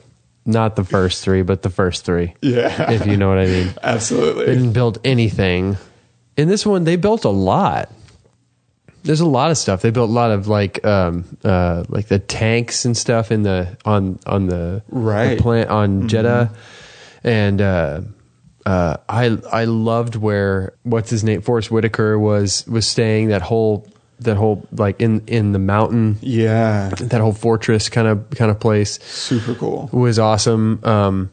not 0.48 0.76
the 0.76 0.84
first 0.84 1.24
three, 1.24 1.42
but 1.44 1.62
the 1.62 1.70
first 1.70 2.06
three. 2.06 2.34
yeah, 2.42 2.92
If 2.92 3.06
you 3.06 3.18
know 3.18 3.30
what 3.30 3.38
I 3.38 3.46
mean. 3.46 3.68
They 3.76 3.80
absolutely. 3.84 4.46
didn't 4.46 4.72
build 4.74 5.00
anything. 5.04 5.78
In 6.38 6.48
this 6.48 6.66
one, 6.66 6.84
they 6.86 6.96
built 6.96 7.26
a 7.26 7.30
lot. 7.30 7.92
There's 9.04 9.20
a 9.22 9.26
lot 9.26 9.52
of 9.52 9.58
stuff. 9.58 9.82
They 9.82 9.92
built 9.92 10.10
a 10.10 10.14
lot 10.14 10.32
of 10.32 10.48
like 10.48 10.84
um 10.86 11.24
uh 11.44 11.84
like 11.88 12.08
the 12.08 12.20
tanks 12.20 12.84
and 12.86 12.96
stuff 12.98 13.32
in 13.32 13.44
the 13.44 13.78
on 13.86 14.20
on 14.26 14.48
the 14.48 14.82
Right. 14.90 15.38
the 15.38 15.42
plant 15.44 15.70
on 15.70 16.10
Jedha, 16.10 16.54
and 17.24 17.62
uh, 17.62 18.02
uh, 18.66 18.98
I 19.08 19.38
I 19.52 19.64
loved 19.66 20.16
where 20.16 20.74
what's 20.84 21.10
his 21.10 21.24
name 21.24 21.42
Forest 21.42 21.72
Whitaker 21.72 22.20
was 22.20 22.68
was 22.68 22.86
staying 22.86 23.30
that 23.30 23.42
whole 23.42 23.88
that 24.20 24.36
whole 24.38 24.68
like 24.72 25.00
in 25.02 25.22
in 25.28 25.52
the 25.52 25.60
mountain 25.60 26.18
Yeah, 26.22 26.90
that 27.00 27.22
whole 27.22 27.34
fortress 27.34 27.90
kind 27.90 28.08
of 28.08 28.30
kind 28.32 28.50
of 28.52 28.60
place 28.60 29.00
super 29.04 29.54
cool. 29.56 29.90
was 29.94 30.18
awesome. 30.20 30.80
Um, 30.84 31.32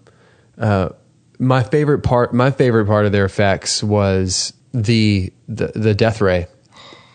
uh, 0.58 0.90
my 1.38 1.62
favorite 1.62 2.00
part, 2.00 2.32
my 2.34 2.50
favorite 2.50 2.86
part 2.86 3.06
of 3.06 3.12
their 3.12 3.24
effects 3.24 3.82
was 3.82 4.52
the, 4.72 5.32
the 5.48 5.68
the 5.74 5.94
death 5.94 6.20
ray, 6.20 6.46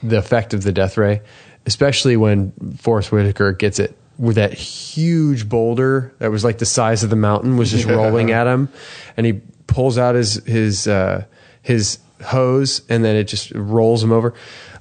the 0.04 0.18
effect 0.18 0.54
of 0.54 0.64
the 0.64 0.72
death 0.72 0.98
ray, 0.98 1.22
especially 1.66 2.18
when 2.18 2.52
Forest 2.78 3.12
Whitaker 3.12 3.52
gets 3.54 3.80
it 3.80 3.96
with 4.18 4.36
that 4.36 4.54
huge 4.54 5.48
boulder 5.48 6.14
that 6.20 6.30
was 6.32 6.44
like 6.44 6.58
the 6.58 6.66
size 6.66 7.04
of 7.04 7.10
the 7.10 7.16
mountain 7.16 7.56
was 7.58 7.72
just 7.72 7.86
Yeah. 7.88 7.94
rolling 7.96 8.32
at 8.32 8.48
him, 8.48 8.70
and 9.16 9.26
he 9.26 9.34
pulls 9.68 9.98
out 9.98 10.16
his 10.16 10.44
his 10.46 10.88
uh, 10.88 11.24
his 11.62 12.00
hose 12.26 12.82
and 12.90 13.06
then 13.06 13.16
it 13.16 13.26
just 13.26 13.52
rolls 13.52 14.04
him 14.04 14.12
over, 14.12 14.34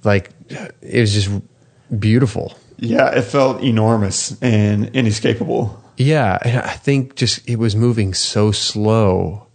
like 0.02 0.30
it 0.48 1.00
was 1.00 1.12
just 1.12 1.30
beautiful. 1.98 2.54
Yeah, 2.78 3.10
it 3.10 3.22
felt 3.22 3.62
enormous 3.62 4.40
and 4.40 4.86
inescapable. 4.94 5.82
Yeah, 5.96 6.38
and 6.42 6.58
I 6.58 6.74
think 6.74 7.16
just 7.16 7.48
it 7.48 7.56
was 7.56 7.74
moving 7.74 8.14
so 8.14 8.52
slow. 8.52 9.46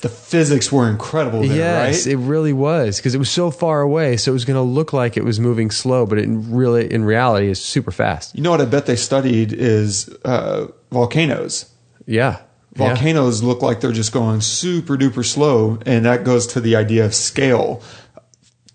The 0.00 0.08
physics 0.08 0.72
were 0.72 0.88
incredible 0.88 1.40
there, 1.42 1.54
yes, 1.58 2.06
right? 2.06 2.14
it 2.14 2.16
really 2.16 2.54
was 2.54 2.96
because 2.96 3.14
it 3.14 3.18
was 3.18 3.28
so 3.30 3.50
far 3.50 3.82
away, 3.82 4.16
so 4.16 4.30
it 4.30 4.32
was 4.32 4.46
going 4.46 4.56
to 4.56 4.62
look 4.62 4.94
like 4.94 5.18
it 5.18 5.24
was 5.24 5.38
moving 5.38 5.70
slow, 5.70 6.06
but 6.06 6.16
it 6.18 6.26
really, 6.26 6.90
in 6.90 7.04
reality, 7.04 7.48
is 7.48 7.62
super 7.62 7.90
fast. 7.90 8.34
you 8.34 8.42
know 8.42 8.50
what 8.50 8.62
I 8.62 8.64
bet 8.64 8.86
they 8.86 8.96
studied 8.96 9.52
is 9.52 10.08
uh, 10.24 10.68
volcanoes. 10.90 11.66
Yeah, 12.06 12.38
Yeah. 12.76 12.94
Volcanoes 12.94 13.42
look 13.42 13.60
like 13.60 13.82
they're 13.82 13.92
just 13.92 14.12
going 14.12 14.40
super 14.40 14.96
duper 14.96 15.22
slow, 15.22 15.78
and 15.84 16.06
that 16.06 16.24
goes 16.24 16.46
to 16.46 16.62
the 16.62 16.76
idea 16.76 17.04
of 17.04 17.14
scale. 17.14 17.82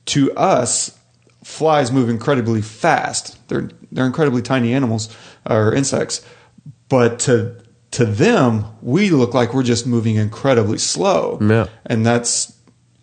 To 0.07 0.31
us, 0.35 0.95
flies 1.45 1.91
move 1.91 2.09
incredibly 2.09 2.59
fast. 2.59 3.37
They're 3.49 3.69
they're 3.91 4.07
incredibly 4.07 4.41
tiny 4.41 4.73
animals 4.73 5.15
or 5.47 5.75
insects, 5.75 6.25
but 6.89 7.19
to 7.19 7.61
to 7.91 8.03
them, 8.05 8.65
we 8.81 9.11
look 9.11 9.35
like 9.35 9.53
we're 9.53 9.63
just 9.63 9.85
moving 9.85 10.15
incredibly 10.15 10.79
slow. 10.79 11.37
Yeah. 11.39 11.67
and 11.85 12.03
that's 12.03 12.51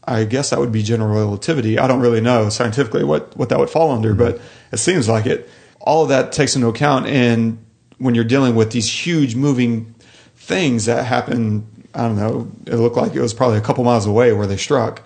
I 0.05 0.24
guess 0.24 0.50
that 0.50 0.59
would 0.59 0.72
be 0.72 0.83
general 0.83 1.14
relativity. 1.14 1.78
I 1.78 1.87
don't 1.87 2.00
really 2.00 2.20
know 2.20 2.48
scientifically 2.48 3.05
what, 3.05 3.37
what 3.37 3.48
that 3.50 3.61
would 3.61 3.70
fall 3.70 3.92
under, 3.92 4.11
mm-hmm. 4.11 4.18
but 4.18 4.40
it 4.72 4.78
seems 4.78 5.09
like 5.09 5.26
it. 5.26 5.48
All 5.81 6.02
of 6.02 6.09
that 6.09 6.33
takes 6.33 6.57
into 6.57 6.66
account, 6.66 7.07
and 7.07 7.64
when 7.98 8.16
you're 8.16 8.24
dealing 8.24 8.57
with 8.57 8.72
these 8.72 8.90
huge 8.90 9.37
moving 9.37 9.94
things 10.35 10.87
that 10.87 11.05
happen, 11.05 11.64
I 11.94 12.09
don't 12.09 12.16
know, 12.16 12.50
it 12.66 12.76
looked 12.76 12.96
like 12.96 13.14
it 13.14 13.20
was 13.20 13.33
probably 13.33 13.59
a 13.59 13.61
couple 13.61 13.85
miles 13.85 14.07
away 14.07 14.33
where 14.33 14.48
they 14.48 14.57
struck. 14.57 15.02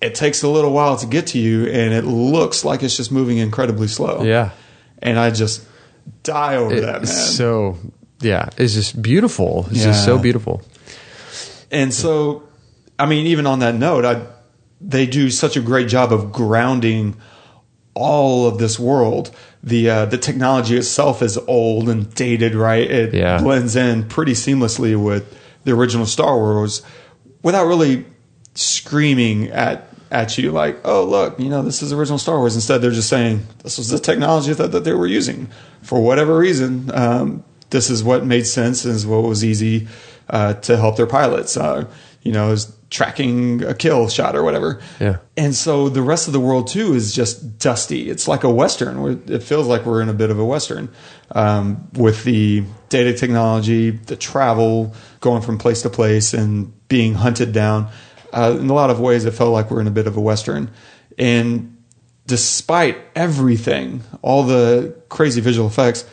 It 0.00 0.14
takes 0.14 0.42
a 0.42 0.48
little 0.48 0.72
while 0.72 0.96
to 0.96 1.06
get 1.06 1.26
to 1.28 1.38
you, 1.38 1.66
and 1.66 1.92
it 1.92 2.04
looks 2.04 2.64
like 2.64 2.82
it's 2.82 2.96
just 2.96 3.10
moving 3.10 3.38
incredibly 3.38 3.88
slow. 3.88 4.22
Yeah. 4.22 4.50
and 5.00 5.18
I 5.18 5.30
just 5.30 5.64
die 6.22 6.56
over 6.56 6.80
that, 6.80 6.92
man. 6.94 7.02
It's 7.02 7.34
so 7.36 7.76
yeah, 8.20 8.48
it's 8.56 8.74
just 8.74 9.00
beautiful. 9.02 9.66
It's 9.70 9.82
just 9.84 10.04
so 10.04 10.18
beautiful. 10.18 10.62
And 11.70 11.92
so, 11.92 12.44
I 12.98 13.06
mean, 13.06 13.26
even 13.26 13.46
on 13.46 13.58
that 13.58 13.74
note, 13.74 14.04
I, 14.04 14.26
they 14.80 15.06
do 15.06 15.30
such 15.30 15.56
a 15.56 15.60
great 15.60 15.88
job 15.88 16.12
of 16.12 16.32
grounding 16.32 17.16
all 17.94 18.46
of 18.46 18.58
this 18.58 18.78
world. 18.78 19.30
The 19.62 19.90
uh, 19.90 20.04
the 20.06 20.18
technology 20.18 20.76
itself 20.76 21.20
is 21.22 21.36
old 21.48 21.88
and 21.88 22.12
dated, 22.14 22.54
right? 22.54 22.88
It 22.88 23.14
Yeah. 23.14 23.38
blends 23.42 23.74
in 23.74 24.04
pretty 24.08 24.32
seamlessly 24.32 24.96
with 24.96 25.24
the 25.64 25.72
original 25.72 26.06
Star 26.06 26.36
Wars, 26.36 26.82
without 27.42 27.66
really 27.66 28.04
screaming 28.54 29.48
at 29.48 29.87
at 30.10 30.38
you 30.38 30.50
like, 30.50 30.80
"Oh, 30.84 31.04
look, 31.04 31.38
you 31.38 31.48
know, 31.48 31.62
this 31.62 31.82
is 31.82 31.92
original 31.92 32.18
Star 32.18 32.38
Wars." 32.38 32.54
Instead, 32.54 32.82
they're 32.82 32.90
just 32.90 33.08
saying 33.08 33.46
this 33.62 33.78
was 33.78 33.88
the 33.88 33.98
technology 33.98 34.52
that, 34.52 34.72
that 34.72 34.84
they 34.84 34.92
were 34.92 35.06
using 35.06 35.48
for 35.82 36.00
whatever 36.00 36.36
reason. 36.36 36.90
Um, 36.94 37.44
this 37.70 37.90
is 37.90 38.02
what 38.02 38.24
made 38.24 38.46
sense 38.46 38.84
and 38.84 38.94
is 38.94 39.06
what 39.06 39.22
was 39.22 39.44
easy 39.44 39.88
uh, 40.30 40.54
to 40.54 40.76
help 40.76 40.96
their 40.96 41.06
pilots. 41.06 41.56
Uh, 41.56 41.84
you 42.22 42.32
know, 42.32 42.50
is 42.50 42.74
tracking 42.90 43.62
a 43.64 43.74
kill 43.74 44.08
shot 44.08 44.34
or 44.34 44.42
whatever. 44.42 44.80
Yeah. 44.98 45.18
And 45.36 45.54
so 45.54 45.88
the 45.88 46.02
rest 46.02 46.26
of 46.26 46.32
the 46.32 46.40
world 46.40 46.68
too 46.68 46.94
is 46.94 47.14
just 47.14 47.58
dusty. 47.58 48.08
It's 48.08 48.26
like 48.26 48.44
a 48.44 48.50
western. 48.50 49.22
It 49.28 49.42
feels 49.42 49.66
like 49.66 49.84
we're 49.84 50.02
in 50.02 50.08
a 50.08 50.14
bit 50.14 50.30
of 50.30 50.38
a 50.38 50.44
western 50.44 50.88
um, 51.32 51.88
with 51.92 52.24
the 52.24 52.64
data 52.88 53.12
technology, 53.12 53.90
the 53.90 54.16
travel, 54.16 54.94
going 55.20 55.42
from 55.42 55.58
place 55.58 55.82
to 55.82 55.90
place, 55.90 56.32
and 56.32 56.72
being 56.88 57.14
hunted 57.14 57.52
down. 57.52 57.90
Uh, 58.32 58.56
in 58.60 58.68
a 58.68 58.74
lot 58.74 58.90
of 58.90 59.00
ways, 59.00 59.24
it 59.24 59.32
felt 59.32 59.52
like 59.52 59.70
we're 59.70 59.80
in 59.80 59.86
a 59.86 59.92
bit 59.92 60.06
of 60.06 60.16
a 60.16 60.20
western. 60.20 60.70
And 61.18 61.76
despite 62.26 62.98
everything, 63.16 64.02
all 64.22 64.44
the 64.44 64.94
crazy 65.08 65.40
visual 65.40 65.66
effects, 65.66 66.04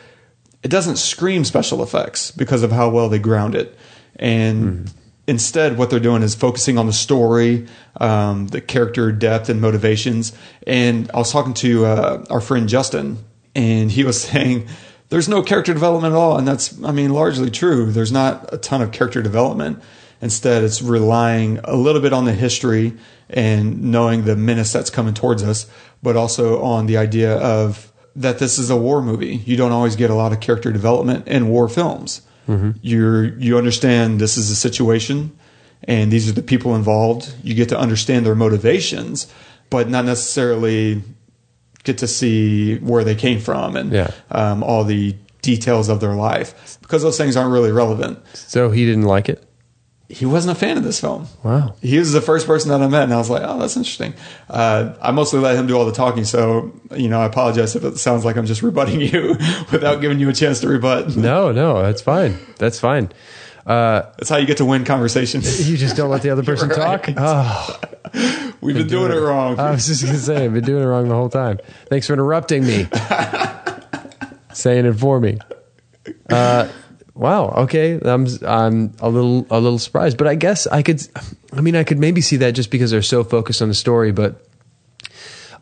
it 0.63 0.69
doesn't 0.69 0.95
scream 0.95 1.43
special 1.43 1.83
effects 1.83 2.31
because 2.31 2.63
of 2.63 2.71
how 2.71 2.89
well 2.89 3.09
they 3.09 3.19
ground 3.19 3.53
it. 3.53 3.77
And 4.15 4.91
instead, 5.27 5.77
what 5.77 5.89
they're 5.89 5.99
doing 5.99 6.23
is 6.23 6.33
focusing 6.33 6.77
on 6.77 6.87
the 6.87 6.93
story, 6.93 7.67
um, 7.99 8.47
the 8.47 8.61
character 8.61 9.11
depth 9.11 9.49
and 9.49 9.61
motivations. 9.61 10.33
And 10.65 11.11
I 11.13 11.17
was 11.17 11.31
talking 11.31 11.53
to 11.55 11.85
uh, 11.85 12.25
our 12.29 12.41
friend 12.41 12.69
Justin, 12.69 13.19
and 13.53 13.91
he 13.91 14.03
was 14.03 14.21
saying 14.29 14.67
there's 15.09 15.29
no 15.29 15.43
character 15.43 15.73
development 15.73 16.13
at 16.13 16.17
all. 16.17 16.37
And 16.37 16.47
that's, 16.47 16.81
I 16.83 16.91
mean, 16.91 17.11
largely 17.11 17.51
true. 17.51 17.91
There's 17.91 18.11
not 18.11 18.51
a 18.53 18.57
ton 18.57 18.81
of 18.81 18.91
character 18.91 19.21
development. 19.21 19.83
Instead, 20.25 20.63
it's 20.63 20.81
relying 20.81 21.59
a 21.65 21.75
little 21.75 22.01
bit 22.01 22.11
on 22.11 22.25
the 22.25 22.33
history 22.33 22.93
and 23.29 23.81
knowing 23.91 24.25
the 24.25 24.35
menace 24.35 24.73
that's 24.73 24.89
coming 24.89 25.13
towards 25.13 25.43
us, 25.43 25.67
but 26.01 26.15
also 26.17 26.61
on 26.63 26.87
the 26.87 26.97
idea 26.97 27.37
of 27.37 27.91
that 28.15 28.39
this 28.39 28.57
is 28.57 28.71
a 28.71 28.75
war 28.75 29.03
movie. 29.03 29.35
You 29.45 29.55
don't 29.55 29.71
always 29.71 29.95
get 29.95 30.09
a 30.09 30.15
lot 30.15 30.31
of 30.31 30.39
character 30.39 30.71
development 30.71 31.27
in 31.27 31.47
war 31.47 31.69
films. 31.69 32.21
You're 32.81 33.37
you 33.39 33.57
understand 33.57 34.19
this 34.19 34.35
is 34.37 34.49
a 34.49 34.55
situation, 34.55 35.31
and 35.83 36.11
these 36.11 36.27
are 36.29 36.31
the 36.33 36.41
people 36.43 36.75
involved. 36.75 37.31
You 37.43 37.53
get 37.53 37.69
to 37.69 37.77
understand 37.79 38.25
their 38.25 38.35
motivations, 38.35 39.27
but 39.69 39.89
not 39.89 40.05
necessarily 40.05 41.03
get 41.83 41.99
to 41.99 42.07
see 42.07 42.77
where 42.79 43.03
they 43.03 43.15
came 43.15 43.39
from 43.39 43.75
and 43.75 43.91
Yeah. 43.91 44.09
um, 44.31 44.63
all 44.63 44.83
the 44.83 45.15
details 45.43 45.87
of 45.89 45.99
their 45.99 46.15
life 46.15 46.77
because 46.81 47.03
those 47.03 47.17
things 47.17 47.35
aren't 47.37 47.51
really 47.51 47.71
relevant. 47.71 48.17
So 48.33 48.71
he 48.71 48.85
didn't 48.85 49.03
like 49.15 49.29
it. 49.29 49.43
He 50.07 50.25
wasn't 50.25 50.55
a 50.55 50.59
fan 50.59 50.77
of 50.77 50.83
this 50.83 51.01
film. 51.01 51.27
Wow. 51.43 51.73
He 51.81 51.97
was 51.97 52.11
the 52.13 52.21
first 52.21 52.45
person 52.45 52.69
that 52.69 52.79
I 52.81 52.87
met, 52.87 53.03
and 53.05 53.13
I 53.13 53.17
was 53.17 53.29
like, 53.29 53.41
"Oh, 53.43 53.57
that's 53.57 53.75
interesting." 53.75 54.13
Uh, 54.47 54.93
I 55.01 55.09
mostly 55.11 55.39
let 55.39 55.55
him 55.55 55.65
do 55.65 55.75
all 55.75 55.85
the 55.85 55.91
talking, 55.91 56.25
so 56.25 56.71
you 56.95 57.09
know, 57.09 57.19
I 57.21 57.25
apologize 57.25 57.75
if 57.75 57.83
it 57.83 57.97
sounds 57.97 58.23
like 58.23 58.37
I'm 58.37 58.45
just 58.45 58.61
rebutting 58.61 59.01
you 59.13 59.29
without 59.71 60.01
giving 60.01 60.19
you 60.19 60.29
a 60.29 60.33
chance 60.33 60.59
to 60.61 60.67
rebut. 60.67 61.15
No, 61.17 61.51
no, 61.51 61.81
that's 61.81 62.01
fine. 62.03 62.37
That's 62.57 62.79
fine. 62.79 63.09
Uh, 63.65 64.03
That's 64.19 64.29
how 64.29 64.37
you 64.37 64.45
get 64.45 64.57
to 64.57 64.65
win 64.65 64.85
conversations. 64.85 65.67
you 65.67 65.75
just 65.75 65.95
don't 65.97 66.11
let 66.11 66.21
the 66.21 66.29
other 66.29 66.43
person 66.51 66.69
talk. 66.69 67.07
Oh, 67.17 67.79
We've 68.61 68.75
been 68.75 68.85
doing 68.85 69.11
it 69.11 69.15
wrong. 69.19 69.59
I 69.59 69.71
was 69.71 69.87
just 69.87 70.05
gonna 70.05 70.19
say 70.19 70.45
I've 70.45 70.53
been 70.53 70.63
doing 70.63 70.83
it 70.83 70.85
wrong 70.85 71.09
the 71.09 71.15
whole 71.15 71.29
time. 71.29 71.57
Thanks 71.87 72.05
for 72.05 72.13
interrupting 72.13 72.63
me. 72.63 72.87
Saying 74.53 74.85
it 74.85 74.93
for 74.93 75.19
me. 75.19 75.39
Uh, 76.29 76.67
wow. 77.15 77.49
Okay. 77.63 77.99
I'm 78.03 78.27
I'm 78.45 78.93
a 78.99 79.09
little 79.09 79.47
a 79.49 79.59
little 79.59 79.79
surprised, 79.79 80.17
but 80.17 80.27
I 80.27 80.35
guess 80.35 80.67
I 80.67 80.83
could. 80.83 81.01
I 81.53 81.61
mean, 81.61 81.75
I 81.75 81.83
could 81.83 81.97
maybe 81.97 82.21
see 82.21 82.37
that 82.37 82.51
just 82.51 82.69
because 82.69 82.91
they're 82.91 83.01
so 83.01 83.23
focused 83.23 83.61
on 83.61 83.69
the 83.69 83.73
story, 83.73 84.11
but 84.11 84.45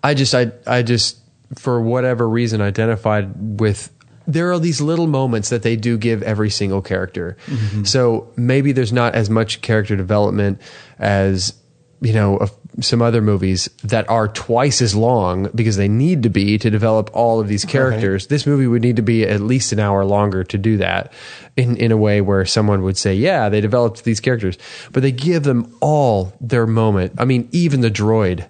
I 0.03 0.13
just 0.13 0.35
I 0.35 0.51
I 0.67 0.81
just 0.81 1.19
for 1.55 1.79
whatever 1.81 2.27
reason 2.27 2.61
identified 2.61 3.59
with 3.59 3.91
there 4.25 4.51
are 4.51 4.59
these 4.59 4.81
little 4.81 5.07
moments 5.07 5.49
that 5.49 5.63
they 5.63 5.75
do 5.75 5.97
give 5.97 6.23
every 6.23 6.49
single 6.49 6.81
character. 6.81 7.37
Mm-hmm. 7.45 7.83
So 7.83 8.31
maybe 8.35 8.71
there's 8.71 8.93
not 8.93 9.15
as 9.15 9.29
much 9.29 9.61
character 9.61 9.95
development 9.95 10.61
as 10.97 11.53
you 12.01 12.13
know 12.13 12.37
of 12.37 12.51
some 12.79 13.01
other 13.01 13.21
movies 13.21 13.69
that 13.83 14.09
are 14.09 14.27
twice 14.27 14.81
as 14.81 14.95
long 14.95 15.49
because 15.55 15.77
they 15.77 15.87
need 15.87 16.23
to 16.23 16.29
be 16.29 16.57
to 16.57 16.69
develop 16.69 17.09
all 17.13 17.39
of 17.39 17.47
these 17.47 17.65
characters. 17.65 18.27
This 18.27 18.45
movie 18.47 18.67
would 18.67 18.81
need 18.81 18.95
to 18.95 19.01
be 19.01 19.23
at 19.23 19.41
least 19.41 19.71
an 19.71 19.79
hour 19.79 20.03
longer 20.05 20.43
to 20.43 20.57
do 20.57 20.77
that 20.77 21.11
in 21.55 21.77
in 21.77 21.91
a 21.91 21.97
way 21.97 22.21
where 22.21 22.45
someone 22.45 22.83
would 22.83 22.97
say, 22.97 23.13
"Yeah, 23.13 23.49
they 23.49 23.61
developed 23.61 24.03
these 24.03 24.19
characters." 24.19 24.57
But 24.91 25.03
they 25.03 25.11
give 25.11 25.43
them 25.43 25.75
all 25.81 26.33
their 26.41 26.67
moment. 26.67 27.13
I 27.17 27.25
mean, 27.25 27.47
even 27.51 27.81
the 27.81 27.91
droid 27.91 28.47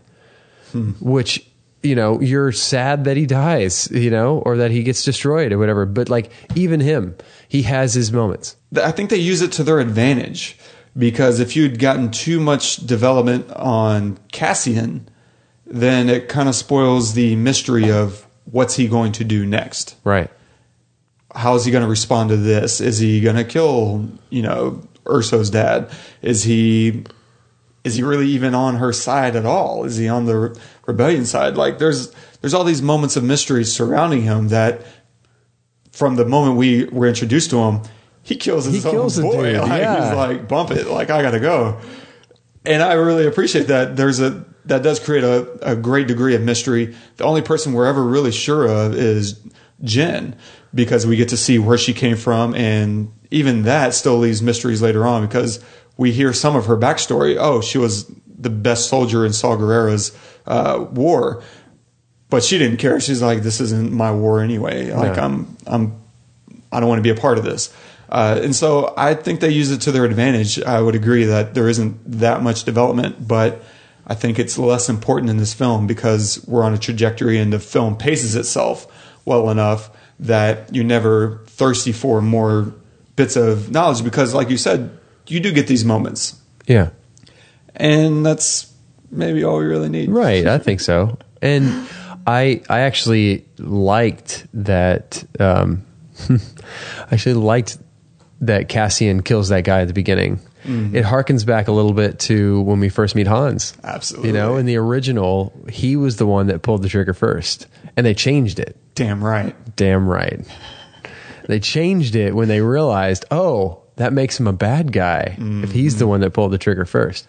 hmm. 0.71 0.91
which 0.99 1.45
you 1.84 1.95
know 1.95 2.19
you're 2.21 2.51
sad 2.51 3.03
that 3.03 3.17
he 3.17 3.26
dies 3.26 3.89
you 3.91 4.09
know 4.09 4.39
or 4.39 4.57
that 4.57 4.71
he 4.71 4.84
gets 4.84 5.03
destroyed 5.03 5.51
or 5.51 5.57
whatever 5.57 5.86
but 5.86 6.09
like 6.09 6.32
even 6.55 6.80
him 6.80 7.15
he 7.47 7.61
has 7.63 7.93
his 7.93 8.11
moments 8.11 8.55
I 8.76 8.91
think 8.91 9.09
they 9.09 9.17
use 9.17 9.41
it 9.41 9.51
to 9.53 9.63
their 9.63 9.80
advantage 9.80 10.57
because 10.98 11.39
if 11.39 11.56
you'd 11.56 11.80
gotten 11.80 12.12
too 12.12 12.39
much 12.39 12.78
development 12.78 13.52
on 13.52 14.18
Cassian, 14.32 15.10
then 15.66 16.10
it 16.10 16.30
kind 16.30 16.48
of 16.48 16.56
spoils 16.56 17.14
the 17.14 17.36
mystery 17.36 17.91
of 17.91 18.28
what's 18.46 18.76
he 18.76 18.88
going 18.88 19.12
to 19.14 19.24
do 19.24 19.46
next. 19.46 19.96
right 20.04 20.30
how 21.36 21.56
is 21.56 21.66
he 21.66 21.72
going 21.72 21.84
to 21.84 21.89
respond 21.89 22.30
to 22.30 22.38
this? 22.38 22.80
Is 22.80 23.00
he 23.00 23.22
going 23.22 23.36
to 23.36 23.44
kill, 23.44 24.08
you 24.30 24.41
know, 24.41 24.82
Erso's 25.06 25.50
dad? 25.50 25.89
Is 26.22 26.44
he 26.44 27.04
is 27.84 27.96
he 27.96 28.04
really 28.04 28.28
even 28.28 28.56
on 28.56 28.76
her 28.76 28.94
side 28.94 29.36
at 29.36 29.46
all? 29.46 29.84
Is 29.84 29.98
he 29.98 30.08
on 30.08 30.26
the 30.26 30.38
re- 30.38 30.56
rebellion 30.86 31.26
side? 31.26 31.58
Like 31.58 31.80
there's 31.80 32.12
there's 32.41 32.54
all 32.54 32.64
these 32.64 32.82
moments 32.82 33.16
of 33.16 33.24
mystery 33.24 33.66
surrounding 33.66 34.22
him 34.22 34.50
that 34.50 34.82
from 35.91 36.16
the 36.16 36.26
moment 36.26 36.58
we 36.58 36.86
were 36.86 37.08
introduced 37.08 37.50
to 37.50 37.58
him, 37.58 37.82
he 38.24 38.36
kills 38.36 38.65
his 38.65 38.76
He 38.84 38.89
kills 38.89 39.19
own 39.19 39.26
boy. 39.26 39.53
dude, 39.53 39.61
Like, 39.61 39.82
yeah. 39.82 40.07
He's 40.07 40.15
like, 40.15 40.47
bump 40.47 40.71
it, 40.71 40.88
like 40.88 41.09
I 41.09 41.21
gotta 41.21 41.39
go. 41.39 41.80
And 42.65 42.82
I 42.82 42.93
really 42.93 43.28
appreciate 43.28 43.67
that. 43.67 43.95
There's 43.97 44.19
a 44.19 44.45
that 44.65 44.82
does 44.82 44.99
create 44.99 45.24
a, 45.26 45.71
a 45.71 45.76
great 45.76 46.07
degree 46.07 46.36
of 46.36 46.41
mystery. 46.41 46.95
The 47.17 47.26
only 47.26 47.41
person 47.41 47.74
we're 47.74 47.86
ever 47.86 48.01
really 48.03 48.32
sure 48.32 48.65
of 48.65 48.95
is 48.95 49.39
Jyn 49.84 50.36
because 50.74 51.05
we 51.05 51.17
get 51.17 51.30
to 51.30 51.38
see 51.38 51.59
where 51.59 51.78
she 51.78 51.93
came 51.93 52.15
from, 52.15 52.55
and 52.55 53.11
even 53.30 53.63
that 53.63 53.93
still 53.93 54.17
leaves 54.17 54.41
mysteries 54.41 54.82
later 54.82 55.05
on 55.05 55.26
because 55.26 55.63
we 55.97 56.11
hear 56.13 56.32
some 56.32 56.55
of 56.55 56.65
her 56.67 56.78
backstory. 56.78 57.36
Oh, 57.38 57.59
she 57.61 57.78
was 57.78 58.09
the 58.26 58.49
best 58.49 58.88
soldier 58.88 59.26
in 59.26 59.34
Saw 59.34 59.57
Gerrera's 59.57 60.17
uh, 60.47 60.86
war, 60.91 61.43
but 62.30 62.43
she 62.43 62.57
didn't 62.57 62.78
care. 62.78 62.99
She's 63.01 63.21
like, 63.21 63.41
"This 63.43 63.59
isn't 63.59 63.91
my 63.91 64.11
war 64.13 64.41
anyway. 64.41 64.91
Like 64.91 65.17
No. 65.17 65.24
I'm, 65.24 65.57
I'm, 65.67 66.01
I 66.71 66.80
don't 66.80 66.88
want 66.89 66.99
to 66.99 67.03
be 67.03 67.09
a 67.09 67.15
part 67.15 67.38
of 67.38 67.43
this." 67.43 67.74
Uh, 68.10 68.39
and 68.43 68.56
so 68.56 68.93
I 68.95 69.14
think 69.16 69.39
they 69.39 69.49
use 69.49 69.72
it 69.72 69.82
to 69.82 69.91
their 69.91 70.06
advantage. 70.06 70.62
I 70.62 70.82
would 70.82 70.95
agree 70.95 71.26
that 71.26 71.54
there 71.54 71.68
isn't 71.68 71.99
that 72.20 72.43
much 72.43 72.64
development, 72.64 73.28
but 73.28 73.64
I 74.06 74.16
think 74.16 74.38
it's 74.38 74.58
less 74.58 74.89
important 74.89 75.30
in 75.30 75.38
this 75.38 75.54
film 75.54 75.88
because 75.88 76.43
we're 76.47 76.64
on 76.64 76.74
a 76.74 76.78
trajectory 76.78 77.39
and 77.39 77.51
the 77.51 77.60
film 77.60 77.97
paces 77.97 78.36
itself 78.36 78.88
well 79.26 79.49
enough 79.49 79.89
that 80.20 80.74
you're 80.76 80.84
never 80.84 81.41
thirsty 81.47 81.91
for 81.91 82.22
more 82.22 82.74
bits 83.16 83.36
of 83.36 83.72
knowledge 83.72 84.04
because, 84.04 84.34
like 84.34 84.49
you 84.49 84.58
said, 84.58 84.97
you 85.28 85.39
do 85.39 85.51
get 85.51 85.68
these 85.68 85.86
moments, 85.86 86.39
yeah 86.68 86.89
and 87.76 88.26
that's 88.26 88.72
maybe 89.12 89.43
all 89.43 89.58
we 89.58 89.66
really 89.66 89.89
need. 89.89 90.10
right 90.10 90.47
i 90.47 90.58
think 90.58 90.80
so 90.80 91.18
and 91.41 91.88
i 92.28 92.62
i 92.70 92.82
actually 92.82 93.45
liked 93.58 94.45
that 94.54 95.24
um 95.39 95.84
I 96.30 96.39
actually 97.12 97.34
liked 97.34 97.80
that 98.41 98.69
cassian 98.69 99.21
kills 99.21 99.49
that 99.49 99.63
guy 99.63 99.81
at 99.81 99.88
the 99.88 99.93
beginning 99.93 100.38
mm-hmm. 100.63 100.95
it 100.95 101.05
harkens 101.05 101.45
back 101.45 101.67
a 101.67 101.71
little 101.71 101.93
bit 101.93 102.19
to 102.19 102.61
when 102.61 102.79
we 102.79 102.89
first 102.89 103.15
meet 103.15 103.27
hans 103.27 103.73
Absolutely. 103.84 104.29
you 104.29 104.34
know 104.34 104.57
in 104.57 104.65
the 104.65 104.77
original 104.77 105.53
he 105.69 105.95
was 105.95 106.17
the 106.17 106.25
one 106.25 106.47
that 106.47 106.61
pulled 106.61 106.81
the 106.81 106.89
trigger 106.89 107.13
first 107.13 107.67
and 107.95 108.05
they 108.05 108.13
changed 108.13 108.59
it 108.59 108.77
Damn 108.95 109.23
right. 109.23 109.55
Damn 109.75 110.07
right. 110.07 110.39
They 111.47 111.59
changed 111.59 112.15
it 112.15 112.36
when 112.36 112.47
they 112.47 112.61
realized, 112.61 113.25
oh, 113.31 113.81
that 113.95 114.13
makes 114.13 114.39
him 114.39 114.47
a 114.47 114.53
bad 114.53 114.91
guy 114.91 115.36
if 115.39 115.71
he's 115.71 115.97
the 115.97 116.05
mm-hmm. 116.05 116.09
one 116.09 116.21
that 116.21 116.31
pulled 116.31 116.51
the 116.51 116.57
trigger 116.57 116.86
first. 116.86 117.27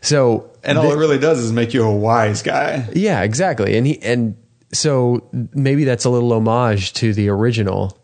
So, 0.00 0.50
And 0.62 0.78
all 0.78 0.92
it 0.92 0.96
really 0.96 1.18
does 1.18 1.38
is 1.38 1.52
make 1.52 1.74
you 1.74 1.82
a 1.82 1.94
wise 1.94 2.42
guy. 2.42 2.88
yeah, 2.94 3.22
exactly. 3.22 3.76
And 3.76 3.86
he 3.86 4.00
and 4.02 4.36
so 4.72 5.28
maybe 5.52 5.84
that's 5.84 6.04
a 6.04 6.10
little 6.10 6.32
homage 6.32 6.92
to 6.94 7.12
the 7.12 7.28
original, 7.30 7.97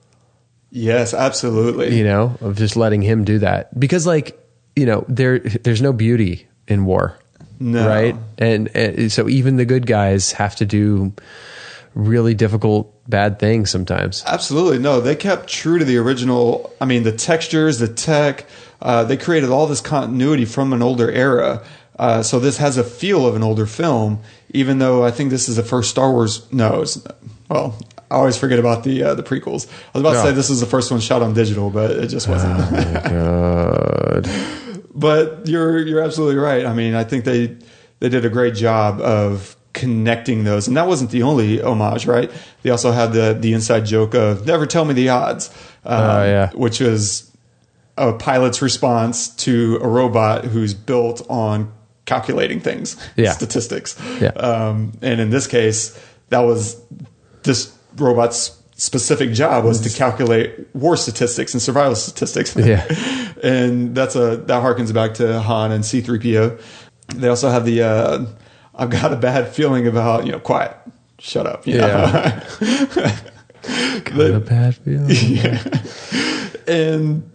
Yes, 0.76 1.14
absolutely. 1.14 1.96
you 1.96 2.02
know, 2.02 2.36
of 2.40 2.56
just 2.56 2.74
letting 2.76 3.00
him 3.00 3.22
do 3.24 3.38
that 3.38 3.78
because, 3.78 4.06
like, 4.08 4.36
you 4.74 4.86
know, 4.86 5.04
there 5.08 5.38
there's 5.38 5.80
no 5.80 5.92
beauty 5.92 6.48
in 6.66 6.84
war, 6.84 7.16
No. 7.60 7.86
right? 7.88 8.16
And, 8.38 8.74
and 8.74 9.12
so 9.12 9.28
even 9.28 9.56
the 9.56 9.64
good 9.64 9.86
guys 9.86 10.32
have 10.32 10.56
to 10.56 10.66
do 10.66 11.12
really 11.94 12.34
difficult 12.34 12.90
bad 13.08 13.38
things 13.38 13.70
sometimes. 13.70 14.24
Absolutely. 14.26 14.78
No, 14.80 15.00
they 15.00 15.14
kept 15.14 15.48
true 15.48 15.78
to 15.78 15.84
the 15.84 15.96
original. 15.98 16.74
I 16.80 16.86
mean, 16.86 17.04
the 17.04 17.12
textures, 17.12 17.78
the 17.78 17.86
tech, 17.86 18.46
uh, 18.82 19.04
they 19.04 19.16
created 19.16 19.50
all 19.50 19.68
this 19.68 19.80
continuity 19.80 20.44
from 20.44 20.72
an 20.72 20.82
older 20.82 21.08
era. 21.08 21.62
Uh, 21.96 22.20
so 22.24 22.40
this 22.40 22.56
has 22.56 22.76
a 22.76 22.82
feel 22.82 23.24
of 23.28 23.36
an 23.36 23.44
older 23.44 23.66
film, 23.66 24.18
even 24.50 24.78
though 24.80 25.04
I 25.04 25.12
think 25.12 25.30
this 25.30 25.48
is 25.48 25.54
the 25.54 25.62
first 25.62 25.90
Star 25.90 26.10
Wars. 26.10 26.50
No, 26.52 26.82
it's, 26.82 26.98
well, 27.48 27.78
I 28.14 28.18
always 28.18 28.36
forget 28.36 28.58
about 28.58 28.84
the 28.84 29.02
uh, 29.02 29.14
the 29.14 29.22
prequels. 29.22 29.66
I 29.94 29.98
was 29.98 30.02
about 30.02 30.12
No. 30.14 30.22
to 30.22 30.28
say 30.28 30.32
this 30.32 30.50
is 30.50 30.60
the 30.60 30.66
first 30.66 30.90
one 30.90 31.00
shot 31.00 31.20
on 31.22 31.34
digital, 31.34 31.70
but 31.70 31.90
it 31.90 32.06
just 32.08 32.28
wasn't. 32.28 32.58
God. 33.04 34.28
but 34.94 35.46
you're 35.46 35.78
you're 35.86 36.02
absolutely 36.02 36.36
right. 36.36 36.64
I 36.66 36.72
mean, 36.74 36.94
I 36.94 37.04
think 37.04 37.24
they 37.24 37.56
they 38.00 38.08
did 38.08 38.24
a 38.24 38.28
great 38.30 38.54
job 38.54 39.00
of 39.00 39.56
connecting 39.72 40.44
those, 40.44 40.68
and 40.68 40.76
that 40.76 40.86
wasn't 40.86 41.10
the 41.10 41.22
only 41.22 41.60
homage, 41.60 42.06
right? 42.06 42.30
They 42.62 42.70
also 42.70 42.92
had 42.92 43.12
the 43.12 43.36
the 43.38 43.52
inside 43.52 43.84
joke 43.86 44.14
of 44.14 44.46
"Never 44.46 44.66
tell 44.66 44.84
me 44.84 44.94
the 44.94 45.08
odds," 45.08 45.50
um, 45.84 46.00
Oh, 46.00 46.24
yeah. 46.24 46.50
which 46.54 46.80
was 46.80 47.30
a 47.96 48.12
pilot's 48.12 48.60
response 48.62 49.28
to 49.36 49.78
a 49.82 49.88
robot 49.88 50.44
who's 50.44 50.74
built 50.74 51.24
on 51.28 51.72
calculating 52.06 52.60
things, 52.60 52.96
Yeah. 53.16 53.32
statistics. 53.32 53.96
Yeah. 54.20 54.28
Um, 54.30 54.92
and 55.00 55.20
in 55.20 55.30
this 55.30 55.46
case, 55.46 55.98
that 56.28 56.40
was 56.40 56.76
this 57.44 57.72
robot's 57.96 58.60
specific 58.76 59.32
job 59.32 59.64
was 59.64 59.80
to 59.80 59.96
calculate 59.96 60.66
war 60.74 60.96
statistics 60.96 61.54
and 61.54 61.62
survival 61.62 61.94
statistics. 61.94 62.56
Yeah. 62.56 62.84
and 63.42 63.94
that's 63.94 64.16
a 64.16 64.36
that 64.36 64.62
harkens 64.62 64.92
back 64.92 65.14
to 65.14 65.40
Han 65.40 65.72
and 65.72 65.84
C3PO. 65.84 66.60
They 67.14 67.28
also 67.28 67.50
have 67.50 67.64
the 67.64 67.82
uh, 67.82 68.26
I've 68.74 68.90
got 68.90 69.12
a 69.12 69.16
bad 69.16 69.48
feeling 69.48 69.86
about 69.86 70.26
you 70.26 70.32
know 70.32 70.40
quiet, 70.40 70.76
shut 71.18 71.46
up. 71.46 71.66
Yeah. 71.66 72.44
Got 74.04 74.30
a 74.30 74.40
bad 74.40 74.76
feeling. 74.76 75.08
Yeah. 75.08 75.62
and 76.66 77.30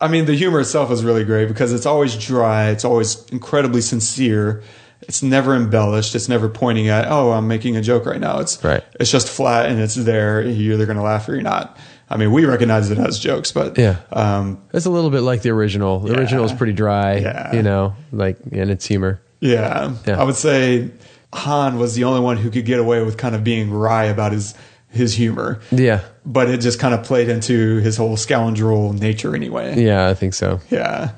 I 0.00 0.08
mean 0.08 0.26
the 0.26 0.34
humor 0.34 0.60
itself 0.60 0.90
is 0.90 1.04
really 1.04 1.24
great 1.24 1.48
because 1.48 1.72
it's 1.72 1.86
always 1.86 2.16
dry, 2.16 2.70
it's 2.70 2.84
always 2.84 3.24
incredibly 3.30 3.80
sincere. 3.80 4.62
It's 5.02 5.22
never 5.22 5.54
embellished. 5.54 6.14
It's 6.14 6.28
never 6.28 6.48
pointing 6.48 6.88
at, 6.88 7.06
oh, 7.08 7.32
I'm 7.32 7.48
making 7.48 7.76
a 7.76 7.82
joke 7.82 8.06
right 8.06 8.20
now. 8.20 8.38
It's 8.40 8.62
Right. 8.64 8.82
It's 9.00 9.10
just 9.10 9.28
flat 9.28 9.66
and 9.66 9.80
it's 9.80 9.94
there. 9.94 10.42
You're 10.42 10.74
either 10.74 10.86
going 10.86 10.96
to 10.98 11.02
laugh 11.02 11.28
or 11.28 11.32
you're 11.34 11.42
not. 11.42 11.76
I 12.08 12.16
mean, 12.16 12.30
we 12.32 12.44
recognize 12.44 12.90
it 12.90 12.98
as 12.98 13.18
jokes, 13.18 13.52
but 13.52 13.78
Yeah. 13.78 13.96
um, 14.12 14.58
It's 14.72 14.86
a 14.86 14.90
little 14.90 15.10
bit 15.10 15.20
like 15.22 15.42
the 15.42 15.50
original. 15.50 16.00
The 16.00 16.12
Yeah. 16.12 16.18
original 16.20 16.44
is 16.44 16.52
pretty 16.52 16.72
dry, 16.74 17.16
Yeah. 17.16 17.54
you 17.54 17.62
know, 17.62 17.94
like 18.12 18.36
in 18.50 18.70
its 18.70 18.86
humor. 18.86 19.20
Yeah. 19.40 19.92
Yeah. 20.06 20.20
I 20.20 20.24
would 20.24 20.36
say 20.36 20.90
Han 21.32 21.78
was 21.78 21.94
the 21.94 22.04
only 22.04 22.20
one 22.20 22.36
who 22.36 22.50
could 22.50 22.66
get 22.66 22.78
away 22.78 23.02
with 23.02 23.16
kind 23.16 23.34
of 23.34 23.42
being 23.42 23.70
wry 23.70 24.04
about 24.04 24.32
his 24.32 24.54
his 24.90 25.14
humor. 25.14 25.58
Yeah. 25.70 26.00
But 26.26 26.50
it 26.50 26.58
just 26.58 26.78
kind 26.78 26.92
of 26.92 27.02
played 27.02 27.30
into 27.30 27.78
his 27.78 27.96
whole 27.96 28.18
scoundrel 28.18 28.92
nature 28.92 29.34
anyway. 29.34 29.82
Yeah, 29.82 30.06
I 30.06 30.12
think 30.12 30.34
so. 30.34 30.60
Yeah. 30.68 31.12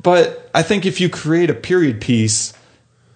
But 0.00 0.48
I 0.54 0.62
think 0.62 0.86
if 0.86 1.00
you 1.00 1.08
create 1.08 1.50
a 1.50 1.54
period 1.54 2.00
piece, 2.00 2.52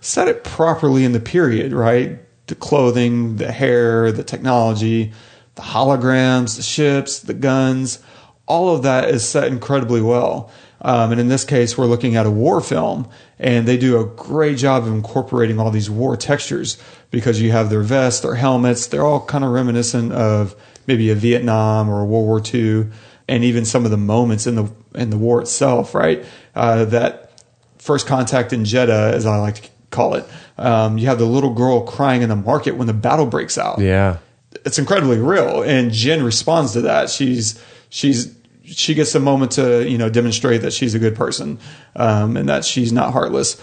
set 0.01 0.29
it 0.29 0.45
properly 0.45 1.05
in 1.05 1.13
the 1.13 1.21
period, 1.21 1.73
right? 1.73 2.19
The 2.47 2.55
clothing, 2.55 3.37
the 3.37 3.53
hair, 3.53 4.11
the 4.13 4.25
technology, 4.25 5.13
the 5.55 5.63
holograms, 5.63 6.57
the 6.57 6.63
ships, 6.63 7.21
the 7.21 7.35
guns, 7.35 8.01
all 8.47 8.75
of 8.75 8.83
that 8.83 9.09
is 9.09 9.27
set 9.27 9.47
incredibly 9.47 10.03
well. 10.03 10.51
Um, 10.83 11.13
and 11.13 11.21
in 11.21 11.29
this 11.29 11.45
case, 11.45 11.77
we're 11.77 11.87
looking 11.87 12.17
at 12.17 12.27
a 12.27 12.31
war 12.31 12.61
film, 12.61 13.09
and 13.39 13.69
they 13.69 13.77
do 13.77 14.01
a 14.01 14.05
great 14.05 14.57
job 14.57 14.85
of 14.85 14.93
incorporating 14.93 15.61
all 15.61 15.71
these 15.71 15.91
war 15.91 16.17
textures 16.17 16.79
because 17.11 17.41
you 17.41 17.53
have 17.53 17.71
their 17.71 17.83
vests, 17.83 18.21
their 18.21 18.35
helmets, 18.35 18.87
they're 18.87 19.05
all 19.05 19.25
kind 19.25 19.45
of 19.45 19.51
reminiscent 19.51 20.13
of 20.13 20.57
maybe 20.87 21.11
a 21.11 21.15
Vietnam 21.15 21.89
or 21.89 22.01
a 22.01 22.05
World 22.05 22.27
War 22.27 22.43
II, 22.43 22.91
and 23.29 23.45
even 23.45 23.65
some 23.65 23.85
of 23.85 23.91
the 23.91 23.97
moments 23.97 24.47
in 24.47 24.57
the 24.57 24.73
in 24.95 25.11
the 25.11 25.19
war 25.19 25.41
itself, 25.41 25.95
right? 25.95 26.25
Uh, 26.55 26.85
that 26.87 27.45
first 27.79 28.07
contact 28.07 28.53
in 28.53 28.65
Jedha, 28.65 29.13
as 29.13 29.27
I 29.27 29.37
like 29.37 29.57
to 29.63 29.71
call 29.91 30.15
it. 30.15 30.25
Um, 30.57 30.99
you 30.99 31.07
have 31.07 31.19
the 31.19 31.25
little 31.27 31.53
girl 31.53 31.83
crying 31.83 32.23
in 32.23 32.29
the 32.29 32.37
market 32.37 32.77
when 32.77 32.87
the 32.87 32.93
battle 32.95 33.27
breaks 33.27 33.59
out 33.59 33.79
Yeah. 33.81 34.19
it's 34.65 34.79
incredibly 34.79 35.19
real 35.19 35.63
and 35.63 35.91
Jyn 35.91 36.25
responds 36.25 36.73
to 36.75 36.83
that 36.83 37.11
she's 37.11 37.61
she's 37.89 38.35
she 38.65 38.95
gets 38.95 39.15
a 39.15 39.21
moment 39.21 39.53
to 39.53 39.89
you 39.89 39.99
know 39.99 40.09
demonstrate 40.09 40.63
that 40.63 40.73
she's 40.73 40.95
a 40.95 40.99
good 40.99 41.17
person 41.17 41.59
um, 41.97 42.37
and 42.37 42.49
that 42.49 42.65
she's 42.65 42.93
not 42.93 43.13
heartless 43.13 43.61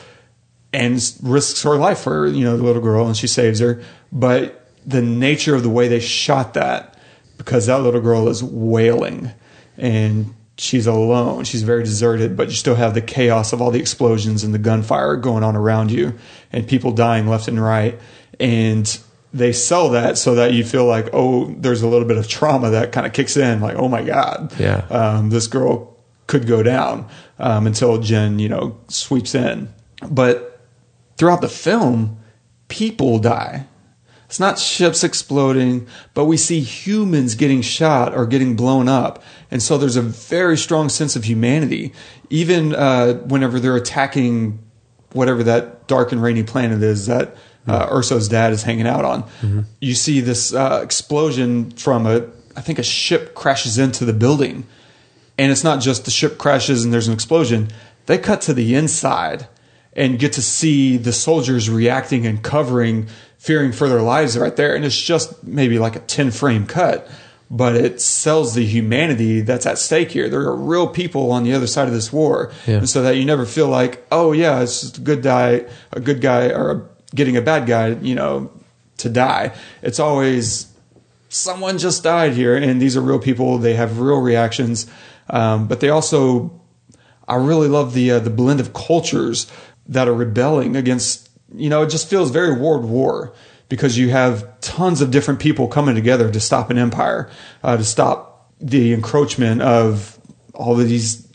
and 0.73 0.95
risks 1.23 1.63
her 1.63 1.75
life 1.77 1.99
for 1.99 2.27
you 2.27 2.43
know 2.43 2.57
the 2.57 2.63
little 2.63 2.81
girl 2.81 3.07
and 3.07 3.15
she 3.15 3.27
saves 3.27 3.59
her 3.59 3.81
but 4.11 4.69
the 4.85 5.01
nature 5.01 5.55
of 5.55 5.63
the 5.63 5.69
way 5.69 5.87
they 5.87 5.99
shot 5.99 6.53
that 6.55 6.97
because 7.37 7.67
that 7.67 7.81
little 7.81 8.01
girl 8.01 8.27
is 8.27 8.43
wailing 8.43 9.31
and 9.77 10.33
she's 10.57 10.87
alone. 10.87 11.43
She's 11.43 11.63
very 11.63 11.83
deserted 11.83 12.35
but 12.35 12.49
you 12.49 12.55
still 12.55 12.75
have 12.75 12.93
the 12.93 13.01
chaos 13.01 13.53
of 13.53 13.61
all 13.61 13.71
the 13.71 13.79
explosions 13.79 14.43
and 14.43 14.53
the 14.53 14.59
gunfire 14.59 15.15
going 15.15 15.43
on 15.43 15.55
around 15.55 15.91
you 15.91 16.13
and 16.51 16.67
people 16.67 16.91
dying 16.91 17.27
left 17.27 17.47
and 17.47 17.61
right. 17.61 17.99
And 18.39 18.99
they 19.33 19.51
sell 19.53 19.89
that 19.89 20.17
so 20.17 20.35
that 20.35 20.53
you 20.53 20.63
feel 20.63 20.85
like 20.85 21.09
oh 21.13 21.53
there's 21.57 21.81
a 21.81 21.87
little 21.87 22.07
bit 22.07 22.17
of 22.17 22.27
trauma 22.27 22.71
that 22.71 22.91
kind 22.91 23.05
of 23.05 23.13
kicks 23.13 23.37
in 23.37 23.61
like 23.61 23.75
oh 23.75 23.87
my 23.87 24.03
god. 24.03 24.53
Yeah. 24.59 24.85
um, 24.89 25.29
this 25.29 25.47
girl 25.47 25.95
could 26.27 26.47
go 26.47 26.63
down 26.63 27.07
um, 27.39 27.67
until 27.67 27.97
Jyn 27.99 28.39
you 28.39 28.49
know 28.49 28.79
sweeps 28.87 29.35
in. 29.35 29.73
But 30.09 30.61
throughout 31.17 31.41
the 31.41 31.49
film 31.49 32.19
people 32.67 33.19
die 33.19 33.65
it's 34.27 34.39
not 34.39 34.59
ships 34.59 35.05
exploding, 35.05 35.87
but 36.13 36.25
we 36.25 36.35
see 36.35 36.59
humans 36.59 37.35
getting 37.35 37.61
shot 37.61 38.13
or 38.13 38.25
getting 38.25 38.57
blown 38.57 38.89
up. 38.89 39.23
And 39.49 39.63
so 39.63 39.77
there's 39.77 39.95
a 39.95 40.01
very 40.01 40.57
strong 40.57 40.89
sense 40.89 41.15
of 41.15 41.23
humanity. 41.23 41.93
Even 42.29 42.75
uh, 42.75 43.13
whenever 43.13 43.57
they're 43.59 43.77
attacking 43.77 44.59
whatever 45.13 45.43
that 45.43 45.87
dark 45.87 46.11
and 46.11 46.21
rainy 46.21 46.43
planet 46.43 46.83
is 46.83 47.05
that 47.05 47.37
uh, 47.67 47.87
Erso's 47.87 48.27
dad 48.27 48.51
is 48.51 48.63
hanging 48.63 48.87
out 48.87 49.05
on, 49.05 49.65
you 49.79 49.95
see 49.95 50.19
this 50.19 50.53
uh, 50.53 50.81
explosion 50.83 51.71
from 51.71 52.05
a, 52.05 52.27
I 52.55 52.61
think 52.61 52.79
a 52.79 52.83
ship 52.83 53.33
crashes 53.33 53.77
into 53.77 54.03
the 54.03 54.13
building. 54.13 54.65
And 55.37 55.51
it's 55.51 55.63
not 55.63 55.79
just 55.81 56.03
the 56.03 56.11
ship 56.11 56.37
crashes 56.37 56.83
and 56.83 56.93
there's 56.93 57.07
an 57.07 57.13
explosion. 57.13 57.69
They 58.07 58.17
cut 58.17 58.41
to 58.41 58.53
the 58.53 58.75
inside 58.75 59.47
and 59.93 60.19
get 60.19 60.33
to 60.33 60.41
see 60.41 60.97
the 60.97 61.11
soldiers 61.11 61.69
reacting 61.69 62.25
and 62.25 62.43
covering, 62.43 63.07
fearing 63.37 63.71
for 63.71 63.87
their 63.87 64.01
lives 64.01 64.37
right 64.37 64.55
there. 64.55 64.75
And 64.75 64.83
it's 64.83 64.99
just 64.99 65.43
maybe 65.43 65.79
like 65.79 65.95
a 65.95 65.99
10 65.99 66.31
frame 66.31 66.65
cut, 66.65 67.09
but 67.49 67.75
it 67.75 68.01
sells 68.01 68.55
the 68.55 68.65
humanity 68.65 69.41
that's 69.41 69.65
at 69.65 69.77
stake 69.77 70.11
here. 70.11 70.29
There 70.29 70.41
are 70.41 70.55
real 70.55 70.87
people 70.87 71.31
on 71.31 71.43
the 71.43 71.53
other 71.53 71.67
side 71.67 71.87
of 71.87 71.93
this 71.93 72.11
war. 72.11 72.51
Yeah. 72.65 72.77
And 72.77 72.89
so 72.89 73.03
that 73.03 73.15
you 73.15 73.25
never 73.25 73.45
feel 73.45 73.67
like, 73.67 74.05
oh, 74.11 74.31
yeah, 74.31 74.61
it's 74.61 74.81
just 74.81 74.97
a 74.97 75.01
good 75.01 75.21
guy, 75.21 75.65
a 75.91 75.99
good 75.99 76.21
guy, 76.21 76.47
or 76.47 76.89
getting 77.15 77.37
a 77.37 77.41
bad 77.41 77.67
guy, 77.67 77.89
you 77.89 78.15
know, 78.15 78.51
to 78.97 79.09
die. 79.09 79.53
It's 79.81 79.99
always 79.99 80.67
someone 81.29 81.77
just 81.77 82.03
died 82.03 82.33
here, 82.33 82.55
and 82.55 82.81
these 82.81 82.97
are 82.97 83.01
real 83.01 83.19
people. 83.19 83.57
They 83.57 83.75
have 83.75 83.99
real 83.99 84.19
reactions, 84.19 84.87
um, 85.29 85.67
but 85.67 85.79
they 85.79 85.89
also, 85.89 86.59
I 87.27 87.35
really 87.35 87.67
love 87.67 87.93
the 87.93 88.11
uh, 88.11 88.19
the 88.19 88.29
blend 88.29 88.59
of 88.59 88.73
cultures 88.73 89.51
that 89.87 90.07
are 90.07 90.13
rebelling 90.13 90.75
against. 90.75 91.26
You 91.53 91.69
know, 91.69 91.83
it 91.83 91.89
just 91.89 92.09
feels 92.09 92.31
very 92.31 92.59
World 92.59 92.85
War 92.85 93.33
because 93.69 93.97
you 93.97 94.09
have 94.09 94.59
tons 94.61 95.01
of 95.01 95.11
different 95.11 95.39
people 95.39 95.67
coming 95.67 95.95
together 95.95 96.31
to 96.31 96.39
stop 96.39 96.69
an 96.69 96.77
empire, 96.77 97.29
uh, 97.63 97.77
to 97.77 97.83
stop 97.83 98.51
the 98.59 98.93
encroachment 98.93 99.61
of 99.61 100.19
all 100.53 100.79
of 100.79 100.87
these 100.87 101.27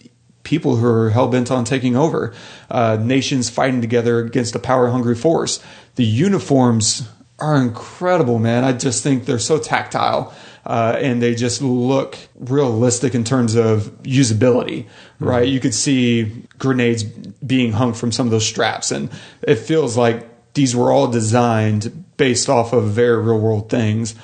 people 0.42 0.76
who 0.76 0.86
are 0.86 1.10
hell 1.10 1.28
bent 1.28 1.50
on 1.50 1.64
taking 1.64 1.96
over, 1.96 2.34
uh, 2.70 2.96
nations 3.00 3.48
fighting 3.48 3.80
together 3.80 4.18
against 4.20 4.54
a 4.54 4.58
power 4.58 4.88
hungry 4.88 5.14
force. 5.14 5.62
The 5.94 6.04
uniforms 6.04 7.08
are 7.38 7.56
incredible, 7.56 8.38
man. 8.38 8.64
I 8.64 8.72
just 8.72 9.02
think 9.02 9.24
they're 9.24 9.38
so 9.38 9.58
tactile. 9.58 10.34
Uh, 10.64 10.96
and 11.00 11.20
they 11.20 11.34
just 11.34 11.60
look 11.60 12.16
realistic 12.38 13.16
in 13.16 13.24
terms 13.24 13.56
of 13.56 13.90
usability, 14.04 14.86
right? 15.18 15.48
You 15.48 15.58
could 15.58 15.74
see 15.74 16.46
grenades 16.58 17.02
being 17.02 17.72
hung 17.72 17.94
from 17.94 18.12
some 18.12 18.28
of 18.28 18.30
those 18.30 18.46
straps, 18.46 18.92
and 18.92 19.10
it 19.42 19.56
feels 19.56 19.96
like 19.96 20.54
these 20.54 20.76
were 20.76 20.92
all 20.92 21.08
designed 21.08 22.04
based 22.16 22.48
off 22.48 22.72
of 22.72 22.84
very 22.90 23.20
real 23.20 23.40
world 23.40 23.70
things, 23.70 24.14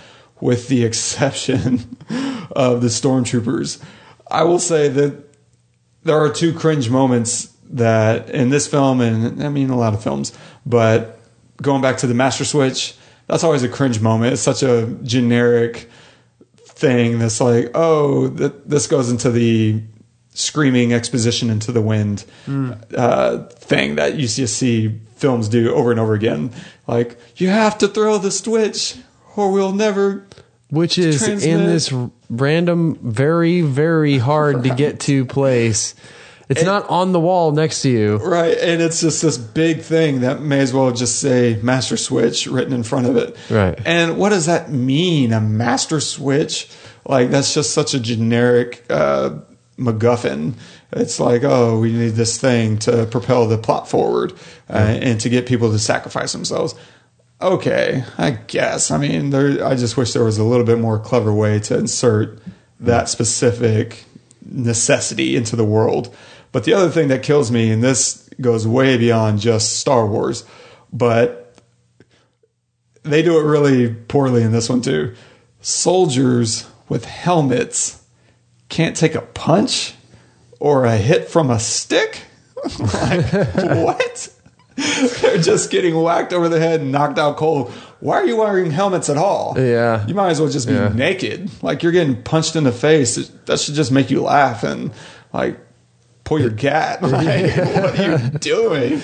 with 0.40 0.68
the 0.68 0.84
exception 0.88 1.96
of 2.52 2.82
the 2.82 2.88
stormtroopers. 2.88 3.82
I 4.30 4.44
will 4.44 4.60
say 4.60 4.88
that 4.88 5.24
there 6.04 6.18
are 6.18 6.30
two 6.30 6.54
cringe 6.54 6.88
moments 6.88 7.52
that 7.70 8.30
in 8.30 8.50
this 8.50 8.66
film 8.66 9.00
and 9.00 9.42
I 9.42 9.48
mean 9.48 9.70
a 9.70 9.76
lot 9.76 9.94
of 9.94 10.02
films, 10.02 10.32
but 10.64 11.20
going 11.60 11.82
back 11.82 11.98
to 11.98 12.06
the 12.06 12.14
master 12.14 12.44
switch, 12.44 12.94
that's 13.26 13.44
always 13.44 13.62
a 13.62 13.68
cringe 13.68 14.00
moment. 14.00 14.32
It's 14.32 14.42
such 14.42 14.62
a 14.62 14.86
generic 15.02 15.88
thing 16.78 17.18
that's 17.18 17.40
like, 17.40 17.70
oh, 17.74 18.28
th- 18.30 18.52
this 18.64 18.86
goes 18.86 19.10
into 19.10 19.30
the 19.30 19.82
screaming 20.30 20.92
exposition 20.92 21.50
into 21.50 21.72
the 21.72 21.82
wind 21.82 22.24
uh, 22.96 23.38
thing 23.48 23.96
that 23.96 24.14
you 24.14 24.28
just 24.28 24.56
see 24.56 25.00
films 25.16 25.48
do 25.48 25.74
over 25.74 25.90
and 25.90 25.98
over 25.98 26.14
again. 26.14 26.52
Like, 26.86 27.18
you 27.36 27.48
have 27.48 27.76
to 27.78 27.88
throw 27.88 28.18
the 28.18 28.30
switch 28.30 28.96
or 29.34 29.50
we'll 29.50 29.72
never 29.72 30.24
Which 30.70 30.96
is 30.98 31.26
in 31.26 31.66
this 31.66 31.92
random, 32.30 32.94
very, 33.02 33.62
very 33.62 34.18
hard 34.18 34.62
to 34.62 34.74
get 34.74 35.00
to 35.00 35.24
place. 35.24 35.94
It's 36.48 36.64
not 36.64 36.88
on 36.88 37.12
the 37.12 37.20
wall 37.20 37.52
next 37.52 37.82
to 37.82 37.90
you. 37.90 38.16
Right, 38.16 38.56
and 38.56 38.80
it's 38.80 39.02
just 39.02 39.20
this 39.20 39.36
big 39.36 39.82
thing 39.82 40.20
that 40.20 40.40
may 40.40 40.60
as 40.60 40.72
well 40.72 40.90
just 40.92 41.20
say 41.20 41.60
master 41.62 41.96
switch 41.96 42.46
written 42.46 42.72
in 42.72 42.82
front 42.82 43.06
of 43.06 43.16
it. 43.16 43.36
Right. 43.50 43.78
And 43.84 44.16
what 44.16 44.30
does 44.30 44.46
that 44.46 44.70
mean? 44.70 45.32
A 45.32 45.40
master 45.40 46.00
switch? 46.00 46.70
Like 47.04 47.30
that's 47.30 47.52
just 47.52 47.72
such 47.72 47.92
a 47.94 48.00
generic 48.00 48.84
uh, 48.88 49.38
MacGuffin. 49.78 50.54
It's 50.92 51.20
like, 51.20 51.44
oh, 51.44 51.78
we 51.78 51.92
need 51.92 52.10
this 52.10 52.38
thing 52.38 52.78
to 52.80 53.06
propel 53.06 53.46
the 53.46 53.58
plot 53.58 53.88
forward 53.88 54.32
uh, 54.70 54.98
and 55.02 55.20
to 55.20 55.28
get 55.28 55.46
people 55.46 55.70
to 55.70 55.78
sacrifice 55.78 56.32
themselves. 56.32 56.74
Okay, 57.40 58.04
I 58.16 58.30
guess. 58.30 58.90
I 58.90 58.98
mean, 58.98 59.30
there. 59.30 59.64
I 59.64 59.74
just 59.76 59.96
wish 59.96 60.12
there 60.12 60.24
was 60.24 60.38
a 60.38 60.44
little 60.44 60.66
bit 60.66 60.78
more 60.78 60.98
clever 60.98 61.32
way 61.32 61.60
to 61.60 61.78
insert 61.78 62.40
that 62.80 63.08
specific 63.08 64.04
necessity 64.44 65.36
into 65.36 65.56
the 65.56 65.64
world. 65.64 66.14
But 66.52 66.64
the 66.64 66.74
other 66.74 66.88
thing 66.90 67.08
that 67.08 67.22
kills 67.22 67.50
me, 67.50 67.70
and 67.70 67.82
this 67.82 68.28
goes 68.40 68.66
way 68.66 68.96
beyond 68.96 69.40
just 69.40 69.78
Star 69.78 70.06
Wars, 70.06 70.44
but 70.92 71.54
they 73.02 73.22
do 73.22 73.38
it 73.38 73.42
really 73.44 73.92
poorly 73.92 74.42
in 74.42 74.52
this 74.52 74.68
one 74.68 74.80
too. 74.80 75.14
Soldiers 75.60 76.66
with 76.88 77.04
helmets 77.04 78.02
can't 78.68 78.96
take 78.96 79.14
a 79.14 79.20
punch 79.22 79.94
or 80.60 80.84
a 80.84 80.96
hit 80.96 81.28
from 81.28 81.50
a 81.50 81.58
stick? 81.58 82.22
like, 82.78 83.32
what? 83.54 84.28
They're 85.20 85.38
just 85.38 85.70
getting 85.70 86.00
whacked 86.00 86.32
over 86.32 86.48
the 86.48 86.58
head 86.60 86.80
and 86.80 86.92
knocked 86.92 87.18
out 87.18 87.36
cold. 87.36 87.70
Why 88.00 88.16
are 88.16 88.26
you 88.26 88.36
wearing 88.36 88.70
helmets 88.70 89.08
at 89.08 89.16
all? 89.16 89.54
Yeah. 89.58 90.06
You 90.06 90.14
might 90.14 90.30
as 90.30 90.40
well 90.40 90.48
just 90.50 90.68
be 90.68 90.74
Yeah. 90.74 90.88
naked. 90.90 91.50
Like 91.62 91.82
you're 91.82 91.92
getting 91.92 92.22
punched 92.22 92.54
in 92.56 92.64
the 92.64 92.72
face. 92.72 93.16
That 93.46 93.58
should 93.58 93.74
just 93.74 93.90
make 93.90 94.10
you 94.10 94.22
laugh 94.22 94.62
and 94.62 94.92
like 95.32 95.58
pull 96.28 96.40
your 96.40 96.50
gat. 96.50 97.00
Like, 97.08 97.56
what 97.56 97.98
are 97.98 98.18
you 98.18 98.28
doing? 98.38 99.02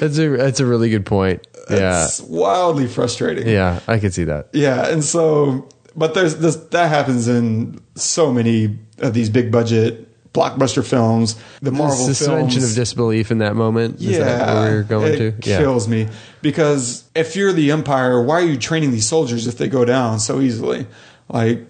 That's 0.00 0.18
a 0.18 0.28
that's 0.28 0.60
a 0.60 0.66
really 0.66 0.88
good 0.88 1.04
point. 1.04 1.46
Yeah. 1.68 2.04
It's 2.04 2.20
wildly 2.22 2.86
frustrating. 2.86 3.46
Yeah, 3.46 3.80
I 3.86 3.98
can 3.98 4.10
see 4.10 4.24
that. 4.24 4.48
Yeah, 4.54 4.88
and 4.88 5.04
so, 5.04 5.68
but 5.94 6.14
there's 6.14 6.36
this 6.36 6.56
that 6.56 6.88
happens 6.88 7.28
in 7.28 7.80
so 7.96 8.32
many 8.32 8.78
of 8.98 9.12
these 9.12 9.28
big 9.28 9.52
budget 9.52 10.06
blockbuster 10.32 10.86
films. 10.86 11.36
The 11.60 11.70
Marvel 11.70 12.06
the 12.06 12.14
suspension 12.14 12.60
films, 12.60 12.70
of 12.70 12.76
disbelief 12.76 13.30
in 13.30 13.38
that 13.38 13.54
moment. 13.54 13.96
Is 13.96 14.02
yeah, 14.02 14.20
that 14.20 14.54
where 14.54 14.70
you're 14.72 14.82
going 14.84 15.14
it 15.14 15.42
to? 15.42 15.48
Yeah. 15.48 15.58
kills 15.58 15.86
me 15.86 16.08
because 16.40 17.04
if 17.14 17.36
you're 17.36 17.52
the 17.52 17.72
Empire, 17.72 18.22
why 18.22 18.36
are 18.36 18.46
you 18.46 18.56
training 18.56 18.90
these 18.92 19.06
soldiers 19.06 19.46
if 19.46 19.58
they 19.58 19.68
go 19.68 19.84
down 19.84 20.18
so 20.18 20.40
easily? 20.40 20.86
Like, 21.28 21.66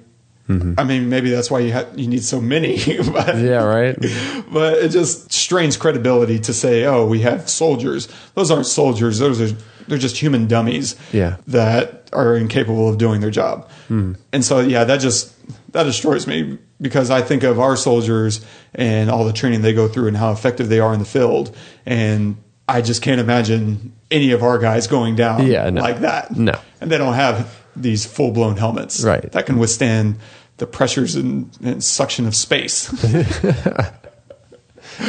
Mm-hmm. 0.48 0.74
I 0.78 0.84
mean, 0.84 1.08
maybe 1.10 1.30
that's 1.30 1.50
why 1.50 1.60
you 1.60 1.72
ha- 1.72 1.86
you 1.94 2.06
need 2.08 2.24
so 2.24 2.40
many. 2.40 2.76
but, 3.12 3.36
Yeah, 3.36 3.62
right. 3.64 3.96
but 4.52 4.78
it 4.78 4.88
just 4.90 5.30
strains 5.32 5.76
credibility 5.76 6.38
to 6.40 6.52
say, 6.54 6.84
"Oh, 6.86 7.06
we 7.06 7.20
have 7.20 7.48
soldiers." 7.50 8.08
Those 8.34 8.50
aren't 8.50 8.66
soldiers. 8.66 9.18
Those 9.18 9.40
are 9.40 9.56
they're 9.88 9.98
just 9.98 10.16
human 10.16 10.46
dummies. 10.46 10.96
Yeah. 11.12 11.36
that 11.48 12.08
are 12.12 12.34
incapable 12.36 12.88
of 12.88 12.96
doing 12.98 13.20
their 13.20 13.30
job. 13.30 13.70
Hmm. 13.88 14.14
And 14.32 14.42
so, 14.44 14.60
yeah, 14.60 14.84
that 14.84 15.00
just 15.00 15.34
that 15.72 15.82
destroys 15.84 16.26
me 16.26 16.58
because 16.80 17.10
I 17.10 17.20
think 17.20 17.42
of 17.42 17.60
our 17.60 17.76
soldiers 17.76 18.44
and 18.74 19.10
all 19.10 19.24
the 19.26 19.32
training 19.34 19.60
they 19.62 19.74
go 19.74 19.88
through 19.88 20.08
and 20.08 20.16
how 20.16 20.32
effective 20.32 20.68
they 20.70 20.80
are 20.80 20.92
in 20.94 20.98
the 20.98 21.04
field, 21.04 21.54
and 21.84 22.36
I 22.66 22.80
just 22.82 23.02
can't 23.02 23.20
imagine 23.20 23.92
any 24.10 24.32
of 24.32 24.42
our 24.42 24.58
guys 24.58 24.86
going 24.86 25.16
down 25.16 25.46
Yeah, 25.46 25.68
no. 25.68 25.82
like 25.82 26.00
that. 26.00 26.34
No. 26.36 26.58
and 26.80 26.90
they 26.90 26.96
don't 26.96 27.12
have 27.14 27.57
these 27.82 28.04
full 28.06 28.30
blown 28.32 28.56
helmets 28.56 29.02
Right. 29.02 29.30
that 29.32 29.46
can 29.46 29.58
withstand 29.58 30.16
the 30.58 30.66
pressures 30.66 31.14
and, 31.16 31.50
and 31.62 31.82
suction 31.84 32.26
of 32.26 32.34
space. 32.34 32.90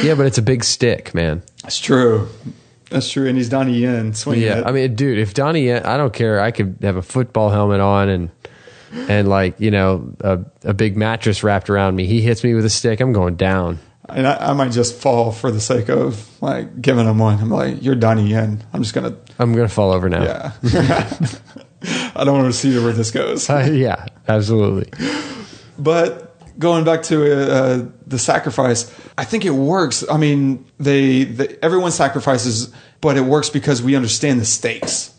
Yeah, 0.04 0.14
but 0.14 0.26
it's 0.26 0.38
a 0.38 0.42
big 0.42 0.62
stick, 0.62 1.14
man. 1.14 1.42
That's 1.62 1.78
true. 1.78 2.28
That's 2.90 3.10
true. 3.10 3.26
And 3.26 3.36
he's 3.36 3.48
Donnie 3.48 3.78
Yen 3.78 4.14
swinging 4.14 4.44
Yeah, 4.44 4.58
it. 4.60 4.66
I 4.66 4.70
mean, 4.72 4.94
dude, 4.94 5.18
if 5.18 5.34
Donnie, 5.34 5.66
Yen, 5.66 5.84
I 5.84 5.96
don't 5.96 6.12
care. 6.12 6.40
I 6.40 6.52
could 6.52 6.76
have 6.82 6.94
a 6.96 7.02
football 7.02 7.50
helmet 7.50 7.80
on 7.80 8.08
and 8.08 8.30
and 9.08 9.28
like 9.28 9.58
you 9.60 9.70
know 9.72 10.14
a, 10.20 10.40
a 10.64 10.74
big 10.74 10.96
mattress 10.96 11.42
wrapped 11.42 11.68
around 11.70 11.96
me. 11.96 12.06
He 12.06 12.20
hits 12.20 12.44
me 12.44 12.54
with 12.54 12.64
a 12.64 12.70
stick, 12.70 13.00
I'm 13.00 13.12
going 13.12 13.34
down. 13.36 13.80
and 14.08 14.26
I, 14.28 14.50
I 14.50 14.52
might 14.52 14.70
just 14.72 14.94
fall 14.94 15.32
for 15.32 15.50
the 15.50 15.60
sake 15.60 15.88
of 15.88 16.40
like 16.40 16.80
giving 16.80 17.06
him 17.06 17.18
one. 17.18 17.40
I'm 17.40 17.50
like, 17.50 17.82
you're 17.82 17.96
Donnie 17.96 18.28
Yen. 18.28 18.62
I'm 18.72 18.82
just 18.82 18.94
gonna, 18.94 19.16
I'm 19.40 19.52
gonna 19.54 19.68
fall 19.68 19.90
over 19.90 20.08
now. 20.08 20.52
yeah. 20.62 21.10
I 21.82 22.24
don't 22.24 22.38
want 22.38 22.52
to 22.52 22.58
see 22.58 22.76
where 22.78 22.92
this 22.92 23.10
goes. 23.10 23.48
Uh, 23.48 23.68
yeah, 23.72 24.06
absolutely. 24.28 24.90
But 25.78 26.36
going 26.58 26.84
back 26.84 27.02
to 27.04 27.50
uh, 27.52 27.86
the 28.06 28.18
sacrifice, 28.18 28.92
I 29.16 29.24
think 29.24 29.44
it 29.44 29.50
works. 29.50 30.04
I 30.10 30.16
mean, 30.18 30.64
they, 30.78 31.24
they 31.24 31.56
everyone 31.62 31.90
sacrifices, 31.92 32.72
but 33.00 33.16
it 33.16 33.22
works 33.22 33.48
because 33.50 33.82
we 33.82 33.96
understand 33.96 34.40
the 34.40 34.44
stakes. 34.44 35.14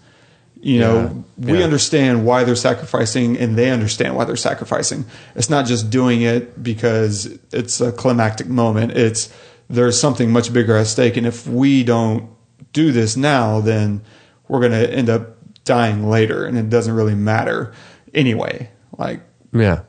You 0.62 0.78
know, 0.80 1.24
Yeah. 1.40 1.52
we 1.54 1.58
Yeah. 1.60 1.64
understand 1.64 2.24
why 2.26 2.44
they're 2.44 2.56
sacrificing, 2.56 3.36
and 3.38 3.58
they 3.58 3.72
understand 3.72 4.16
why 4.16 4.26
they're 4.26 4.36
sacrificing. 4.36 5.06
It's 5.36 5.50
not 5.50 5.66
just 5.66 5.90
doing 5.90 6.22
it 6.22 6.62
because 6.62 7.26
it's 7.52 7.82
a 7.82 7.92
climactic 7.92 8.48
moment. 8.48 8.92
It's 8.92 9.30
there's 9.68 10.00
something 10.00 10.32
much 10.32 10.54
bigger 10.54 10.76
at 10.78 10.86
stake, 10.86 11.18
and 11.18 11.26
if 11.26 11.48
we 11.48 11.84
don't 11.84 12.30
do 12.74 12.92
this 12.92 13.18
now, 13.18 13.60
then 13.62 14.02
we're 14.48 14.60
going 14.60 14.74
to 14.74 14.94
end 14.94 15.10
up 15.10 15.38
dying 15.64 16.10
later, 16.10 16.46
and 16.46 16.58
it 16.58 16.70
doesn't 16.70 16.94
really 16.94 17.16
matter 17.16 17.74
anyway. 18.14 18.70
Like 18.98 19.22
Yeah, 19.54 19.82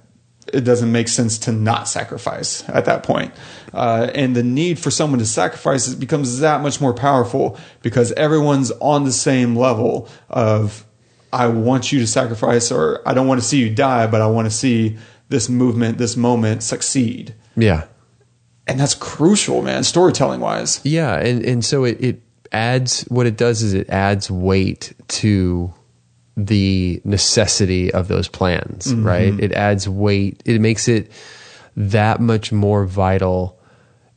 it 0.52 0.62
doesn't 0.62 0.90
make 0.92 1.08
sense 1.08 1.38
to 1.38 1.52
not 1.52 1.88
sacrifice 1.88 2.68
at 2.68 2.84
that 2.84 3.02
point. 3.02 3.32
Uh, 3.72 4.10
and 4.14 4.36
the 4.36 4.42
need 4.42 4.78
for 4.78 4.90
someone 4.90 5.18
to 5.18 5.26
sacrifice 5.26 5.88
it 5.88 5.98
becomes 5.98 6.40
that 6.40 6.60
much 6.60 6.80
more 6.80 6.92
powerful 6.92 7.58
because 7.82 8.12
everyone's 8.12 8.70
on 8.80 9.04
the 9.04 9.12
same 9.12 9.56
level 9.56 10.08
of 10.28 10.84
I 11.32 11.46
want 11.46 11.90
you 11.92 11.98
to 12.00 12.06
sacrifice 12.06 12.70
or 12.70 13.00
I 13.08 13.14
don't 13.14 13.26
want 13.26 13.40
to 13.40 13.46
see 13.46 13.58
you 13.58 13.74
die, 13.74 14.06
but 14.06 14.20
I 14.20 14.26
want 14.26 14.46
to 14.46 14.50
see 14.50 14.98
this 15.30 15.48
movement, 15.48 15.96
this 15.96 16.14
moment 16.14 16.62
succeed. 16.62 17.34
yeah, 17.56 17.86
And 18.66 18.78
that's 18.78 18.94
crucial, 18.94 19.62
man, 19.62 19.82
storytelling 19.84 20.40
wise. 20.40 20.80
yeah. 20.84 21.16
And 21.18 21.42
and 21.44 21.64
so 21.64 21.84
it 21.84 21.98
it 22.00 22.20
adds 22.52 23.02
what 23.02 23.26
it 23.26 23.36
does 23.36 23.62
is 23.62 23.74
it 23.74 23.88
adds 23.88 24.30
weight 24.30 24.92
to 25.08 25.72
the 26.36 27.00
necessity 27.04 27.92
of 27.92 28.08
those 28.08 28.28
plans, 28.28 28.86
mm-hmm. 28.86 29.06
right? 29.06 29.40
It 29.40 29.52
adds 29.52 29.88
weight. 29.88 30.42
It 30.44 30.60
makes 30.60 30.88
it 30.88 31.10
that 31.76 32.20
much 32.20 32.52
more 32.52 32.86
vital. 32.86 33.58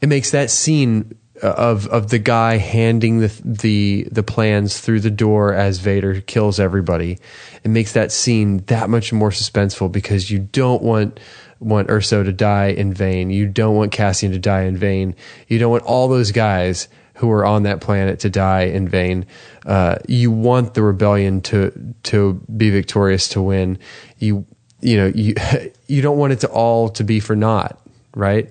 It 0.02 0.08
makes 0.08 0.32
that 0.32 0.50
scene 0.50 1.16
of 1.42 1.88
of 1.88 2.10
the 2.10 2.20
guy 2.20 2.58
handing 2.58 3.20
the 3.20 3.42
the 3.44 4.08
the 4.12 4.24
plans 4.24 4.80
through 4.80 5.02
the 5.02 5.12
door 5.12 5.54
as 5.54 5.80
Vader 5.80 6.22
kills 6.22 6.60
everybody. 6.60 7.18
It 7.64 7.70
makes 7.70 7.94
that 7.94 8.12
scene 8.12 8.64
that 8.68 8.90
much 8.90 9.12
more 9.12 9.32
suspenseful 9.32 9.92
because 9.92 10.32
you 10.32 10.40
don't 10.40 10.82
want 10.82 11.20
want 11.60 11.88
Erso 11.90 12.24
to 12.24 12.32
die 12.32 12.68
in 12.68 12.94
vain. 12.94 13.30
You 13.30 13.48
don't 13.48 13.76
want 13.76 13.92
Cassian 13.92 14.32
to 14.32 14.40
die 14.40 14.64
in 14.64 14.78
vain. 14.78 15.16
You 15.48 15.60
don't 15.60 15.72
want 15.72 15.84
all 15.84 16.08
those 16.08 16.32
guys 16.32 16.88
who 17.16 17.32
are 17.32 17.46
on 17.46 17.64
that 17.64 17.82
planet 17.82 18.20
to 18.20 18.30
die 18.30 18.64
in 18.64 18.88
vain. 18.88 19.26
Uh, 19.66 19.98
you 20.08 20.32
want 20.32 20.74
the 20.74 20.84
rebellion 20.84 21.42
to 21.42 21.96
to 22.04 22.34
be 22.56 22.70
victorious 22.70 23.30
to 23.30 23.42
win. 23.42 23.80
You 24.20 24.46
you 24.82 24.98
know 24.98 25.08
you 25.08 25.36
you 25.88 26.02
don't 26.02 26.18
want 26.18 26.34
it 26.34 26.42
to 26.42 26.48
all 26.48 26.90
to 26.90 27.04
be 27.04 27.20
for 27.20 27.36
naught, 27.36 27.80
right? 28.16 28.50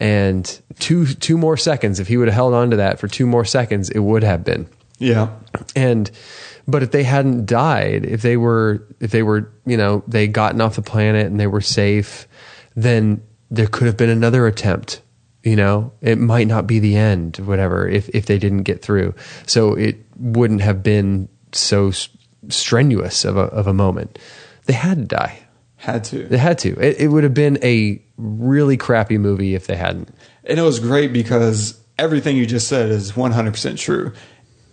And 0.00 0.60
two 0.78 1.06
two 1.06 1.36
more 1.36 1.56
seconds. 1.56 2.00
If 2.00 2.08
he 2.08 2.16
would 2.16 2.28
have 2.28 2.34
held 2.34 2.54
on 2.54 2.70
to 2.70 2.76
that 2.76 2.98
for 2.98 3.08
two 3.08 3.26
more 3.26 3.44
seconds, 3.44 3.90
it 3.90 4.00
would 4.00 4.22
have 4.22 4.44
been. 4.44 4.68
Yeah. 4.98 5.30
And 5.76 6.10
but 6.66 6.82
if 6.82 6.90
they 6.90 7.02
hadn't 7.02 7.46
died, 7.46 8.04
if 8.04 8.22
they 8.22 8.36
were 8.36 8.86
if 9.00 9.10
they 9.10 9.22
were, 9.22 9.50
you 9.64 9.76
know, 9.76 10.02
they 10.06 10.28
gotten 10.28 10.60
off 10.60 10.76
the 10.76 10.82
planet 10.82 11.26
and 11.26 11.38
they 11.38 11.46
were 11.46 11.60
safe, 11.60 12.28
then 12.74 13.22
there 13.50 13.66
could 13.66 13.86
have 13.86 13.96
been 13.96 14.10
another 14.10 14.46
attempt. 14.46 15.00
You 15.48 15.56
know, 15.56 15.92
it 16.00 16.18
might 16.18 16.46
not 16.46 16.66
be 16.66 16.78
the 16.78 16.96
end, 16.96 17.38
whatever, 17.38 17.88
if 17.88 18.08
if 18.10 18.26
they 18.26 18.38
didn't 18.38 18.64
get 18.64 18.82
through. 18.82 19.14
So 19.46 19.74
it 19.74 19.96
wouldn't 20.16 20.60
have 20.60 20.82
been 20.82 21.28
so 21.52 21.90
strenuous 22.48 23.24
of 23.24 23.36
a 23.36 23.42
of 23.42 23.66
a 23.66 23.74
moment. 23.74 24.18
They 24.66 24.74
had 24.74 24.98
to 24.98 25.04
die. 25.04 25.38
Had 25.76 26.04
to. 26.04 26.24
They 26.24 26.38
had 26.38 26.58
to. 26.58 26.70
It, 26.80 26.98
it 27.00 27.08
would 27.08 27.22
have 27.24 27.34
been 27.34 27.58
a 27.62 28.02
really 28.16 28.76
crappy 28.76 29.16
movie 29.16 29.54
if 29.54 29.66
they 29.66 29.76
hadn't. 29.76 30.08
And 30.44 30.58
it 30.58 30.62
was 30.62 30.80
great 30.80 31.12
because 31.12 31.80
everything 31.98 32.36
you 32.36 32.46
just 32.46 32.66
said 32.68 32.90
is 32.90 33.12
100% 33.12 33.78
true. 33.78 34.12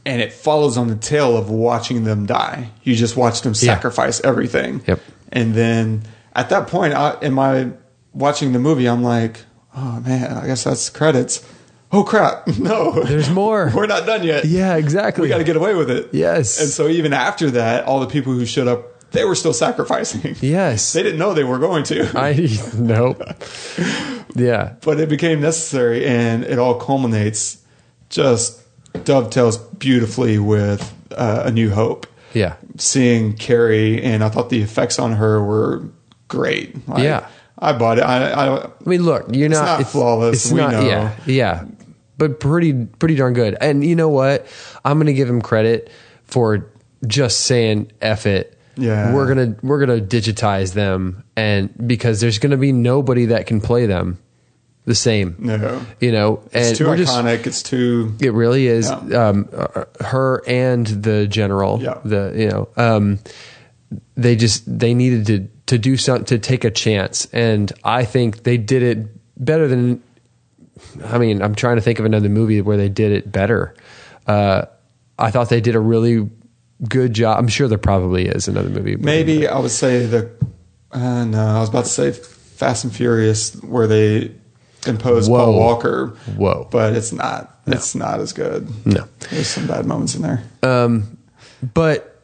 And 0.05 0.21
it 0.21 0.33
follows 0.33 0.77
on 0.77 0.87
the 0.87 0.95
tail 0.95 1.37
of 1.37 1.49
watching 1.49 2.03
them 2.05 2.25
die. 2.25 2.71
You 2.83 2.95
just 2.95 3.15
watch 3.15 3.41
them 3.41 3.51
Yeah. 3.53 3.73
sacrifice 3.75 4.19
everything. 4.23 4.81
Yep. 4.87 4.99
And 5.31 5.53
then 5.53 6.03
at 6.35 6.49
that 6.49 6.67
point, 6.67 6.93
I, 6.95 7.17
in 7.21 7.33
my 7.33 7.69
watching 8.13 8.51
the 8.53 8.59
movie, 8.59 8.87
I'm 8.87 9.03
like, 9.03 9.41
oh 9.75 9.99
man, 10.05 10.31
I 10.37 10.47
guess 10.47 10.63
that's 10.63 10.89
credits. 10.89 11.45
Oh 11.91 12.03
crap. 12.03 12.47
No. 12.59 13.03
There's 13.03 13.29
more. 13.29 13.71
We're 13.75 13.85
not 13.87 14.05
done 14.05 14.23
yet. 14.23 14.45
Yeah, 14.45 14.75
exactly. 14.75 15.21
We 15.23 15.29
got 15.29 15.37
to 15.37 15.43
get 15.43 15.55
away 15.55 15.75
with 15.75 15.89
it. 15.89 16.09
Yes. 16.13 16.59
And 16.59 16.69
so 16.69 16.87
even 16.87 17.13
after 17.13 17.51
that, 17.51 17.85
all 17.85 17.99
the 17.99 18.07
people 18.07 18.33
who 18.33 18.45
showed 18.45 18.67
up, 18.67 19.11
they 19.11 19.23
were 19.23 19.35
still 19.35 19.53
sacrificing. 19.53 20.35
Yes. 20.41 20.93
They 20.93 21.03
didn't 21.03 21.19
know 21.19 21.33
they 21.33 21.43
were 21.43 21.59
going 21.59 21.83
to. 21.85 22.11
I 22.17 22.49
nope. 22.77 23.21
Yeah. 24.35 24.73
but 24.81 24.99
it 24.99 25.09
became 25.09 25.39
necessary 25.41 26.05
and 26.05 26.43
it 26.43 26.59
all 26.59 26.75
culminates 26.79 27.61
just 28.09 28.61
dovetails 29.05 29.57
beautifully 29.57 30.39
with 30.39 30.93
uh, 31.11 31.43
a 31.45 31.51
new 31.51 31.69
hope 31.69 32.07
Yeah. 32.33 32.55
seeing 32.77 33.33
carrie 33.33 34.01
and 34.03 34.23
i 34.23 34.29
thought 34.29 34.49
the 34.49 34.61
effects 34.61 34.99
on 34.99 35.13
her 35.13 35.41
were 35.43 35.83
great 36.27 36.87
Like, 36.87 37.03
Yeah. 37.03 37.27
I 37.57 37.73
bought 37.73 37.97
it. 37.99 38.01
I, 38.03 38.29
I 38.31 38.63
I 38.65 38.69
mean, 38.85 39.03
look, 39.03 39.27
you're 39.33 39.49
not, 39.49 39.79
not 39.79 39.87
flawless, 39.89 40.51
we 40.51 40.59
know. 40.59 40.81
Yeah, 40.81 41.15
yeah, 41.25 41.65
but 42.17 42.39
pretty, 42.39 42.85
pretty 42.85 43.15
darn 43.15 43.33
good. 43.33 43.55
And 43.61 43.83
you 43.83 43.95
know 43.95 44.09
what? 44.09 44.45
I'm 44.83 44.97
going 44.97 45.07
to 45.07 45.13
give 45.13 45.29
him 45.29 45.41
credit 45.41 45.89
for 46.25 46.69
just 47.07 47.41
saying 47.41 47.91
"f 48.01 48.25
it." 48.25 48.51
Yeah. 48.77 49.13
we're 49.13 49.25
gonna 49.27 49.55
we're 49.63 49.79
gonna 49.79 50.01
digitize 50.01 50.73
them, 50.73 51.23
and 51.37 51.69
because 51.87 52.19
there's 52.19 52.39
going 52.39 52.51
to 52.51 52.57
be 52.57 52.73
nobody 52.73 53.27
that 53.27 53.47
can 53.47 53.61
play 53.61 53.85
them 53.85 54.19
the 54.83 54.93
same. 54.95 55.35
no. 55.39 55.81
You 56.01 56.11
know, 56.11 56.43
and 56.51 56.65
It's 56.65 56.77
too 56.77 56.87
we're 56.87 56.97
just- 56.97 57.15
iconic. 57.15 57.47
it's 57.47 57.63
too. 57.63 58.13
it 58.19 58.33
really 58.33 58.67
is. 58.67 58.89
Yeah. 58.89 59.27
Um, 59.29 59.47
uh, 59.53 59.85
her 60.03 60.43
and 60.45 60.85
the 60.87 61.25
general. 61.25 61.81
Yeah. 61.81 61.99
The 62.03 62.33
you 62.35 62.49
know, 62.49 62.67
um, 62.75 63.19
they 64.15 64.35
just 64.35 64.63
they 64.67 64.93
needed 64.93 65.25
to 65.27 65.47
to 65.67 65.77
do 65.77 65.97
something 65.97 66.25
to 66.25 66.39
take 66.39 66.63
a 66.63 66.71
chance, 66.71 67.27
and 67.33 67.71
I 67.83 68.05
think 68.05 68.43
they 68.43 68.57
did 68.57 68.83
it 68.83 69.07
better 69.43 69.67
than. 69.67 70.03
I 71.05 71.17
mean, 71.17 71.41
I'm 71.41 71.55
trying 71.55 71.77
to 71.77 71.81
think 71.81 71.99
of 71.99 72.05
another 72.05 72.29
movie 72.29 72.61
where 72.61 72.77
they 72.77 72.89
did 72.89 73.11
it 73.11 73.31
better. 73.31 73.75
Uh, 74.27 74.65
I 75.17 75.31
thought 75.31 75.49
they 75.49 75.61
did 75.61 75.75
a 75.75 75.79
really 75.79 76.29
good 76.89 77.13
job. 77.13 77.39
I'm 77.39 77.47
sure 77.47 77.67
there 77.67 77.77
probably 77.77 78.27
is 78.27 78.47
another 78.47 78.69
movie. 78.69 78.95
Maybe 78.95 79.47
I 79.47 79.57
would 79.59 79.71
say 79.71 80.05
the. 80.05 80.31
Uh, 80.91 81.25
no, 81.25 81.39
I 81.39 81.59
was 81.59 81.69
about 81.69 81.85
to 81.85 81.89
say 81.89 82.11
Fast 82.11 82.83
and 82.83 82.95
Furious, 82.95 83.55
where 83.63 83.87
they 83.87 84.33
imposed 84.85 85.31
Whoa. 85.31 85.45
Paul 85.45 85.59
Walker. 85.59 86.07
Whoa. 86.35 86.67
But 86.71 86.93
it's 86.93 87.11
not. 87.11 87.59
It's 87.67 87.95
not 87.95 88.19
as 88.19 88.33
good. 88.33 88.69
No. 88.85 89.07
There's 89.31 89.47
some 89.47 89.67
bad 89.67 89.85
moments 89.85 90.15
in 90.15 90.21
there. 90.21 90.43
Um, 90.61 91.17
but 91.73 92.14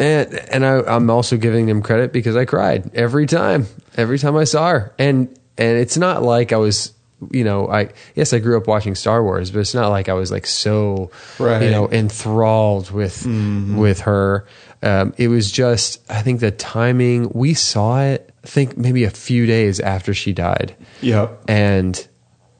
and 0.00 0.34
and 0.50 0.66
I, 0.66 0.80
I'm 0.82 1.08
also 1.10 1.36
giving 1.36 1.66
them 1.66 1.82
credit 1.82 2.12
because 2.12 2.34
I 2.34 2.44
cried 2.44 2.90
every 2.94 3.26
time, 3.26 3.66
every 3.96 4.18
time 4.18 4.36
I 4.36 4.44
saw 4.44 4.70
her, 4.70 4.94
and 4.98 5.28
and 5.58 5.78
it's 5.78 5.96
not 5.96 6.22
like 6.22 6.52
I 6.52 6.56
was, 6.56 6.92
you 7.30 7.44
know, 7.44 7.68
I 7.70 7.90
yes 8.16 8.32
I 8.32 8.38
grew 8.40 8.56
up 8.56 8.66
watching 8.66 8.94
Star 8.94 9.22
Wars, 9.22 9.50
but 9.50 9.60
it's 9.60 9.74
not 9.74 9.88
like 9.90 10.08
I 10.08 10.14
was 10.14 10.32
like 10.32 10.46
so, 10.46 11.10
Right. 11.38 11.62
you 11.62 11.70
know, 11.70 11.88
enthralled 11.90 12.90
with 12.90 13.26
with 13.26 14.00
her. 14.00 14.46
Um, 14.82 15.12
it 15.18 15.28
was 15.28 15.52
just 15.52 16.00
I 16.10 16.22
think 16.22 16.40
the 16.40 16.50
timing 16.50 17.30
we 17.34 17.52
saw 17.54 18.00
it. 18.02 18.32
I 18.42 18.46
think 18.46 18.78
maybe 18.78 19.04
a 19.04 19.10
few 19.10 19.44
days 19.44 19.80
after 19.80 20.14
she 20.14 20.32
died 20.32 20.74
Yep. 21.02 21.42
and 21.48 22.08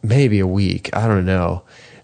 maybe 0.02 0.38
a 0.40 0.46
week. 0.46 0.90
I 0.94 1.06
don't 1.08 1.24
know. 1.24 1.62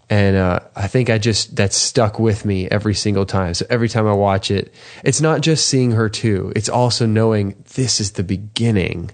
And 0.08 0.36
uh, 0.36 0.60
I 0.76 0.86
think 0.86 1.10
I 1.10 1.18
just 1.18 1.56
that's 1.56 1.76
stuck 1.76 2.20
with 2.20 2.44
me 2.44 2.68
every 2.70 2.94
single 2.94 3.26
time. 3.26 3.54
So 3.54 3.66
every 3.68 3.88
time 3.88 4.06
I 4.06 4.12
watch 4.12 4.50
it, 4.52 4.72
it's 5.02 5.20
not 5.20 5.40
just 5.40 5.66
seeing 5.66 5.92
her 5.92 6.08
too. 6.08 6.52
It's 6.54 6.68
also 6.68 7.06
knowing 7.06 7.56
this 7.74 7.98
is 8.00 8.12
the 8.12 8.22
beginning 8.22 9.10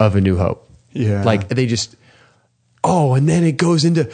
of 0.00 0.16
a 0.16 0.20
new 0.20 0.36
hope. 0.38 0.68
Yeah. 0.92 1.22
like 1.24 1.48
they 1.48 1.66
just 1.66 1.94
oh, 2.84 3.14
and 3.14 3.28
then 3.28 3.44
it 3.44 3.58
goes 3.58 3.84
into 3.84 4.10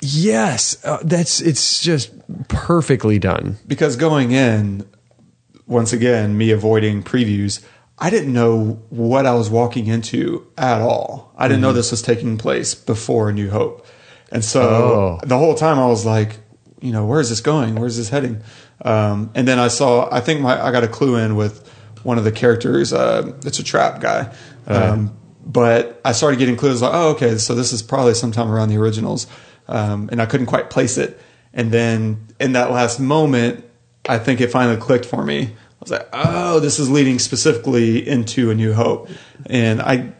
yes, 0.00 0.84
uh, 0.84 0.98
that's 1.02 1.40
it's 1.40 1.80
just 1.80 2.10
perfectly 2.48 3.18
done. 3.18 3.56
because 3.66 3.96
going 3.96 4.32
in, 4.32 4.86
once 5.66 5.92
again, 5.92 6.36
me 6.36 6.50
avoiding 6.50 7.02
previews, 7.02 7.64
I 7.98 8.10
didn't 8.10 8.32
know 8.32 8.82
what 8.90 9.26
I 9.26 9.34
was 9.34 9.48
walking 9.50 9.86
into 9.86 10.46
at 10.58 10.80
all. 10.80 11.32
I 11.36 11.48
didn't 11.48 11.60
know 11.60 11.68
Mm-hmm. 11.68 11.76
this 11.76 11.90
was 11.92 12.02
taking 12.02 12.36
place 12.38 12.74
before 12.74 13.28
A 13.28 13.32
New 13.32 13.50
Hope. 13.50 13.86
And 14.32 14.44
so 14.44 14.62
Oh. 14.62 15.20
the 15.26 15.38
whole 15.38 15.54
time 15.54 15.78
I 15.78 15.86
was 15.86 16.04
like, 16.04 16.38
you 16.80 16.92
know, 16.92 17.06
where 17.06 17.20
is 17.20 17.28
this 17.30 17.40
going? 17.40 17.76
Where's 17.76 17.96
this 17.96 18.08
heading? 18.08 18.42
Um, 18.84 19.30
and 19.34 19.46
then 19.48 19.58
I 19.58 19.68
saw, 19.68 20.08
I 20.12 20.20
think 20.20 20.40
my, 20.40 20.60
I 20.62 20.70
got 20.72 20.84
a 20.84 20.88
clue 20.88 21.16
in 21.16 21.36
with 21.36 21.66
one 22.02 22.18
of 22.18 22.24
the 22.24 22.32
characters. 22.32 22.92
Uh, 22.92 23.32
it's 23.46 23.58
a 23.58 23.64
trap 23.64 24.00
guy. 24.00 24.34
Um, 24.66 25.16
but 25.46 26.00
I 26.04 26.12
started 26.12 26.38
getting 26.38 26.56
clues 26.56 26.82
like, 26.82 26.92
oh, 26.92 27.10
okay, 27.10 27.38
so 27.38 27.54
this 27.54 27.72
is 27.72 27.82
probably 27.82 28.14
sometime 28.14 28.50
around 28.50 28.68
the 28.70 28.76
originals. 28.76 29.26
Um, 29.68 30.08
and 30.12 30.20
I 30.20 30.26
couldn't 30.26 30.46
quite 30.46 30.68
place 30.70 30.98
it. 30.98 31.18
And 31.52 31.70
then 31.70 32.26
in 32.40 32.52
that 32.52 32.70
last 32.70 32.98
moment, 32.98 33.64
I 34.08 34.18
think 34.18 34.40
it 34.40 34.50
finally 34.50 34.76
clicked 34.76 35.06
for 35.06 35.24
me. 35.24 35.42
I 35.44 35.50
was 35.80 35.90
like, 35.90 36.08
oh, 36.12 36.60
this 36.60 36.78
is 36.78 36.90
leading 36.90 37.18
specifically 37.18 38.06
into 38.06 38.50
A 38.50 38.54
New 38.54 38.72
Hope. 38.74 39.08
And 39.46 39.80
I, 39.80 40.12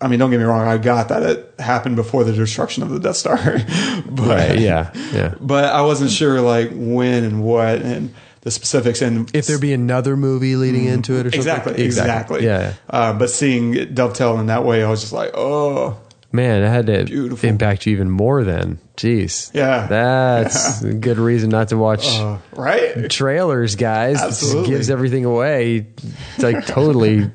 I 0.00 0.08
mean, 0.08 0.18
don't 0.18 0.30
get 0.30 0.38
me 0.38 0.44
wrong, 0.44 0.66
I 0.66 0.76
got 0.78 1.08
that 1.08 1.22
it 1.22 1.47
happened 1.58 1.96
before 1.96 2.24
the 2.24 2.32
destruction 2.32 2.82
of 2.82 2.90
the 2.90 3.00
Death 3.00 3.16
Star. 3.16 3.36
but, 4.06 4.58
Yeah, 4.58 4.92
yeah. 5.12 5.34
But 5.40 5.64
I 5.64 5.82
wasn't 5.82 6.10
sure 6.10 6.40
like 6.40 6.70
when 6.72 7.24
and 7.24 7.42
what 7.42 7.82
and 7.82 8.14
the 8.42 8.50
specifics. 8.50 9.02
And 9.02 9.34
If 9.34 9.46
there 9.46 9.58
be 9.58 9.72
another 9.72 10.16
movie 10.16 10.56
leading 10.56 10.84
into 10.84 11.14
it 11.18 11.26
or 11.26 11.30
something, 11.30 11.38
exactly, 11.38 11.84
exactly. 11.84 12.44
Yeah, 12.44 12.60
yeah. 12.60 12.74
Uh, 12.88 13.12
but 13.12 13.30
seeing 13.30 13.74
it 13.74 13.94
dovetail 13.94 14.38
in 14.38 14.46
that 14.46 14.64
way, 14.64 14.84
I 14.84 14.90
was 14.90 15.00
just 15.00 15.12
like, 15.12 15.32
oh, 15.34 15.98
Man, 16.30 16.62
it 16.62 16.68
had 16.68 16.86
to 16.86 17.04
Beautiful. 17.04 17.48
impact 17.48 17.86
you 17.86 17.92
even 17.92 18.10
more 18.10 18.44
then. 18.44 18.78
Jeez. 18.98 19.50
Yeah. 19.54 19.86
That's 19.86 20.82
a 20.82 20.92
good 20.92 21.16
reason 21.16 21.48
not 21.48 21.68
to 21.68 21.78
watch 21.78 22.06
uh, 22.06 22.36
right? 22.52 23.10
trailers, 23.10 23.76
guys. 23.76 24.20
It 24.20 24.26
Absolutely. 24.26 24.70
gives 24.70 24.90
everything 24.90 25.24
away. 25.24 25.86
It's 26.34 26.42
like 26.42 26.66
totally 26.66 27.30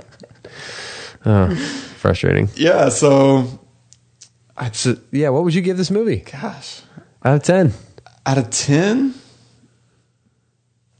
oh, 1.25 1.55
frustrating. 1.55 2.49
Yeah. 2.55 2.89
So, 2.89 3.62
I, 4.55 4.71
So, 4.71 4.97
yeah, 5.11 5.29
what 5.29 5.43
would 5.43 5.53
you 5.53 5.61
give 5.61 5.77
this 5.77 5.89
movie 5.91 6.17
gosh, 6.17 6.81
out 7.23 7.35
of 7.35 7.43
10? 7.43 7.73
out 8.25 8.37
of 8.37 8.49
10, 8.49 9.13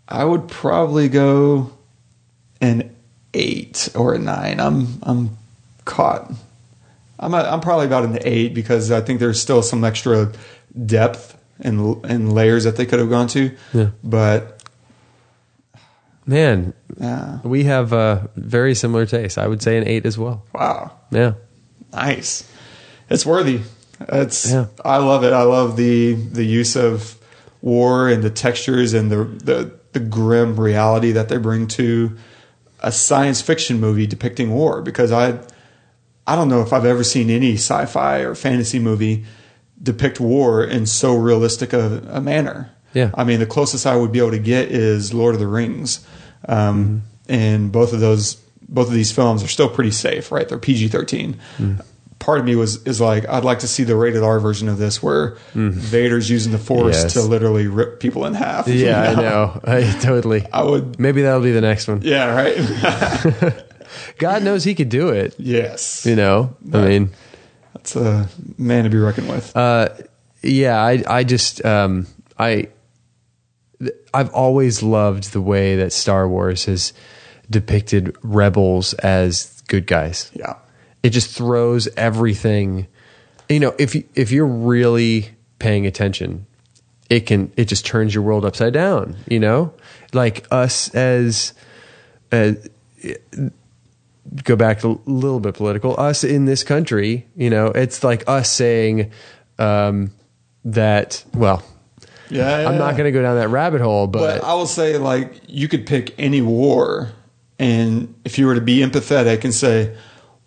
I 0.07 0.25
would 0.25 0.47
probably 0.47 1.07
go 1.09 1.71
an 2.61 2.95
eight 3.33 3.89
or 3.95 4.13
a 4.13 4.19
nine. 4.19 4.59
I'm, 4.59 4.87
I'm 5.03 5.37
caught. 5.85 6.31
I'm, 7.19 7.33
a, 7.33 7.37
I'm 7.37 7.61
probably 7.61 7.85
about 7.85 8.03
an 8.03 8.19
eight 8.21 8.53
because 8.53 8.91
I 8.91 9.01
think 9.01 9.19
there's 9.19 9.41
still 9.41 9.61
some 9.61 9.83
extra 9.83 10.31
depth 10.85 11.37
and, 11.59 12.03
and 12.05 12.33
layers 12.33 12.65
that 12.65 12.75
they 12.75 12.85
could 12.85 12.99
have 12.99 13.09
gone 13.09 13.27
to. 13.27 13.51
Yeah. 13.73 13.91
But, 14.03 14.61
Man, 16.25 16.73
yeah. 16.99 17.39
we 17.43 17.63
have 17.65 17.93
a 17.93 18.29
very 18.35 18.75
similar 18.75 19.05
taste. 19.05 19.37
I 19.37 19.47
would 19.47 19.61
say 19.61 19.77
an 19.77 19.87
8 19.87 20.05
as 20.05 20.17
well. 20.17 20.45
Wow. 20.53 20.91
Yeah. 21.11 21.33
Nice. 21.93 22.49
It's 23.09 23.25
worthy. 23.25 23.61
It's 23.99 24.51
Yeah. 24.51 24.67
I 24.83 24.97
love 24.97 25.23
it. 25.23 25.33
I 25.33 25.43
love 25.43 25.77
the 25.77 26.13
the 26.13 26.45
use 26.45 26.75
of 26.75 27.15
war 27.61 28.09
and 28.09 28.23
the 28.23 28.29
textures 28.29 28.93
and 28.93 29.11
the 29.11 29.23
the 29.23 29.71
the 29.93 29.99
grim 29.99 30.59
reality 30.59 31.11
that 31.11 31.29
they 31.29 31.37
bring 31.37 31.67
to 31.67 32.17
a 32.79 32.91
science 32.91 33.41
fiction 33.41 33.79
movie 33.79 34.07
depicting 34.07 34.51
war 34.51 34.81
because 34.81 35.11
I 35.11 35.39
I 36.25 36.35
don't 36.35 36.49
know 36.49 36.61
if 36.61 36.73
I've 36.73 36.85
ever 36.85 37.03
seen 37.03 37.29
any 37.29 37.53
sci-fi 37.53 38.19
or 38.19 38.35
fantasy 38.35 38.79
movie 38.79 39.25
depict 39.81 40.19
war 40.19 40.63
in 40.63 40.85
so 40.85 41.15
realistic 41.15 41.73
a, 41.73 42.01
a 42.09 42.21
manner. 42.21 42.71
Yeah. 42.93 43.11
I 43.13 43.23
mean, 43.23 43.39
the 43.39 43.45
closest 43.45 43.85
I 43.85 43.95
would 43.95 44.11
be 44.11 44.19
able 44.19 44.31
to 44.31 44.39
get 44.39 44.69
is 44.69 45.13
Lord 45.13 45.33
of 45.33 45.39
the 45.39 45.47
Rings, 45.47 46.05
um, 46.47 47.03
and 47.27 47.71
both 47.71 47.91
of 47.91 47.99
those, 47.99 48.35
both 48.69 48.87
of 48.87 48.93
these 48.93 49.11
films 49.11 49.43
are 49.43 49.47
still 49.47 49.67
pretty 49.67 49.91
safe, 49.91 50.31
right? 50.31 50.47
They're 50.47 50.59
PG 50.59 50.89
13 50.89 51.39
Part 52.23 52.39
of 52.39 52.45
me 52.45 52.55
was 52.55 52.81
is 52.87 53.01
like, 53.01 53.27
I'd 53.27 53.43
like 53.43 53.59
to 53.59 53.67
see 53.67 53.83
the 53.83 53.95
rated 53.97 54.23
R 54.23 54.39
version 54.39 54.69
of 54.69 54.77
this, 54.77 55.03
where 55.03 55.35
Vader's 55.53 56.29
using 56.29 56.53
the 56.53 56.57
Force 56.57 57.03
Yes. 57.03 57.13
to 57.13 57.21
literally 57.21 57.67
rip 57.67 57.99
people 57.99 58.25
in 58.25 58.33
half. 58.33 58.67
Yeah, 58.67 59.11
you 59.11 59.17
I 59.17 59.21
know. 59.21 59.61
I 59.65 59.81
totally. 59.99 60.45
I 60.53 60.63
would. 60.63 60.99
Maybe 60.99 61.21
that'll 61.21 61.41
be 61.41 61.51
the 61.51 61.59
next 61.61 61.87
one. 61.89 62.01
Yeah. 62.01 62.33
Right. 62.33 63.63
God 64.17 64.41
knows 64.43 64.63
he 64.63 64.73
could 64.73 64.89
do 64.89 65.09
it. 65.09 65.35
yes. 65.37 66.05
You 66.05 66.15
know, 66.15 66.55
I 66.73 66.77
mean, 66.85 67.09
That's 67.73 67.95
a 67.95 68.29
man 68.57 68.85
to 68.85 68.89
be 68.89 68.97
reckoned 68.97 69.27
with. 69.29 69.55
Uh, 69.55 69.89
yeah, 70.41 70.81
I 70.81 71.03
I 71.07 71.23
just 71.25 71.63
um, 71.65 72.07
I 72.39 72.69
I've 74.13 74.29
always 74.33 74.81
loved 74.81 75.33
the 75.33 75.41
way 75.41 75.75
that 75.75 75.91
Star 75.91 76.27
Wars 76.27 76.65
has 76.65 76.93
depicted 77.49 78.15
rebels 78.23 78.93
as 78.95 79.61
good 79.67 79.87
guys. 79.87 80.31
yeah. 80.33 80.55
It 81.03 81.09
just 81.09 81.35
throws 81.35 81.87
everything. 81.97 82.87
You 83.49 83.59
know, 83.59 83.75
if 83.77 83.93
you, 83.93 84.05
if 84.15 84.31
you're 84.31 84.47
really 84.47 85.29
paying 85.59 85.85
attention, 85.85 86.47
it 87.09 87.21
can 87.21 87.51
it 87.57 87.65
just 87.65 87.85
turns 87.85 88.15
your 88.15 88.23
world 88.23 88.45
upside 88.45 88.73
down. 88.73 89.17
You 89.27 89.39
know, 89.39 89.73
like 90.13 90.47
us 90.49 90.93
as 90.95 91.53
as 92.31 92.69
go 94.43 94.55
back 94.55 94.83
a 94.83 94.87
little 95.05 95.39
bit 95.39 95.55
political. 95.55 95.99
Us 95.99 96.23
in 96.23 96.45
this 96.45 96.63
country, 96.63 97.27
you 97.35 97.49
know, 97.49 97.67
it's 97.67 98.03
like 98.03 98.23
us 98.27 98.49
saying 98.49 99.11
um, 99.59 100.11
that. 100.65 101.23
Well, 101.33 101.63
Yeah. 102.29 102.67
I'm 102.67 102.77
not 102.77 102.93
going 102.93 103.05
to 103.05 103.11
go 103.11 103.21
down 103.21 103.35
that 103.35 103.49
rabbit 103.49 103.81
hole, 103.81 104.07
but, 104.07 104.39
But 104.39 104.47
I 104.47 104.53
will 104.53 104.65
say, 104.65 104.97
like, 104.97 105.41
you 105.47 105.67
could 105.67 105.85
pick 105.85 106.15
any 106.17 106.41
war, 106.41 107.11
and 107.59 108.15
if 108.25 108.39
you 108.39 108.47
were 108.47 108.55
to 108.55 108.61
be 108.61 108.77
empathetic 108.77 109.43
and 109.43 109.53
say, 109.53 109.95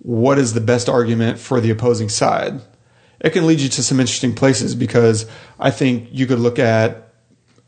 what 0.07 0.39
is 0.39 0.55
the 0.55 0.61
best 0.61 0.89
argument 0.89 1.37
for 1.39 1.61
the 1.61 1.71
opposing 1.71 2.09
side, 2.09 2.61
it 3.21 3.31
can 3.31 3.45
lead 3.47 3.59
you 3.59 3.69
to 3.69 3.83
some 3.83 3.99
interesting 3.99 4.35
places 4.35 4.77
because 4.77 5.27
I 5.59 5.73
think 5.73 6.09
you 6.13 6.27
could 6.27 6.39
look 6.39 6.61
at 6.61 7.13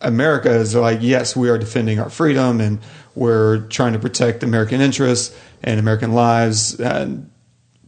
America 0.00 0.48
as 0.48 0.72
like, 0.74 1.00
yes, 1.02 1.34
we 1.34 1.48
are 1.48 1.58
defending 1.58 1.98
our 1.98 2.08
freedom 2.08 2.60
and 2.60 2.78
we're 3.16 3.66
trying 3.66 3.92
to 3.94 3.98
protect 3.98 4.44
American 4.44 4.80
interests 4.80 5.36
and 5.64 5.80
American 5.80 6.12
lives 6.12 6.78
and 6.78 7.28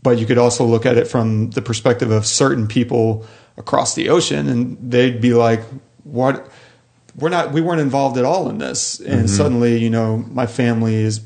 but 0.02 0.18
you 0.18 0.26
could 0.26 0.38
also 0.38 0.64
look 0.64 0.86
at 0.86 0.96
it 0.96 1.06
from 1.06 1.50
the 1.50 1.62
perspective 1.62 2.10
of 2.10 2.26
certain 2.26 2.66
people 2.66 3.26
across 3.56 3.94
the 3.94 4.08
ocean, 4.08 4.48
and 4.48 4.90
they'd 4.90 5.20
be 5.20 5.34
like, 5.34 5.60
"What? 6.04 6.50
We're 7.16 7.28
not. 7.28 7.52
We 7.52 7.60
weren't 7.60 7.82
involved 7.82 8.16
at 8.16 8.24
all 8.24 8.48
in 8.48 8.58
this." 8.58 8.98
And 8.98 9.20
mm-hmm. 9.20 9.26
suddenly, 9.26 9.78
you 9.78 9.90
know, 9.90 10.16
my 10.16 10.46
family 10.46 10.94
is 10.94 11.20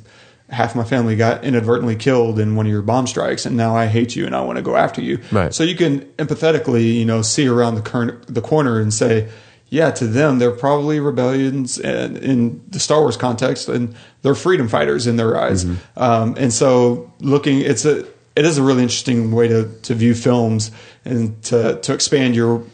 half 0.55 0.75
my 0.75 0.85
family 0.85 1.17
got 1.17 1.45
inadvertently 1.45 1.97
killed 1.97 2.39
in 2.39 2.57
one 2.57 2.67
of 2.67 2.73
your 2.73 2.83
bomb 2.83 3.07
strikes, 3.07 3.45
and 3.45 3.57
now 3.57 3.77
I 3.77 3.87
hate 3.87 4.17
you 4.17 4.27
and 4.27 4.35
I 4.35 4.41
want 4.41 4.57
to 4.57 4.63
go 4.63 4.77
after 4.77 5.03
you. 5.03 5.19
Right. 5.31 5.53
So 5.53 5.65
you 5.65 5.77
can 5.77 6.01
empathetically, 6.17 6.95
you 6.95 7.05
know, 7.05 7.23
see 7.23 7.47
around 7.47 7.75
the 7.75 7.83
current 7.83 8.33
the 8.33 8.41
corner 8.41 8.81
and 8.81 8.95
say, 8.95 9.29
yeah, 9.69 9.91
to 9.91 10.07
them 10.07 10.39
they're 10.39 10.53
probably 10.53 11.01
rebellions 11.01 11.79
and 11.79 12.17
in 12.19 12.63
the 12.69 12.79
Star 12.79 13.01
Wars 13.01 13.17
context, 13.17 13.69
and 13.69 13.95
they're 14.23 14.35
freedom 14.35 14.69
fighters 14.69 15.07
in 15.07 15.17
their 15.17 15.37
eyes. 15.37 15.65
Um, 15.97 16.37
and 16.39 16.53
so 16.53 17.13
looking, 17.21 17.61
it's 17.61 17.85
a 17.85 18.07
it 18.37 18.45
is 18.45 18.59
a 18.59 18.63
really 18.63 18.83
interesting 18.83 19.33
way 19.33 19.49
to 19.49 19.69
to 19.83 19.95
view 19.95 20.15
films 20.15 20.71
and 21.05 21.43
to 21.45 21.81
to 21.81 21.93
expand 21.93 22.35
your 22.35 22.65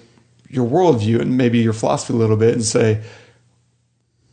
your 0.49 0.69
worldview 0.69 1.21
and 1.21 1.37
maybe 1.37 1.59
your 1.59 1.73
philosophy 1.73 2.13
a 2.13 2.17
little 2.17 2.37
bit 2.37 2.55
and 2.55 2.65
say. 2.65 3.03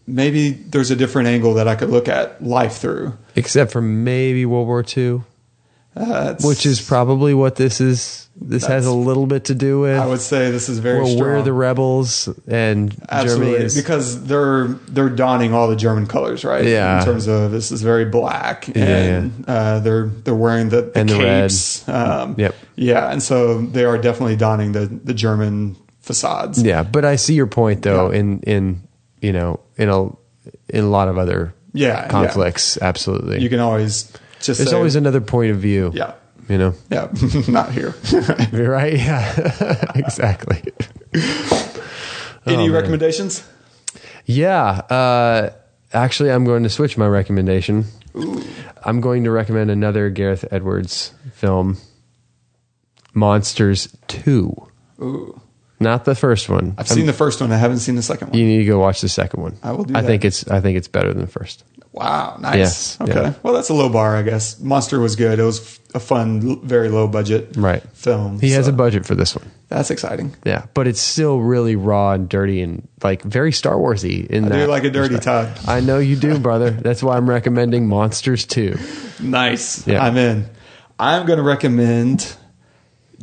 Maybe 0.08 0.52
there's 0.52 0.90
a 0.90 0.96
different 0.96 1.28
angle 1.28 1.56
that 1.56 1.68
I 1.68 1.76
could 1.76 1.90
look 1.90 2.08
at 2.08 2.42
life 2.44 2.78
through. 2.78 3.18
Except 3.36 3.72
for 3.72 3.82
maybe 3.82 4.46
World 4.46 4.68
War 4.68 4.84
II, 4.96 5.22
Uh, 5.96 6.36
which 6.44 6.66
is 6.66 6.80
probably 6.82 7.34
what 7.34 7.56
this 7.58 7.82
is. 7.82 8.24
This 8.40 8.68
has 8.68 8.86
a 8.86 8.92
little 8.94 9.26
bit 9.26 9.46
to 9.46 9.56
do 9.56 9.80
with. 9.80 10.00
I 10.00 10.06
would 10.06 10.22
say 10.22 10.52
this 10.52 10.70
is 10.70 10.78
very 10.78 11.16
we're 11.16 11.42
the 11.42 11.52
rebels, 11.54 12.30
and 12.48 12.96
Absolutely, 13.10 13.46
Germany 13.48 13.66
is 13.66 13.76
because 13.76 14.24
they're 14.26 14.68
they're 14.88 15.10
donning 15.10 15.56
all 15.56 15.68
the 15.68 15.76
German 15.76 16.06
colors, 16.06 16.46
right? 16.46 16.64
Yeah. 16.64 17.00
In 17.00 17.06
terms 17.06 17.28
of 17.28 17.52
this 17.52 17.72
is 17.72 17.82
very 17.82 18.06
black, 18.06 18.68
Yeah, 18.76 18.86
and 18.86 19.44
Uh, 19.48 19.80
they're 19.80 20.06
they're 20.24 20.36
wearing 20.36 20.70
the, 20.70 20.84
the 20.84 21.00
And 21.00 21.10
the 21.10 21.18
red. 21.18 21.52
Um, 21.88 22.36
Yep. 22.38 22.56
Yeah, 22.76 23.12
and 23.12 23.24
so 23.24 23.60
they 23.62 23.86
are 23.86 23.98
definitely 23.98 24.36
donning 24.36 24.72
the 24.74 24.86
the 24.86 25.16
German 25.16 25.76
facades. 26.00 26.62
yeah. 26.62 26.84
But 26.84 27.06
I 27.06 27.16
see 27.16 27.34
your 27.34 27.48
point, 27.48 27.82
though. 27.82 28.12
Yeah. 28.12 28.20
In 28.20 28.40
in 28.42 28.82
you 29.22 29.34
know 29.34 29.60
in 29.78 29.90
a 29.90 30.06
in 30.70 30.84
a 30.84 30.90
lot 30.90 31.08
of 31.08 31.18
other 31.18 31.54
Yeah, 31.74 31.88
yeah. 32.04 32.08
conflicts, 32.10 32.78
absolutely. 32.82 33.42
You 33.42 33.50
can 33.50 33.60
always 33.60 34.12
just 34.40 34.58
There's 34.60 34.70
say, 34.70 34.76
always 34.76 34.96
another 34.96 35.22
point 35.22 35.52
of 35.52 35.58
view. 35.60 35.92
yeah, 35.94 36.14
You 36.50 36.58
know. 36.58 36.74
yeah, 36.90 37.10
not 37.48 37.72
here. 37.72 37.94
You're 38.52 38.70
right. 38.80 38.94
Yeah. 38.94 39.92
exactly. 39.96 40.64
Any 42.46 42.68
man. 42.68 42.72
recommendations? 42.72 43.44
Yeah. 44.26 44.82
Uh, 44.90 45.50
actually, 45.94 46.32
I'm 46.32 46.46
going 46.46 46.64
to 46.64 46.70
switch 46.70 46.98
my 46.98 47.08
recommendation. 47.08 47.86
I'm 48.84 49.02
going 49.02 49.24
to 49.26 49.32
recommend 49.32 49.70
another 49.72 50.10
Gareth 50.10 50.46
Edwards 50.52 51.14
film, 51.34 51.78
Monsters 53.14 53.96
Two. 54.08 54.54
Ooh. 55.02 55.40
Not 55.80 56.06
the 56.06 56.16
first 56.16 56.50
one. 56.50 56.74
I've 56.78 56.88
seen 56.88 57.06
the 57.06 57.14
first 57.14 57.40
one. 57.40 57.52
I 57.52 57.58
haven't 57.58 57.80
seen 57.80 57.96
the 57.96 58.02
second 58.02 58.30
one. 58.30 58.38
You 58.40 58.46
need 58.46 58.58
to 58.60 58.66
go 58.66 58.80
watch 58.80 59.02
the 59.02 59.10
second 59.10 59.44
one. 59.44 59.58
I 59.62 59.74
will 59.74 59.84
do 59.84 59.96
I 59.96 60.02
that. 60.02 60.08
think 60.08 60.26
it's. 60.26 60.48
I 60.48 60.60
think 60.60 60.78
it's 60.78 60.88
better 60.88 61.14
than 61.14 61.22
the 61.22 61.28
first. 61.32 61.64
Wow, 61.92 62.38
nice. 62.40 63.00
Okay. 63.02 63.12
yeah. 63.14 63.34
Well, 63.42 63.54
that's 63.54 63.70
a 63.70 63.74
low 63.74 63.90
bar, 63.90 64.16
I 64.16 64.22
guess. 64.22 64.60
Monster 64.60 65.00
was 65.00 65.16
good. 65.16 65.40
It 65.40 65.44
was 65.44 65.80
a 65.96 66.00
fun, 66.00 66.60
very 66.62 66.90
low 66.90 67.08
budget 67.08 67.56
Right. 67.58 67.82
film. 67.94 68.40
He 68.40 68.52
has 68.52 68.68
a 68.68 68.72
budget 68.74 69.04
for 69.06 69.16
this 69.16 69.36
one. 69.36 69.50
That's 69.70 69.90
exciting. 69.90 70.36
Yeah, 70.46 70.66
but 70.76 70.86
it's 70.88 71.00
still 71.02 71.40
really 71.40 71.76
raw 71.76 72.12
and 72.14 72.30
dirty 72.30 72.62
and 72.62 72.88
like 73.04 73.24
very 73.24 73.52
Star 73.52 73.74
Warsy. 73.76 74.28
In 74.28 74.46
I 74.46 74.50
that 74.50 74.56
do 74.66 74.68
like 74.68 74.84
a 74.84 74.92
dirty 74.92 75.18
Todd. 75.18 75.58
I 75.68 75.80
know 75.80 75.98
you 75.98 76.16
do, 76.16 76.38
brother. 76.38 76.70
That's 76.72 77.02
why 77.02 77.18
I'm 77.18 77.28
recommending 77.30 77.88
Monsters 77.88 78.46
2. 78.46 78.78
Nice. 79.24 79.88
Yeah. 79.88 80.04
I'm 80.06 80.18
in. 80.18 80.46
I'm 81.00 81.26
going 81.26 81.38
to 81.38 81.44
recommend 81.44 82.36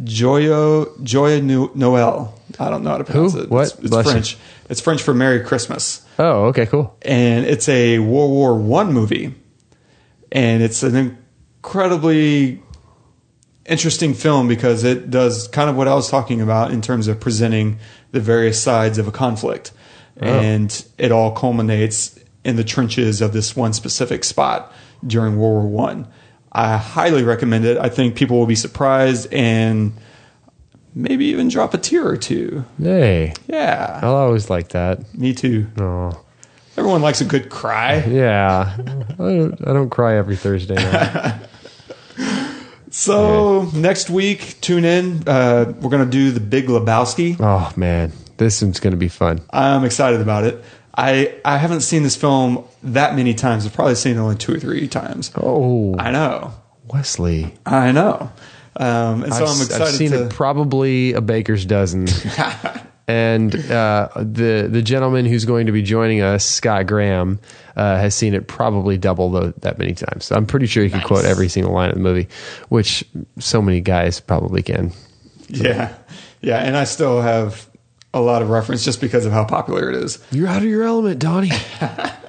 Joyo 0.00 0.96
Joyeux 1.02 1.42
Noël. 1.74 2.32
I 2.58 2.70
don't 2.70 2.82
know 2.84 2.90
how 2.90 2.98
to 2.98 3.04
pronounce 3.04 3.34
Who? 3.34 3.40
it. 3.42 3.50
What? 3.50 3.62
It's, 3.68 3.78
it's 3.78 3.90
Bless 3.90 4.06
you. 4.06 4.12
French. 4.12 4.38
It's 4.68 4.80
French 4.80 5.02
for 5.02 5.12
Merry 5.14 5.40
Christmas, 5.44 6.04
Oh, 6.18 6.46
okay, 6.46 6.66
cool. 6.66 6.96
and 7.02 7.44
it's 7.44 7.68
a 7.68 7.98
World 7.98 8.30
War 8.30 8.56
One 8.56 8.92
movie, 8.92 9.34
and 10.32 10.62
it's 10.62 10.82
an 10.82 10.96
incredibly 10.96 12.62
interesting 13.66 14.14
film 14.14 14.46
because 14.48 14.84
it 14.84 15.10
does 15.10 15.48
kind 15.48 15.70
of 15.70 15.76
what 15.76 15.88
I 15.88 15.94
was 15.94 16.10
talking 16.10 16.40
about 16.40 16.70
in 16.70 16.82
terms 16.82 17.08
of 17.08 17.18
presenting 17.20 17.78
the 18.12 18.20
various 18.20 18.62
sides 18.62 18.98
of 18.98 19.08
a 19.08 19.12
conflict, 19.12 19.72
oh. 20.20 20.26
and 20.26 20.84
it 20.98 21.12
all 21.12 21.32
culminates 21.32 22.18
in 22.44 22.56
the 22.56 22.64
trenches 22.64 23.20
of 23.20 23.32
this 23.32 23.56
one 23.56 23.72
specific 23.72 24.22
spot 24.24 24.72
during 25.06 25.38
World 25.38 25.64
War 25.64 25.86
One. 25.86 26.08
I. 26.52 26.76
highly 26.76 27.24
recommend 27.24 27.64
it. 27.64 27.76
I 27.78 27.88
think 27.88 28.14
people 28.14 28.38
will 28.38 28.46
be 28.46 28.54
surprised 28.54 29.32
and 29.32 29.92
maybe 30.94 31.26
even 31.26 31.48
drop 31.48 31.74
a 31.74 31.78
tear 31.78 32.06
or 32.06 32.16
two. 32.16 32.64
Hey, 32.80 33.32
Yeah, 33.46 34.00
I'll 34.02 34.14
always 34.16 34.48
like 34.50 34.68
that. 34.68 35.14
me 35.14 35.34
too. 35.34 35.66
Oh, 35.78 36.20
Everyone 36.76 37.02
likes 37.02 37.20
a 37.20 37.24
good 37.24 37.50
cry. 37.50 37.96
yeah. 38.08 38.74
I 38.78 39.16
don't, 39.16 39.68
I 39.68 39.72
don't 39.72 39.90
cry 39.90 40.16
every 40.16 40.36
Thursday 40.36 40.74
night. 40.74 41.40
So 42.90 43.62
next 43.74 44.08
week, 44.08 44.60
tune 44.60 44.84
in. 44.84 45.24
Uh, 45.28 45.72
we're 45.80 45.90
gonna 45.90 46.06
do 46.06 46.30
the 46.30 46.38
Big 46.40 46.66
Lebowski. 46.68 47.36
oh 47.40 47.72
man, 47.76 48.12
this 48.36 48.62
one's 48.62 48.78
going 48.78 48.92
to 48.92 48.96
be 48.96 49.08
fun. 49.08 49.40
I'm 49.50 49.84
excited 49.84 50.20
about 50.20 50.44
it. 50.44 50.62
I 50.96 51.34
I 51.44 51.58
haven't 51.58 51.80
seen 51.80 52.04
this 52.04 52.14
film 52.14 52.64
that 52.84 53.16
many 53.16 53.34
times. 53.34 53.66
I've 53.66 53.72
probably 53.72 53.96
seen 53.96 54.16
it 54.16 54.20
only 54.20 54.36
two 54.36 54.54
or 54.54 54.60
three 54.60 54.86
times. 54.86 55.32
Oh, 55.36 55.96
I 55.98 56.12
know, 56.12 56.52
Wesley. 56.86 57.54
I 57.66 57.90
know. 57.90 58.30
Um, 58.76 59.22
and 59.24 59.32
so 59.32 59.44
I've, 59.44 59.72
I'm 59.72 59.82
I've 59.82 59.88
seen 59.88 60.10
to. 60.10 60.24
it 60.26 60.30
probably 60.32 61.12
a 61.12 61.20
baker's 61.20 61.64
dozen. 61.64 62.06
and 63.08 63.54
uh, 63.70 64.08
the 64.16 64.68
the 64.70 64.82
gentleman 64.82 65.26
who's 65.26 65.44
going 65.44 65.66
to 65.66 65.72
be 65.72 65.82
joining 65.82 66.22
us, 66.22 66.44
Scott 66.44 66.86
Graham, 66.86 67.38
uh, 67.76 67.96
has 67.96 68.14
seen 68.14 68.34
it 68.34 68.48
probably 68.48 68.98
double 68.98 69.30
tho- 69.30 69.54
that 69.58 69.78
many 69.78 69.94
times. 69.94 70.24
So 70.24 70.34
I'm 70.36 70.46
pretty 70.46 70.66
sure 70.66 70.82
he 70.82 70.90
can 70.90 71.02
quote 71.02 71.24
every 71.24 71.48
single 71.48 71.72
line 71.72 71.90
of 71.90 71.94
the 71.96 72.02
movie, 72.02 72.28
which 72.68 73.04
so 73.38 73.60
many 73.62 73.80
guys 73.80 74.20
probably 74.20 74.62
can. 74.62 74.92
yeah, 75.48 75.94
yeah, 76.40 76.58
and 76.58 76.76
I 76.76 76.84
still 76.84 77.20
have 77.20 77.68
a 78.12 78.20
lot 78.20 78.42
of 78.42 78.50
reference 78.50 78.84
just 78.84 79.00
because 79.00 79.26
of 79.26 79.32
how 79.32 79.44
popular 79.44 79.90
it 79.90 79.96
is. 79.96 80.24
You're 80.30 80.48
out 80.48 80.62
of 80.62 80.68
your 80.68 80.84
element, 80.84 81.18
Donnie. 81.20 81.50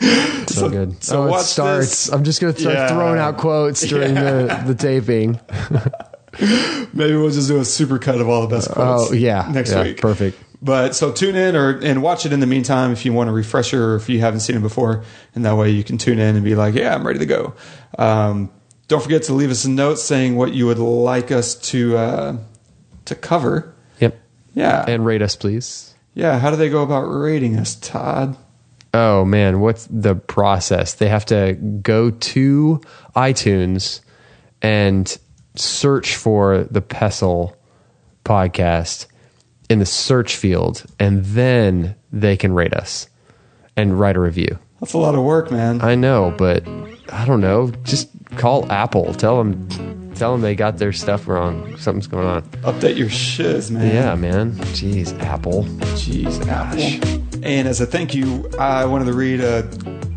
so, 0.46 0.54
So- 0.54 0.68
good. 0.70 1.02
so 1.02 1.22
oh, 1.24 1.36
it 1.36 1.42
starts. 1.42 1.88
this. 2.06 2.12
I'm 2.12 2.24
just 2.24 2.40
going 2.40 2.54
to 2.54 2.60
start 2.60 2.74
Yeah. 2.76 2.88
throwing 2.88 3.18
out 3.18 3.36
quotes 3.38 3.80
during 3.82 4.14
the, 4.14 4.62
the 4.66 4.74
taping. 4.74 5.40
Maybe 6.92 7.16
we'll 7.16 7.30
just 7.30 7.48
do 7.48 7.58
a 7.58 7.64
super 7.64 7.98
cut 7.98 8.20
of 8.20 8.28
all 8.28 8.42
the 8.46 8.54
best 8.54 8.70
quotes. 8.70 9.10
Oh, 9.10 9.14
yeah. 9.14 9.48
next 9.52 9.72
Yeah, 9.72 9.82
week. 9.82 10.00
perfect. 10.00 10.38
But 10.60 10.94
so 10.96 11.12
tune 11.12 11.36
in 11.36 11.54
or 11.54 11.78
and 11.78 12.02
watch 12.02 12.26
it 12.26 12.32
in 12.32 12.40
the 12.40 12.46
meantime 12.46 12.90
if 12.90 13.04
you 13.04 13.12
want 13.12 13.30
a 13.30 13.32
refresher 13.32 13.92
or 13.92 13.96
if 13.96 14.08
you 14.08 14.18
haven't 14.20 14.40
seen 14.40 14.56
it 14.56 14.62
before, 14.62 15.04
and 15.34 15.44
that 15.44 15.56
way 15.56 15.70
you 15.70 15.84
can 15.84 15.98
tune 15.98 16.18
in 16.18 16.34
and 16.34 16.44
be 16.44 16.56
like, 16.56 16.74
yeah, 16.74 16.94
I'm 16.94 17.06
ready 17.06 17.20
to 17.20 17.26
go. 17.26 17.54
Um, 17.96 18.50
don't 18.88 19.00
forget 19.02 19.22
to 19.24 19.34
leave 19.34 19.50
us 19.52 19.64
a 19.64 19.70
note 19.70 20.00
saying 20.00 20.34
what 20.36 20.52
you 20.52 20.66
would 20.66 20.78
like 20.80 21.30
us 21.30 21.54
to 21.70 21.96
uh, 21.96 22.36
to 23.04 23.14
cover. 23.14 23.72
Yep. 24.00 24.18
Yeah, 24.54 24.84
And 24.88 25.06
rate 25.06 25.22
us, 25.22 25.36
please. 25.36 25.94
yeah. 26.14 26.38
How 26.40 26.50
do 26.50 26.56
they 26.56 26.68
go 26.70 26.82
about 26.82 27.02
rating 27.02 27.56
us, 27.56 27.76
Todd? 27.76 28.36
Oh 29.00 29.24
man, 29.24 29.60
what's 29.60 29.86
the 29.88 30.16
process? 30.16 30.94
They 30.94 31.06
have 31.06 31.24
to 31.26 31.52
go 31.54 32.10
to 32.10 32.80
iTunes 33.14 34.00
and 34.60 35.16
search 35.54 36.16
for 36.16 36.64
the 36.64 36.82
Pestle 36.82 37.56
podcast 38.24 39.06
in 39.70 39.78
the 39.78 39.86
search 39.86 40.34
field, 40.34 40.84
and 40.98 41.24
then 41.24 41.94
they 42.10 42.36
can 42.36 42.52
rate 42.52 42.74
us 42.74 43.08
and 43.76 44.00
write 44.00 44.16
a 44.16 44.20
review. 44.20 44.58
That's 44.80 44.92
a 44.92 44.98
lot 44.98 45.14
of 45.14 45.24
work, 45.24 45.50
man. 45.50 45.80
I 45.82 45.94
know, 45.94 46.34
but 46.38 46.66
I 47.12 47.24
don't 47.24 47.40
know. 47.40 47.72
Just 47.82 48.10
call 48.36 48.70
Apple. 48.70 49.12
Tell 49.14 49.42
them, 49.42 50.12
tell 50.14 50.32
them 50.32 50.40
they 50.40 50.54
got 50.54 50.78
their 50.78 50.92
stuff 50.92 51.26
wrong. 51.26 51.76
Something's 51.78 52.06
going 52.06 52.26
on. 52.26 52.42
Update 52.62 52.96
your 52.96 53.10
shiz, 53.10 53.70
man. 53.70 53.92
Yeah, 53.92 54.14
man. 54.14 54.52
Jeez, 54.52 55.18
Apple. 55.20 55.64
Jeez, 55.96 56.46
Apple. 56.46 57.18
And 57.42 57.66
as 57.66 57.80
a 57.80 57.86
thank 57.86 58.14
you, 58.14 58.48
I 58.58 58.84
wanted 58.84 59.06
to 59.06 59.14
read 59.14 59.40
a 59.40 59.68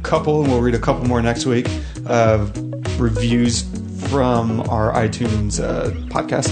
couple, 0.03 0.41
and 0.43 0.51
we'll 0.51 0.61
read 0.61 0.75
a 0.75 0.79
couple 0.79 1.05
more 1.05 1.21
next 1.21 1.45
week, 1.45 1.67
of 2.05 2.55
reviews 2.99 3.63
from 4.09 4.61
our 4.69 4.91
iTunes 4.93 5.63
uh, 5.63 5.91
podcast. 6.09 6.49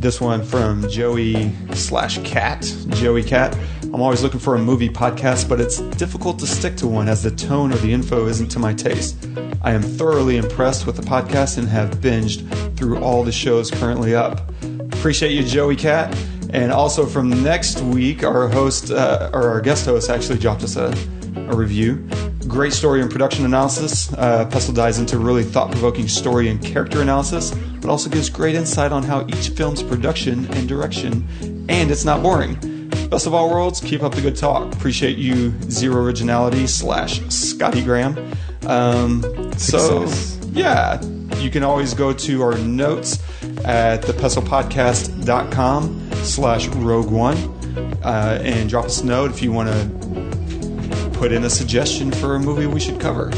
This 0.00 0.20
one 0.20 0.42
from 0.42 0.88
Joey 0.88 1.52
slash 1.72 2.18
Cat, 2.24 2.62
Joey 2.90 3.22
Cat. 3.22 3.56
I'm 3.92 4.02
always 4.02 4.22
looking 4.22 4.38
for 4.38 4.54
a 4.54 4.58
movie 4.58 4.90
podcast, 4.90 5.48
but 5.48 5.60
it's 5.60 5.80
difficult 5.80 6.38
to 6.40 6.46
stick 6.46 6.76
to 6.76 6.86
one 6.86 7.08
as 7.08 7.22
the 7.22 7.30
tone 7.30 7.72
or 7.72 7.76
the 7.78 7.92
info 7.92 8.26
isn't 8.26 8.48
to 8.48 8.58
my 8.58 8.74
taste. 8.74 9.26
I 9.62 9.72
am 9.72 9.82
thoroughly 9.82 10.36
impressed 10.36 10.86
with 10.86 10.96
the 10.96 11.02
podcast 11.02 11.56
and 11.56 11.66
have 11.68 11.92
binged 11.92 12.76
through 12.76 12.98
all 12.98 13.24
the 13.24 13.32
shows 13.32 13.70
currently 13.70 14.14
up. 14.14 14.42
Appreciate 14.92 15.32
you, 15.32 15.42
Joey 15.42 15.74
Cat. 15.74 16.14
And 16.50 16.70
also 16.70 17.06
from 17.06 17.42
next 17.42 17.80
week, 17.80 18.22
our 18.22 18.46
host, 18.48 18.90
uh, 18.90 19.30
or 19.32 19.48
our 19.48 19.60
guest 19.62 19.86
host, 19.86 20.10
actually 20.10 20.38
dropped 20.38 20.62
us 20.62 20.76
a, 20.76 20.94
a 21.48 21.56
review. 21.56 22.06
Great 22.46 22.74
story 22.74 23.00
and 23.00 23.10
production 23.10 23.46
analysis. 23.46 24.12
Uh, 24.12 24.46
Pestle 24.50 24.74
dives 24.74 24.98
into 24.98 25.18
really 25.18 25.44
thought 25.44 25.70
provoking 25.70 26.08
story 26.08 26.48
and 26.48 26.62
character 26.62 27.00
analysis, 27.00 27.52
but 27.80 27.88
also 27.88 28.10
gives 28.10 28.28
great 28.28 28.54
insight 28.54 28.92
on 28.92 29.02
how 29.02 29.26
each 29.28 29.48
film's 29.48 29.82
production 29.82 30.46
and 30.52 30.68
direction, 30.68 31.26
and 31.68 31.90
it's 31.90 32.04
not 32.04 32.22
boring. 32.22 32.77
Best 33.08 33.26
of 33.26 33.34
all 33.34 33.50
worlds, 33.50 33.80
keep 33.80 34.02
up 34.02 34.14
the 34.14 34.20
good 34.20 34.36
talk. 34.36 34.74
Appreciate 34.74 35.16
you, 35.16 35.58
Zero 35.62 36.02
Originality 36.02 36.66
slash 36.66 37.22
Scotty 37.28 37.82
Graham. 37.82 38.18
Um, 38.66 39.22
so, 39.56 40.06
yeah, 40.52 41.02
you 41.36 41.50
can 41.50 41.62
always 41.62 41.94
go 41.94 42.12
to 42.12 42.42
our 42.42 42.58
notes 42.58 43.18
at 43.64 44.02
thepestlepodcast.com 44.02 46.10
slash 46.12 46.66
rogue 46.68 47.10
one 47.10 47.36
uh, 48.02 48.42
and 48.42 48.68
drop 48.68 48.84
us 48.84 49.00
a 49.00 49.06
note 49.06 49.30
if 49.30 49.42
you 49.42 49.52
want 49.52 49.70
to 49.70 51.10
put 51.14 51.32
in 51.32 51.44
a 51.44 51.50
suggestion 51.50 52.12
for 52.12 52.34
a 52.34 52.38
movie 52.38 52.66
we 52.66 52.78
should 52.78 53.00
cover. 53.00 53.30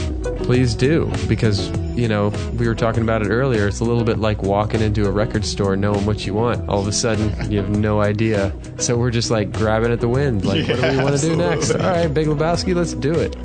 Please 0.44 0.74
do, 0.74 1.08
because, 1.28 1.70
you 1.96 2.08
know, 2.08 2.28
we 2.58 2.66
were 2.68 2.74
talking 2.74 3.02
about 3.02 3.22
it 3.22 3.28
earlier. 3.28 3.68
It's 3.68 3.80
a 3.80 3.84
little 3.84 4.04
bit 4.04 4.18
like 4.18 4.42
walking 4.42 4.80
into 4.80 5.06
a 5.06 5.10
record 5.10 5.44
store 5.44 5.76
knowing 5.76 6.06
what 6.06 6.26
you 6.26 6.34
want. 6.34 6.68
All 6.68 6.80
of 6.80 6.86
a 6.86 6.92
sudden, 6.92 7.50
you 7.50 7.58
have 7.58 7.70
no 7.70 8.00
idea. 8.00 8.52
So 8.78 8.96
we're 8.96 9.10
just 9.10 9.30
like 9.30 9.52
grabbing 9.52 9.92
at 9.92 10.00
the 10.00 10.08
wind. 10.08 10.44
Like, 10.44 10.66
what 10.68 10.80
do 10.80 10.90
we 10.90 11.02
want 11.02 11.18
to 11.18 11.26
do 11.26 11.36
next? 11.36 11.72
All 11.72 11.78
right, 11.80 12.08
Big 12.12 12.26
Lebowski, 12.26 12.74
let's 12.74 12.94
do 12.94 13.12
it. 13.12 13.36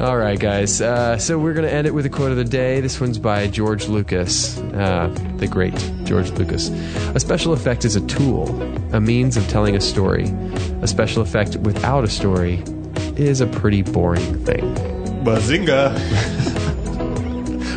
All 0.00 0.16
right, 0.16 0.38
guys. 0.38 0.80
Uh, 0.80 1.16
so 1.16 1.38
we're 1.38 1.52
going 1.52 1.66
to 1.66 1.72
end 1.72 1.86
it 1.86 1.94
with 1.94 2.06
a 2.06 2.10
quote 2.10 2.32
of 2.32 2.36
the 2.36 2.44
day. 2.44 2.80
This 2.80 3.00
one's 3.00 3.18
by 3.18 3.46
George 3.46 3.86
Lucas, 3.86 4.58
uh, 4.58 5.08
the 5.36 5.46
great 5.46 5.74
George 6.02 6.30
Lucas. 6.32 6.70
A 7.14 7.20
special 7.20 7.52
effect 7.52 7.84
is 7.84 7.94
a 7.94 8.04
tool, 8.08 8.50
a 8.92 9.00
means 9.00 9.36
of 9.36 9.46
telling 9.48 9.76
a 9.76 9.80
story. 9.80 10.24
A 10.82 10.88
special 10.88 11.22
effect 11.22 11.56
without 11.58 12.02
a 12.02 12.08
story 12.08 12.64
is 13.16 13.40
a 13.40 13.46
pretty 13.46 13.82
boring 13.82 14.44
thing. 14.44 14.74
Bazinga! 15.24 16.58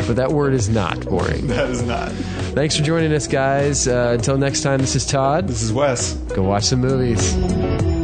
But 0.07 0.17
that 0.17 0.31
word 0.31 0.53
is 0.53 0.69
not 0.69 1.05
boring. 1.05 1.47
That 1.55 1.69
is 1.69 1.83
not. 1.83 2.11
Thanks 2.53 2.75
for 2.77 2.83
joining 2.83 3.13
us, 3.13 3.27
guys. 3.27 3.87
Uh, 3.87 4.11
until 4.13 4.37
next 4.37 4.61
time, 4.61 4.79
this 4.79 4.95
is 4.95 5.05
Todd. 5.05 5.47
This 5.47 5.61
is 5.61 5.71
Wes. 5.71 6.13
Go 6.13 6.43
watch 6.43 6.65
some 6.65 6.81
movies. 6.81 7.94